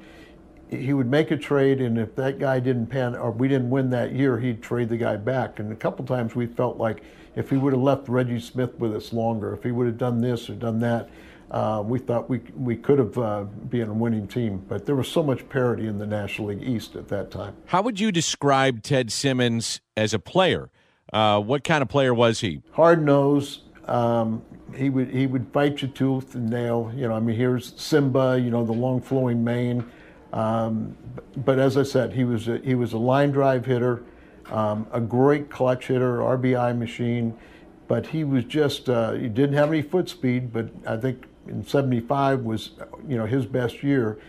he 0.70 0.94
would 0.94 1.10
make 1.10 1.32
a 1.32 1.38
trade, 1.38 1.82
and 1.82 1.98
if 1.98 2.16
that 2.16 2.40
guy 2.40 2.60
didn't 2.60 2.88
pan 2.88 3.16
or 3.16 3.32
we 3.32 3.48
didn't 3.48 3.70
win 3.70 3.90
that 3.92 4.14
year, 4.14 4.40
he'd 4.40 4.62
trade 4.62 4.90
the 4.90 4.98
guy 4.98 5.16
back. 5.16 5.60
And 5.60 5.72
a 5.72 5.76
couple 5.76 6.06
times 6.06 6.36
we 6.36 6.48
felt 6.48 6.78
like 6.78 7.04
if 7.36 7.50
he 7.50 7.58
would 7.58 7.74
have 7.74 7.82
left 7.82 8.08
Reggie 8.08 8.40
Smith 8.40 8.78
with 8.80 8.96
us 8.96 9.14
longer, 9.14 9.54
if 9.54 9.64
he 9.64 9.72
would 9.72 9.88
have 9.88 9.98
done 9.98 10.22
this 10.22 10.50
or 10.50 10.54
done 10.56 10.80
that, 10.80 11.10
uh, 11.52 11.84
we 11.86 12.00
thought 12.00 12.30
we 12.30 12.40
we 12.56 12.76
could 12.76 12.98
have 12.98 13.18
uh, 13.18 13.44
been 13.44 13.90
a 13.90 13.94
winning 13.94 14.28
team. 14.28 14.64
But 14.68 14.86
there 14.86 14.96
was 14.96 15.08
so 15.08 15.22
much 15.22 15.48
parity 15.50 15.88
in 15.88 16.00
the 16.00 16.08
National 16.08 16.48
League 16.48 16.64
East 16.64 16.96
at 16.96 17.08
that 17.10 17.30
time. 17.30 17.56
How 17.68 17.82
would 17.82 18.00
you 18.00 18.12
describe 18.12 18.82
Ted 18.82 19.12
Simmons 19.12 19.82
as 19.96 20.14
a 20.14 20.20
player? 20.20 20.70
Uh, 21.14 21.40
what 21.40 21.64
kind 21.64 21.82
of 21.84 21.88
player 21.88 22.14
was 22.14 22.40
he? 22.40 22.64
Hard 22.72 23.06
nosed, 23.06 23.62
um, 23.88 24.42
he 24.76 24.90
would 24.90 25.10
he 25.10 25.28
would 25.28 25.48
fight 25.54 25.82
you 25.82 25.88
tooth 25.88 26.34
and 26.36 26.50
nail. 26.50 26.92
You 26.96 27.08
know, 27.08 27.14
I 27.14 27.20
mean, 27.20 27.36
here's 27.36 27.80
Simba. 27.80 28.40
You 28.40 28.50
know, 28.50 28.66
the 28.66 28.74
long 28.74 29.02
flowing 29.02 29.44
mane. 29.44 29.86
Um, 30.34 30.96
but 31.38 31.60
as 31.60 31.78
I 31.78 31.84
said, 31.84 32.14
he 32.14 32.24
was 32.24 32.48
a, 32.48 32.58
he 32.60 32.76
was 32.76 32.94
a 32.94 32.98
line 32.98 33.32
drive 33.32 33.66
hitter, 33.66 34.04
um, 34.52 34.88
a 34.92 35.00
great 35.00 35.50
clutch 35.50 35.88
hitter, 35.88 36.18
RBI 36.18 36.78
machine. 36.78 37.38
But 37.88 38.08
he 38.08 38.24
was 38.24 38.44
just 38.46 38.90
uh, 38.90 39.14
he 39.14 39.28
didn't 39.28 39.56
have 39.56 39.70
any 39.70 39.82
foot 39.82 40.10
speed. 40.10 40.52
But 40.52 40.70
I 40.88 40.98
think 40.98 41.26
in 41.48 41.66
'75 41.66 42.42
was 42.42 42.72
you 43.08 43.18
know 43.18 43.26
his 43.26 43.46
best 43.46 43.84
year, 43.84 44.20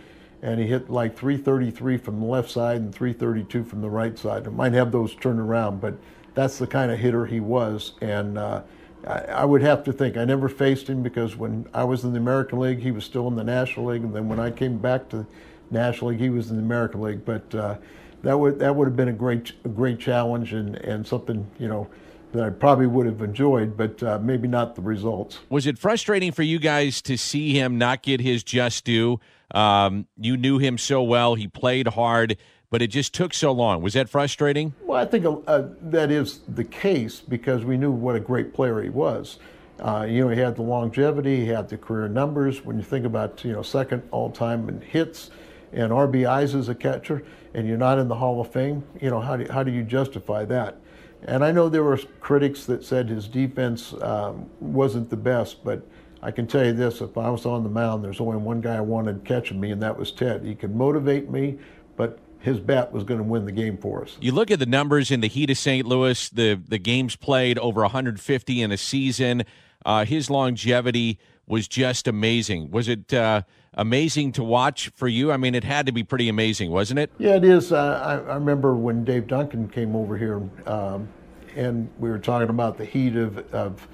and 0.41 0.59
he 0.59 0.67
hit 0.67 0.89
like 0.89 1.17
333 1.17 1.97
from 1.97 2.19
the 2.19 2.25
left 2.25 2.49
side 2.49 2.77
and 2.77 2.93
332 2.93 3.63
from 3.63 3.81
the 3.81 3.89
right 3.89 4.17
side. 4.17 4.45
It 4.45 4.51
might 4.51 4.73
have 4.73 4.91
those 4.91 5.15
turned 5.15 5.39
around, 5.39 5.81
but 5.81 5.95
that's 6.35 6.59
the 6.59 6.67
kind 6.67 6.91
of 6.91 6.99
hitter 6.99 7.25
he 7.25 7.39
was, 7.39 7.93
and. 8.01 8.37
Uh, 8.37 8.61
I, 9.05 9.45
would 9.45 9.61
have 9.61 9.83
to 9.85 9.93
think. 9.93 10.17
I 10.17 10.25
never 10.25 10.49
faced 10.49 10.87
him 10.87 11.01
because 11.01 11.35
when 11.35 11.67
I 11.73 11.83
was 11.83 12.03
in 12.03 12.11
the 12.11 12.19
American 12.19 12.59
League, 12.59 12.79
he 12.79 12.91
was 12.91 13.05
still 13.05 13.27
in 13.27 13.35
the 13.35 13.43
National 13.43 13.85
League, 13.87 14.03
and 14.03 14.13
then 14.13 14.27
when 14.27 14.39
I 14.39 14.51
came 14.51 14.79
back 14.79 15.07
to 15.09 15.25
National 15.71 16.11
League, 16.11 16.19
he 16.19 16.29
was 16.29 16.49
in 16.49 16.57
the 16.57 16.63
American 16.63 17.01
League. 17.01 17.25
But 17.25 17.53
uh, 17.55 17.75
that 18.23 18.37
would 18.37 18.59
that 18.59 18.75
would 18.75 18.87
have 18.87 18.95
been 18.95 19.09
a 19.09 19.13
great 19.13 19.53
a 19.65 19.69
great 19.69 19.99
challenge 19.99 20.53
and, 20.53 20.75
and 20.75 21.05
something 21.05 21.49
you 21.59 21.67
know 21.67 21.87
that 22.33 22.43
I 22.43 22.49
probably 22.49 22.87
would 22.87 23.05
have 23.05 23.21
enjoyed, 23.21 23.77
but 23.77 24.03
uh, 24.03 24.19
maybe 24.21 24.47
not 24.47 24.75
the 24.75 24.81
results. 24.81 25.39
Was 25.49 25.65
it 25.65 25.77
frustrating 25.77 26.33
for 26.33 26.43
you 26.43 26.59
guys 26.59 27.01
to 27.03 27.17
see 27.17 27.57
him 27.57 27.77
not 27.77 28.03
get 28.03 28.19
his 28.19 28.43
just 28.43 28.83
due? 28.83 29.19
Um, 29.51 30.07
you 30.17 30.35
knew 30.35 30.57
him 30.57 30.77
so 30.77 31.01
well; 31.03 31.35
he 31.35 31.47
played 31.47 31.87
hard 31.87 32.37
but 32.69 32.81
it 32.81 32.87
just 32.87 33.13
took 33.13 33.33
so 33.33 33.51
long. 33.51 33.81
Was 33.81 33.93
that 33.93 34.09
frustrating? 34.09 34.73
Well, 34.81 35.01
I 35.01 35.05
think 35.05 35.25
uh, 35.47 35.63
that 35.83 36.11
is 36.11 36.39
the 36.47 36.63
case 36.63 37.19
because 37.19 37.63
we 37.63 37.77
knew 37.77 37.91
what 37.91 38.15
a 38.15 38.19
great 38.19 38.53
player 38.53 38.81
he 38.81 38.89
was. 38.89 39.39
Uh, 39.79 40.05
you 40.09 40.23
know, 40.23 40.29
he 40.29 40.39
had 40.39 40.55
the 40.55 40.63
longevity, 40.63 41.41
he 41.41 41.45
had 41.47 41.69
the 41.69 41.77
career 41.77 42.07
numbers. 42.07 42.65
When 42.65 42.77
you 42.77 42.83
think 42.83 43.05
about, 43.05 43.43
you 43.43 43.53
know, 43.53 43.61
second 43.61 44.03
all 44.11 44.31
time 44.31 44.67
in 44.69 44.81
hits 44.81 45.29
and 45.71 45.91
RBIs 45.91 46.57
as 46.57 46.69
a 46.69 46.75
catcher, 46.75 47.23
and 47.53 47.67
you're 47.67 47.77
not 47.77 47.99
in 47.99 48.07
the 48.07 48.15
Hall 48.15 48.39
of 48.41 48.51
Fame, 48.51 48.83
you 49.01 49.09
know, 49.09 49.19
how 49.19 49.37
do, 49.37 49.51
how 49.51 49.63
do 49.63 49.71
you 49.71 49.83
justify 49.83 50.45
that? 50.45 50.79
And 51.23 51.43
I 51.43 51.51
know 51.51 51.67
there 51.67 51.83
were 51.83 51.97
critics 52.19 52.65
that 52.65 52.83
said 52.83 53.09
his 53.09 53.27
defense 53.27 53.93
um, 54.01 54.49
wasn't 54.59 55.09
the 55.09 55.17
best, 55.17 55.63
but 55.63 55.85
I 56.21 56.31
can 56.31 56.47
tell 56.47 56.65
you 56.65 56.73
this 56.73 57.01
if 57.01 57.17
I 57.17 57.29
was 57.29 57.45
on 57.45 57.63
the 57.63 57.69
mound, 57.69 58.03
there's 58.03 58.21
only 58.21 58.37
one 58.37 58.61
guy 58.61 58.75
I 58.75 58.81
wanted 58.81 59.23
catching 59.23 59.59
me, 59.59 59.71
and 59.71 59.81
that 59.81 59.97
was 59.97 60.11
Ted. 60.11 60.43
He 60.43 60.55
could 60.55 60.75
motivate 60.75 61.29
me, 61.29 61.57
but 61.95 62.19
his 62.39 62.59
bat 62.59 62.91
was 62.91 63.03
going 63.03 63.19
to 63.19 63.23
win 63.23 63.45
the 63.45 63.51
game 63.51 63.77
for 63.77 64.03
us. 64.03 64.17
You 64.21 64.31
look 64.31 64.51
at 64.51 64.59
the 64.59 64.65
numbers 64.65 65.11
in 65.11 65.21
the 65.21 65.27
heat 65.27 65.49
of 65.49 65.57
St. 65.57 65.85
Louis, 65.85 66.29
the 66.29 66.61
the 66.67 66.77
games 66.77 67.15
played 67.15 67.57
over 67.59 67.81
150 67.81 68.61
in 68.61 68.71
a 68.71 68.77
season. 68.77 69.43
Uh, 69.85 70.05
his 70.05 70.29
longevity 70.29 71.19
was 71.47 71.67
just 71.67 72.07
amazing. 72.07 72.71
Was 72.71 72.87
it 72.87 73.13
uh, 73.13 73.43
amazing 73.77 74.33
to 74.33 74.43
watch 74.43 74.91
for 74.95 75.07
you? 75.07 75.31
I 75.31 75.37
mean, 75.37 75.55
it 75.55 75.63
had 75.63 75.85
to 75.85 75.91
be 75.91 76.03
pretty 76.03 76.27
amazing, 76.27 76.71
wasn't 76.71 76.99
it? 76.99 77.11
Yeah, 77.17 77.35
it 77.35 77.45
is. 77.45 77.71
I, 77.71 78.17
I, 78.17 78.35
remember 78.35 78.75
when 78.75 79.05
Dave 79.05 79.27
Duncan 79.27 79.69
came 79.69 79.95
over 79.95 80.17
here, 80.17 80.41
um, 80.65 81.07
and 81.55 81.89
we 81.99 82.09
were 82.09 82.19
talking 82.19 82.49
about 82.49 82.77
the 82.77 82.85
heat 82.85 83.15
of, 83.15 83.37
of 83.53 83.87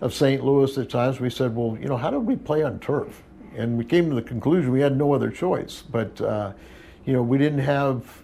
of 0.00 0.14
St. 0.14 0.44
Louis. 0.44 0.76
At 0.78 0.88
times, 0.88 1.20
we 1.20 1.28
said, 1.28 1.54
"Well, 1.54 1.76
you 1.80 1.88
know, 1.88 1.96
how 1.96 2.10
did 2.10 2.18
we 2.20 2.36
play 2.36 2.62
on 2.62 2.78
turf?" 2.78 3.22
And 3.56 3.76
we 3.76 3.84
came 3.84 4.08
to 4.08 4.14
the 4.14 4.22
conclusion 4.22 4.72
we 4.72 4.80
had 4.80 4.96
no 4.96 5.12
other 5.12 5.30
choice, 5.30 5.82
but 5.82 6.20
uh, 6.20 6.52
you 7.04 7.12
know, 7.12 7.22
we 7.22 7.38
didn't 7.38 7.60
have, 7.60 8.22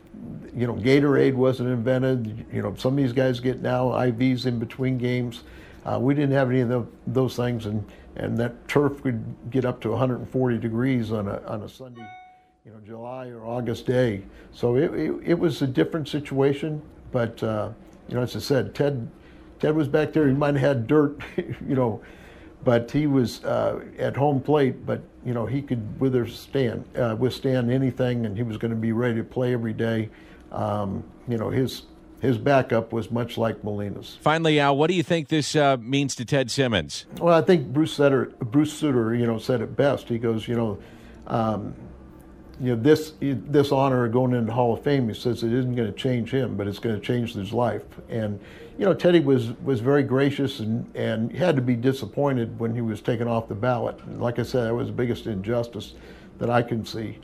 you 0.55 0.67
know, 0.67 0.75
Gatorade 0.75 1.35
wasn't 1.35 1.69
invented. 1.69 2.47
You 2.53 2.63
know, 2.63 2.75
some 2.77 2.93
of 2.93 2.97
these 2.97 3.13
guys 3.13 3.41
get 3.41 3.61
now 3.61 3.87
IVs 3.87 4.47
in 4.47 4.59
between 4.59 4.99
games. 4.99 5.43
Uh, 5.85 5.99
we 6.01 6.15
didn't 6.15 6.33
have 6.33 6.51
any 6.51 6.61
of 6.61 6.69
the, 6.69 6.87
those 7.07 7.37
things, 7.37 7.67
and, 7.67 7.85
and 8.17 8.37
that 8.39 8.69
turf 8.69 9.03
could 9.03 9.23
get 9.51 9.65
up 9.65 9.81
to 9.83 9.91
140 9.91 10.59
degrees 10.59 11.13
on 11.13 11.29
a, 11.29 11.41
on 11.47 11.63
a 11.63 11.69
Sunday, 11.69 12.07
you 12.65 12.73
know, 12.73 12.79
July 12.85 13.29
or 13.29 13.45
August 13.45 13.87
day. 13.87 14.23
So 14.53 14.77
it, 14.77 14.93
it, 14.95 15.13
it 15.25 15.39
was 15.39 15.63
a 15.63 15.67
different 15.67 16.09
situation, 16.09 16.83
but, 17.13 17.43
uh, 17.43 17.71
you 18.09 18.17
know, 18.17 18.23
as 18.23 18.35
I 18.35 18.41
said, 18.41 18.75
Ted, 18.75 19.09
Ted 19.59 19.77
was 19.77 19.89
back 19.89 20.13
there. 20.13 20.27
He 20.27 20.35
might 20.35 20.55
have 20.55 20.63
had 20.63 20.87
dirt, 20.87 21.21
you 21.37 21.75
know, 21.75 22.03
but 22.65 22.91
he 22.91 23.07
was 23.07 23.45
uh, 23.45 23.81
at 23.99 24.17
home 24.17 24.41
plate. 24.41 24.85
But 24.85 25.03
you 25.25 25.35
know 25.35 25.47
he 25.47 25.63
could 25.63 26.01
withstand 26.01 26.85
uh, 26.97 27.17
withstand 27.19 27.71
anything, 27.71 28.27
and 28.27 28.37
he 28.37 28.43
was 28.43 28.57
going 28.57 28.71
to 28.71 28.77
be 28.77 28.93
ready 28.93 29.17
to 29.17 29.25
play 29.25 29.53
every 29.53 29.73
day. 29.73 30.09
Um, 30.53 31.05
you 31.29 31.39
know 31.39 31.51
his 31.51 31.83
his 32.21 32.37
backup 32.37 32.93
was 32.93 33.11
much 33.11 33.39
like 33.39 33.65
Molina's. 33.65 34.19
Finally, 34.21 34.61
Al, 34.61 34.77
what 34.77 34.89
do 34.89 34.95
you 34.95 35.03
think 35.03 35.29
this 35.29 35.57
uh, 35.57 35.77
means 35.81 36.15
to 36.17 36.25
Ted 36.25 36.51
Simmons? 36.51 37.07
Well, 37.19 37.35
I 37.35 37.41
think 37.41 37.69
Bruce 37.69 37.95
Sutter, 37.95 38.27
Bruce 38.41 38.73
Sutter, 38.73 39.15
you 39.15 39.27
know, 39.27 39.39
said 39.39 39.63
it 39.63 39.75
best. 39.75 40.09
He 40.09 40.19
goes, 40.19 40.47
you 40.47 40.55
know, 40.55 40.79
um, 41.27 41.75
you 42.61 42.77
know, 42.77 42.83
this 42.83 43.15
this 43.21 43.73
honor 43.73 44.07
going 44.09 44.33
into 44.33 44.47
the 44.47 44.53
Hall 44.53 44.75
of 44.75 44.85
Fame, 44.85 45.09
he 45.09 45.15
says 45.15 45.43
it 45.43 45.53
isn't 45.53 45.75
going 45.75 45.91
to 45.91 45.99
change 45.99 46.31
him, 46.31 46.57
but 46.59 46.67
it's 46.67 46.79
going 46.79 46.95
to 46.95 47.01
change 47.01 47.33
his 47.33 47.55
life. 47.55 47.85
And 48.11 48.39
you 48.79 48.85
know, 48.85 48.93
Teddy 48.93 49.21
was 49.21 49.53
was 49.63 49.81
very 49.81 50.03
gracious 50.03 50.61
and 50.61 50.95
and 50.95 51.35
had 51.35 51.57
to 51.57 51.63
be 51.63 51.75
disappointed 51.75 52.59
when 52.59 52.75
he 52.75 52.83
was 52.83 53.01
taken 53.01 53.29
off 53.29 53.49
the 53.49 53.55
ballot. 53.55 53.99
And 54.05 54.21
like 54.21 54.39
I 54.39 54.43
said, 54.43 54.67
that 54.67 54.75
was 54.75 54.89
the 54.89 54.93
biggest 54.93 55.27
injustice 55.27 55.95
that 56.39 56.51
I 56.51 56.61
can 56.61 56.85
see. 56.85 57.19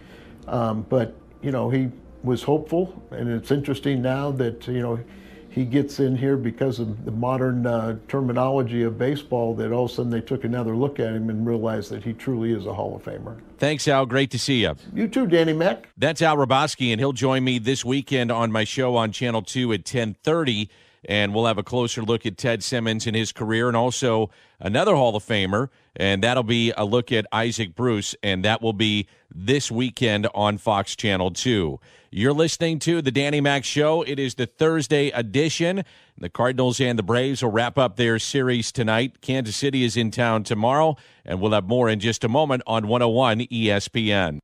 Um, 0.48 0.86
but 0.88 1.14
you 1.42 1.50
know, 1.50 1.68
he 1.68 1.90
was 2.26 2.42
hopeful, 2.42 3.02
and 3.10 3.30
it's 3.30 3.50
interesting 3.50 4.02
now 4.02 4.30
that 4.32 4.66
you 4.66 4.80
know 4.80 5.00
he 5.48 5.64
gets 5.64 6.00
in 6.00 6.14
here 6.14 6.36
because 6.36 6.78
of 6.78 7.06
the 7.06 7.10
modern 7.10 7.66
uh, 7.66 7.96
terminology 8.08 8.82
of 8.82 8.98
baseball 8.98 9.54
that 9.54 9.72
all 9.72 9.86
of 9.86 9.90
a 9.90 9.94
sudden 9.94 10.10
they 10.10 10.20
took 10.20 10.44
another 10.44 10.76
look 10.76 11.00
at 11.00 11.14
him 11.14 11.30
and 11.30 11.46
realized 11.46 11.90
that 11.90 12.04
he 12.04 12.12
truly 12.12 12.52
is 12.52 12.66
a 12.66 12.74
Hall 12.74 12.94
of 12.94 13.02
Famer. 13.02 13.40
Thanks, 13.56 13.88
Al. 13.88 14.04
Great 14.04 14.30
to 14.32 14.38
see 14.38 14.62
you. 14.62 14.76
You 14.92 15.08
too, 15.08 15.26
Danny 15.26 15.54
Mac. 15.54 15.88
That's 15.96 16.20
Al 16.20 16.36
Hrabosky, 16.36 16.92
and 16.92 17.00
he'll 17.00 17.14
join 17.14 17.42
me 17.42 17.58
this 17.58 17.86
weekend 17.86 18.30
on 18.30 18.52
my 18.52 18.64
show 18.64 18.96
on 18.96 19.12
Channel 19.12 19.40
2 19.40 19.72
at 19.72 19.78
1030 19.80 20.68
and 21.08 21.32
we'll 21.32 21.46
have 21.46 21.58
a 21.58 21.62
closer 21.62 22.02
look 22.02 22.26
at 22.26 22.36
Ted 22.36 22.62
Simmons 22.62 23.06
and 23.06 23.16
his 23.16 23.32
career 23.32 23.68
and 23.68 23.76
also 23.76 24.30
another 24.58 24.94
Hall 24.94 25.16
of 25.16 25.24
Famer, 25.24 25.68
and 25.94 26.22
that'll 26.22 26.42
be 26.42 26.72
a 26.76 26.84
look 26.84 27.12
at 27.12 27.26
Isaac 27.32 27.74
Bruce, 27.74 28.14
and 28.22 28.44
that 28.44 28.60
will 28.60 28.72
be 28.72 29.06
this 29.32 29.70
weekend 29.70 30.28
on 30.34 30.58
Fox 30.58 30.96
Channel 30.96 31.30
2. 31.30 31.80
You're 32.10 32.32
listening 32.32 32.78
to 32.80 33.02
the 33.02 33.10
Danny 33.10 33.40
Mac 33.40 33.64
Show. 33.64 34.02
It 34.02 34.18
is 34.18 34.36
the 34.36 34.46
Thursday 34.46 35.10
edition. 35.10 35.84
The 36.16 36.28
Cardinals 36.28 36.80
and 36.80 36.98
the 36.98 37.02
Braves 37.02 37.42
will 37.42 37.50
wrap 37.50 37.76
up 37.76 37.96
their 37.96 38.18
series 38.18 38.70
tonight. 38.70 39.20
Kansas 39.20 39.56
City 39.56 39.84
is 39.84 39.96
in 39.96 40.10
town 40.10 40.44
tomorrow, 40.44 40.96
and 41.24 41.40
we'll 41.40 41.52
have 41.52 41.66
more 41.66 41.88
in 41.88 42.00
just 42.00 42.24
a 42.24 42.28
moment 42.28 42.62
on 42.66 42.86
101 42.86 43.40
ESPN. 43.40 44.38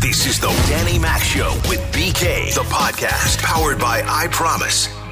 This 0.00 0.26
is 0.26 0.38
the 0.38 0.48
Danny 0.68 0.98
Mac 0.98 1.22
Show 1.22 1.52
with 1.68 1.80
BK, 1.92 2.54
the 2.54 2.60
podcast 2.62 3.38
powered 3.38 3.78
by 3.78 4.02
I 4.06 4.28
Promise. 4.28 5.05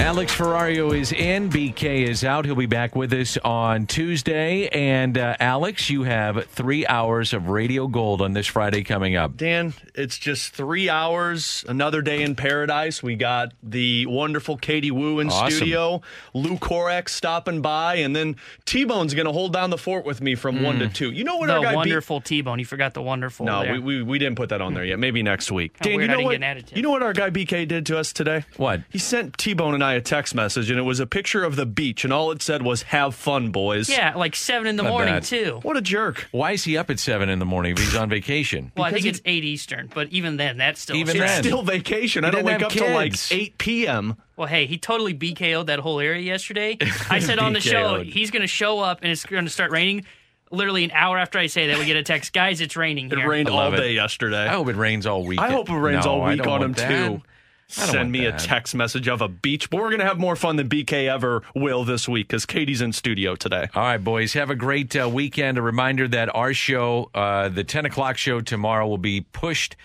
Alex 0.00 0.34
Ferrario 0.34 0.98
is 0.98 1.12
in. 1.12 1.50
BK 1.50 2.08
is 2.08 2.24
out. 2.24 2.46
He'll 2.46 2.54
be 2.54 2.64
back 2.64 2.96
with 2.96 3.12
us 3.12 3.36
on 3.44 3.86
Tuesday. 3.86 4.66
And 4.68 5.18
uh, 5.18 5.36
Alex, 5.38 5.90
you 5.90 6.04
have 6.04 6.46
three 6.46 6.86
hours 6.86 7.34
of 7.34 7.48
radio 7.48 7.86
gold 7.86 8.22
on 8.22 8.32
this 8.32 8.46
Friday 8.46 8.82
coming 8.82 9.14
up. 9.14 9.36
Dan, 9.36 9.74
it's 9.94 10.18
just 10.18 10.54
three 10.54 10.88
hours. 10.88 11.66
Another 11.68 12.00
day 12.00 12.22
in 12.22 12.34
paradise. 12.34 13.02
We 13.02 13.14
got 13.14 13.52
the 13.62 14.06
wonderful 14.06 14.56
Katie 14.56 14.90
Woo 14.90 15.20
in 15.20 15.28
Awesome. 15.28 15.50
studio. 15.50 16.00
Lou 16.32 16.56
Korac 16.56 17.10
stopping 17.10 17.60
by, 17.60 17.96
and 17.96 18.16
then 18.16 18.36
T 18.64 18.84
Bone's 18.84 19.12
going 19.12 19.26
to 19.26 19.32
hold 19.32 19.52
down 19.52 19.68
the 19.68 19.78
fort 19.78 20.06
with 20.06 20.22
me 20.22 20.34
from 20.34 20.62
one 20.62 20.78
to 20.78 20.88
two. 20.88 21.10
You 21.10 21.24
know 21.24 21.36
what 21.36 21.48
the 21.48 21.56
our 21.56 21.62
guy 21.62 21.74
wonderful 21.74 22.22
T-bone. 22.22 22.58
You 22.58 22.64
forgot 22.64 22.94
the 22.94 23.02
wonderful. 23.02 23.44
No, 23.44 23.62
there. 23.62 23.74
we, 23.74 23.78
we, 23.78 24.02
we 24.02 24.18
didn't 24.18 24.36
put 24.36 24.48
that 24.48 24.62
on 24.62 24.72
there 24.72 24.84
yet. 24.84 24.98
Maybe 24.98 25.22
next 25.22 25.52
week. 25.52 25.78
Kinda 25.78 25.98
Dan, 25.98 26.10
you 26.10 26.16
know 26.16 26.24
what? 26.24 26.30
get 26.30 26.36
an 26.36 26.42
attitude. 26.44 26.76
You 26.78 26.82
know 26.82 26.90
what 26.90 27.02
our 27.02 27.12
guy 27.12 27.28
BK 27.28 27.68
did 27.68 27.84
to 27.86 27.98
us 27.98 28.14
today? 28.14 28.46
What? 28.56 28.80
He 28.88 28.98
sent 28.98 29.36
T 29.36 29.52
Bone 29.52 29.74
and 29.74 29.84
I 29.84 29.89
a 29.94 30.00
text 30.00 30.34
message, 30.34 30.70
and 30.70 30.78
it 30.78 30.82
was 30.82 31.00
a 31.00 31.06
picture 31.06 31.44
of 31.44 31.56
the 31.56 31.66
beach, 31.66 32.04
and 32.04 32.12
all 32.12 32.30
it 32.30 32.42
said 32.42 32.62
was 32.62 32.82
"Have 32.82 33.14
fun, 33.14 33.50
boys." 33.50 33.88
yeah, 33.88 34.14
like 34.14 34.34
seven 34.36 34.66
in 34.68 34.76
the 34.76 34.82
Not 34.82 34.88
morning 34.90 35.14
bad. 35.14 35.22
too. 35.24 35.60
What 35.62 35.76
a 35.76 35.80
jerk. 35.80 36.28
Why 36.32 36.52
is 36.52 36.64
he 36.64 36.76
up 36.76 36.90
at 36.90 36.98
7 36.98 37.28
in 37.28 37.38
the 37.38 37.44
morning 37.44 37.72
if 37.72 37.78
he's 37.78 37.94
on 37.96 38.08
vacation? 38.08 38.72
Well, 38.76 38.84
I 38.84 38.90
think 38.90 39.04
Because 39.04 39.18
it's 39.18 39.26
eight 39.26 39.44
Eastern, 39.44 39.90
but 39.94 40.08
even 40.10 40.36
then, 40.36 40.56
that's 40.58 40.80
still 40.80 40.96
Even 40.96 41.16
it's 41.16 41.26
then. 41.26 41.42
Still 41.44 41.62
vacation. 41.62 42.24
I 42.24 42.30
don't 42.30 42.44
doesn't 42.44 42.46
wake 42.46 42.62
up 42.64 42.72
have 42.72 42.82
till 42.86 42.94
like 42.94 43.12
kids. 43.12 43.32
8 43.32 43.58
p.m. 43.58 44.16
Well, 44.36 44.46
hey, 44.48 44.66
he 44.66 44.78
totally 44.78 45.14
BKO'd 45.14 45.66
that 45.66 45.78
whole 45.80 46.00
area 46.00 46.22
yesterday. 46.22 46.78
I 47.10 47.18
said 47.18 47.38
on 47.38 47.52
the 47.52 47.60
show 47.60 47.98
BKO'd. 47.98 48.06
he's 48.06 48.30
going 48.30 48.42
to 48.42 48.46
show 48.48 48.78
up 48.80 49.00
and 49.02 49.10
it's 49.10 49.24
going 49.24 49.44
to 49.44 49.50
start 49.50 49.70
raining. 49.70 50.04
Literally 50.52 50.82
an 50.82 50.90
hour 50.92 51.16
after 51.16 51.38
I 51.38 51.46
say 51.46 51.68
that, 51.68 51.78
we 51.78 51.84
get 51.84 51.94
a 51.96 52.02
text, 52.02 52.32
guys, 52.32 52.60
it's 52.60 52.76
raining 52.76 53.06
It 53.12 53.16
here. 53.18 53.28
rained 53.28 53.48
all 53.48 53.56
love 53.56 53.74
it. 53.74 53.76
day 53.76 53.92
yesterday. 53.92 54.38
I 54.46 54.48
hope 54.48 54.66
it 54.68 54.74
rains 54.74 55.06
all 55.06 55.24
week. 55.24 55.38
I 55.38 55.48
hope 55.50 55.70
it 55.70 55.74
rains 55.76 56.04
No, 56.06 56.10
all 56.12 56.22
I 56.22 56.30
week 56.30 56.38
don't 56.38 56.48
on 56.48 56.54
him 56.62 56.68
want 56.70 56.76
that. 56.78 56.88
too. 57.08 57.22
Send 57.70 58.10
me 58.12 58.26
a 58.26 58.32
text 58.32 58.74
message 58.74 59.08
of 59.08 59.20
a 59.20 59.28
beach, 59.28 59.70
but 59.70 59.80
we're 59.80 59.90
gonna 59.90 60.04
have 60.04 60.18
more 60.18 60.36
fun 60.36 60.56
than 60.56 60.68
BK 60.68 61.08
ever 61.08 61.42
will 61.54 61.84
this 61.84 62.08
week 62.08 62.28
because 62.28 62.46
Katie's 62.46 62.80
in 62.80 62.92
studio 62.92 63.36
today. 63.36 63.68
All 63.74 63.82
right, 63.82 64.02
boys, 64.02 64.32
have 64.32 64.50
a 64.50 64.56
great 64.56 64.94
uh, 64.96 65.08
weekend. 65.08 65.58
A 65.58 65.62
reminder 65.62 66.08
that 66.08 66.34
our 66.34 66.52
show, 66.52 67.10
uh, 67.14 67.48
the 67.48 67.64
10 67.64 67.86
o'clock 67.86 68.16
show 68.16 68.40
tomorrow, 68.40 68.86
will 68.86 68.98
be 68.98 69.20
pushed 69.20 69.76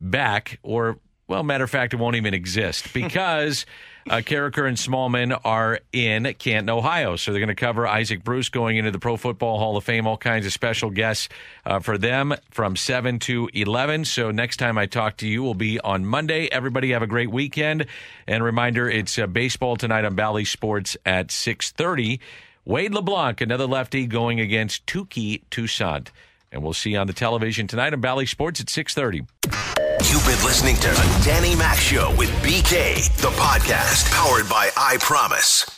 back, 0.00 0.58
or, 0.62 0.98
well, 1.28 1.42
matter 1.42 1.64
of 1.64 1.70
fact, 1.70 1.94
it 1.94 1.96
won't 1.96 2.16
even 2.16 2.34
exist 2.34 2.92
because 2.94 3.66
uh, 4.08 4.16
Carricker 4.16 4.66
and 4.66 4.76
Smallman 4.76 5.38
are 5.44 5.80
in 5.92 6.34
Canton, 6.38 6.70
Ohio. 6.70 7.16
So 7.16 7.32
they're 7.32 7.40
going 7.40 7.48
to 7.48 7.54
cover 7.54 7.86
Isaac 7.86 8.24
Bruce 8.24 8.48
going 8.48 8.76
into 8.76 8.90
the 8.90 8.98
Pro 8.98 9.16
Football 9.16 9.58
Hall 9.58 9.76
of 9.76 9.84
Fame, 9.84 10.06
all 10.06 10.16
kinds 10.16 10.46
of 10.46 10.52
special 10.52 10.90
guests 10.90 11.28
uh, 11.64 11.78
for 11.80 11.98
them 11.98 12.34
from 12.50 12.76
7 12.76 13.18
to 13.20 13.48
11. 13.54 14.04
So 14.04 14.30
next 14.30 14.56
time 14.56 14.78
I 14.78 14.86
talk 14.86 15.18
to 15.18 15.28
you 15.28 15.42
will 15.42 15.54
be 15.54 15.78
on 15.80 16.04
Monday. 16.04 16.48
Everybody 16.50 16.92
have 16.92 17.02
a 17.02 17.06
great 17.06 17.30
weekend. 17.30 17.86
And 18.26 18.42
reminder, 18.42 18.88
it's 18.88 19.18
uh, 19.18 19.26
baseball 19.26 19.76
tonight 19.76 20.04
on 20.04 20.14
Bally 20.14 20.44
Sports 20.44 20.96
at 21.06 21.30
630. 21.30 22.20
Wade 22.64 22.94
LeBlanc, 22.94 23.40
another 23.40 23.66
lefty, 23.66 24.06
going 24.06 24.40
against 24.40 24.86
Touki 24.86 25.42
Toussaint. 25.50 26.10
And 26.52 26.62
we'll 26.62 26.74
see 26.74 26.90
you 26.90 26.98
on 26.98 27.06
the 27.06 27.12
television 27.12 27.66
tonight 27.66 27.92
on 27.92 28.00
Bally 28.00 28.26
Sports 28.26 28.60
at 28.60 28.68
630. 28.68 29.71
You've 30.10 30.24
been 30.26 30.44
listening 30.44 30.76
to 30.76 30.88
the 30.88 31.22
Danny 31.24 31.54
Mac 31.54 31.76
Show 31.78 32.14
with 32.16 32.28
BK, 32.42 33.14
the 33.18 33.28
podcast 33.28 34.10
powered 34.10 34.48
by 34.48 34.70
I 34.76 34.96
Promise. 35.00 35.70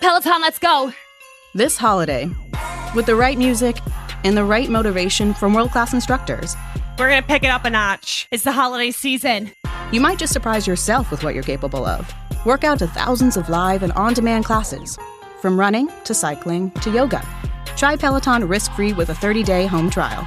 Peloton, 0.00 0.40
let's 0.42 0.58
go! 0.58 0.92
This 1.54 1.76
holiday, 1.76 2.28
with 2.94 3.06
the 3.06 3.16
right 3.16 3.36
music 3.38 3.76
and 4.24 4.36
the 4.36 4.44
right 4.44 4.68
motivation 4.68 5.34
from 5.34 5.54
world 5.54 5.70
class 5.70 5.92
instructors, 5.94 6.54
We're 6.98 7.08
gonna 7.08 7.22
pick 7.22 7.42
it 7.44 7.48
up 7.48 7.64
a 7.64 7.70
notch. 7.70 8.28
It's 8.30 8.44
the 8.44 8.52
holiday 8.52 8.90
season. 8.90 9.52
you 9.90 10.00
might 10.00 10.18
just 10.18 10.32
surprise 10.32 10.66
yourself 10.66 11.10
with 11.10 11.24
what 11.24 11.34
you're 11.34 11.42
capable 11.42 11.84
of. 11.86 12.12
Work 12.44 12.62
out 12.64 12.78
to 12.80 12.86
thousands 12.86 13.36
of 13.36 13.48
live 13.48 13.82
and 13.82 13.92
on 13.92 14.12
demand 14.14 14.44
classes, 14.44 14.98
from 15.40 15.58
running 15.58 15.88
to 16.04 16.14
cycling 16.14 16.70
to 16.82 16.90
yoga. 16.90 17.26
Try 17.76 17.96
Peloton 17.96 18.46
risk 18.46 18.70
free 18.72 18.92
with 18.92 19.08
a 19.08 19.14
30 19.14 19.42
day 19.42 19.66
home 19.66 19.88
trial. 19.90 20.26